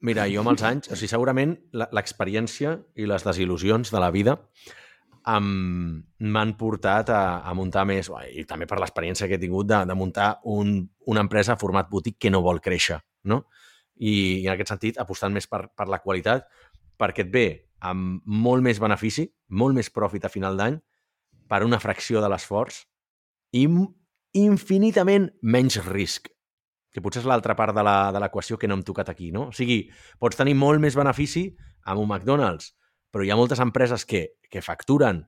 Mira, 0.00 0.24
jo 0.32 0.40
amb 0.40 0.54
els 0.54 0.62
anys, 0.64 0.88
o 0.88 0.96
sigui, 0.96 1.10
segurament 1.12 1.56
l'experiència 1.76 2.78
i 2.96 3.08
les 3.08 3.24
desil·lusions 3.26 3.90
de 3.92 4.00
la 4.00 4.08
vida 4.14 4.38
m'han 5.20 6.54
portat 6.56 7.10
a, 7.12 7.22
a 7.44 7.52
muntar 7.54 7.84
més, 7.88 8.08
i 8.32 8.46
també 8.48 8.66
per 8.66 8.78
l'experiència 8.80 9.28
que 9.28 9.36
he 9.36 9.42
tingut 9.42 9.68
de, 9.68 9.82
de 9.86 9.96
muntar 9.96 10.30
un, 10.48 10.78
una 11.12 11.24
empresa 11.26 11.58
format 11.60 11.90
boutique 11.90 12.18
que 12.18 12.32
no 12.32 12.40
vol 12.42 12.62
créixer, 12.64 12.96
no? 13.28 13.44
I, 14.00 14.40
i 14.40 14.46
en 14.46 14.54
aquest 14.54 14.72
sentit 14.72 15.00
apostant 15.02 15.36
més 15.36 15.46
per, 15.46 15.66
per 15.76 15.90
la 15.92 16.00
qualitat, 16.00 16.48
perquè 16.96 17.26
et 17.26 17.34
ve 17.34 17.46
amb 17.80 18.22
molt 18.24 18.64
més 18.64 18.80
benefici, 18.80 19.26
molt 19.48 19.76
més 19.76 19.90
profit 19.90 20.24
a 20.24 20.32
final 20.32 20.58
d'any, 20.58 20.76
per 21.50 21.64
una 21.66 21.80
fracció 21.82 22.20
de 22.22 22.28
l'esforç 22.30 22.84
i 23.56 23.66
infinitament 24.38 25.30
menys 25.42 25.80
risc, 25.88 26.28
que 26.94 27.02
potser 27.02 27.24
és 27.24 27.28
l'altra 27.28 27.56
part 27.58 27.74
de 27.74 28.20
l'equació 28.22 28.58
que 28.58 28.68
no 28.68 28.78
hem 28.78 28.84
tocat 28.86 29.10
aquí, 29.10 29.30
no? 29.34 29.48
O 29.50 29.54
sigui, 29.56 29.82
pots 30.18 30.38
tenir 30.38 30.54
molt 30.58 30.82
més 30.82 30.98
benefici 30.98 31.48
amb 31.86 32.02
un 32.02 32.08
McDonald's, 32.08 32.74
però 33.10 33.26
hi 33.26 33.32
ha 33.32 33.38
moltes 33.38 33.62
empreses 33.62 34.06
que, 34.06 34.38
que 34.50 34.62
facturen 34.62 35.24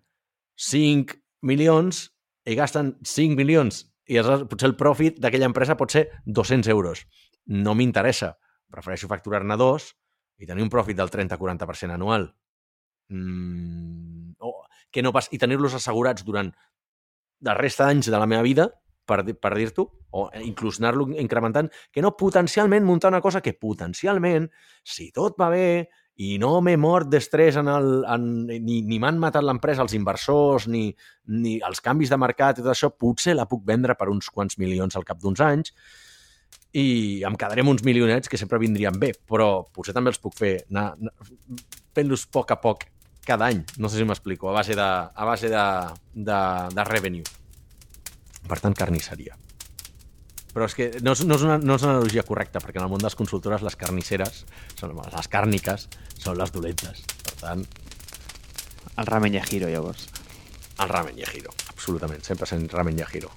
5 0.54 1.18
milions 1.42 2.04
i 2.46 2.54
gasten 2.58 2.94
5 3.02 3.38
milions 3.38 3.82
i 4.06 4.18
aleshores 4.18 4.46
potser 4.50 4.68
el 4.70 4.78
profit 4.78 5.18
d'aquella 5.22 5.48
empresa 5.50 5.78
pot 5.78 5.94
ser 5.94 6.08
200 6.26 6.70
euros. 6.70 7.04
No 7.46 7.74
m'interessa. 7.78 8.36
Prefereixo 8.72 9.10
facturar-ne 9.10 9.56
dos 9.58 9.92
i 10.38 10.46
tenir 10.46 10.64
un 10.64 10.70
profit 10.72 10.98
del 10.98 11.10
30-40% 11.10 11.94
anual. 11.94 12.30
Mm, 13.12 14.34
oh, 14.40 14.62
que 14.90 15.02
no 15.04 15.12
pas, 15.12 15.28
I 15.32 15.40
tenir-los 15.40 15.76
assegurats 15.78 16.24
durant 16.24 16.52
la 17.42 17.56
resta 17.58 17.88
d'anys 17.88 18.08
de 18.10 18.18
la 18.18 18.28
meva 18.30 18.44
vida, 18.46 18.68
per, 19.06 19.22
per 19.22 19.54
dir-t'ho, 19.58 19.88
o 20.12 20.28
inclús 20.44 20.78
anar-lo 20.80 21.08
incrementant, 21.18 21.70
que 21.92 22.04
no 22.04 22.14
potencialment 22.16 22.86
muntar 22.86 23.10
una 23.12 23.22
cosa 23.24 23.42
que 23.42 23.54
potencialment, 23.54 24.48
si 24.84 25.10
tot 25.14 25.38
va 25.40 25.50
bé, 25.52 25.66
i 26.22 26.36
no 26.38 26.58
m'he 26.60 26.76
mort 26.76 27.08
d'estrès 27.08 27.56
en 27.58 27.70
el, 27.72 27.90
en, 28.04 28.26
ni, 28.46 28.82
ni 28.84 28.98
m'han 29.00 29.18
matat 29.20 29.44
l'empresa, 29.44 29.82
els 29.84 29.96
inversors, 29.96 30.68
ni, 30.68 30.90
ni 31.32 31.56
els 31.64 31.80
canvis 31.80 32.12
de 32.12 32.20
mercat 32.20 32.60
i 32.60 32.64
tot 32.64 32.74
això, 32.74 32.92
potser 32.92 33.34
la 33.34 33.48
puc 33.48 33.64
vendre 33.66 33.96
per 33.98 34.10
uns 34.12 34.28
quants 34.30 34.58
milions 34.60 34.96
al 34.96 35.08
cap 35.08 35.22
d'uns 35.22 35.40
anys 35.44 35.72
i 36.76 37.20
em 37.26 37.34
quedaré 37.36 37.64
amb 37.64 37.72
uns 37.72 37.82
milionets 37.84 38.30
que 38.32 38.40
sempre 38.40 38.60
vindrien 38.60 38.96
bé, 39.00 39.12
però 39.28 39.64
potser 39.72 39.96
també 39.96 40.12
els 40.12 40.20
puc 40.20 40.36
fer 40.36 40.54
anar, 40.70 40.92
fent-los 41.96 42.26
poc 42.32 42.52
a 42.52 42.60
poc 42.60 42.86
cada 43.26 43.48
any. 43.50 43.62
No 43.78 43.88
sé 43.88 44.00
si 44.00 44.06
m'explico, 44.08 44.50
a 44.50 44.56
base 44.56 44.76
de, 44.78 44.82
a 44.82 45.24
base 45.24 45.48
de, 45.52 45.64
de, 46.14 46.40
de 46.74 46.84
revenue. 46.88 47.24
Per 48.48 48.58
tant, 48.58 48.74
carnisseria. 48.74 49.36
Però 50.52 50.66
és 50.68 50.74
que 50.76 50.88
no 51.00 51.14
és, 51.16 51.22
no, 51.24 51.38
és 51.38 51.44
una, 51.46 51.56
no 51.56 51.78
és 51.78 51.84
una 51.86 51.94
analogia 51.96 52.26
correcta, 52.28 52.60
perquè 52.60 52.80
en 52.80 52.84
el 52.84 52.90
món 52.92 53.00
de 53.00 53.08
les 53.08 53.16
consultores 53.16 53.62
les 53.64 53.76
carnisseres, 53.80 54.42
són, 54.76 54.92
les 54.98 55.30
càrniques, 55.32 55.88
són 56.18 56.36
les 56.40 56.52
dolentes. 56.52 57.06
Per 57.22 57.38
tant... 57.40 57.64
El 58.92 59.08
ramen 59.08 59.32
yajiro, 59.32 59.70
llavors. 59.72 60.10
El 60.82 60.90
ramen 60.90 61.16
yajiro, 61.16 61.54
absolutament. 61.72 62.20
Sempre 62.26 62.44
sent 62.50 62.66
ramen 62.74 62.98
yajiro. 63.00 63.30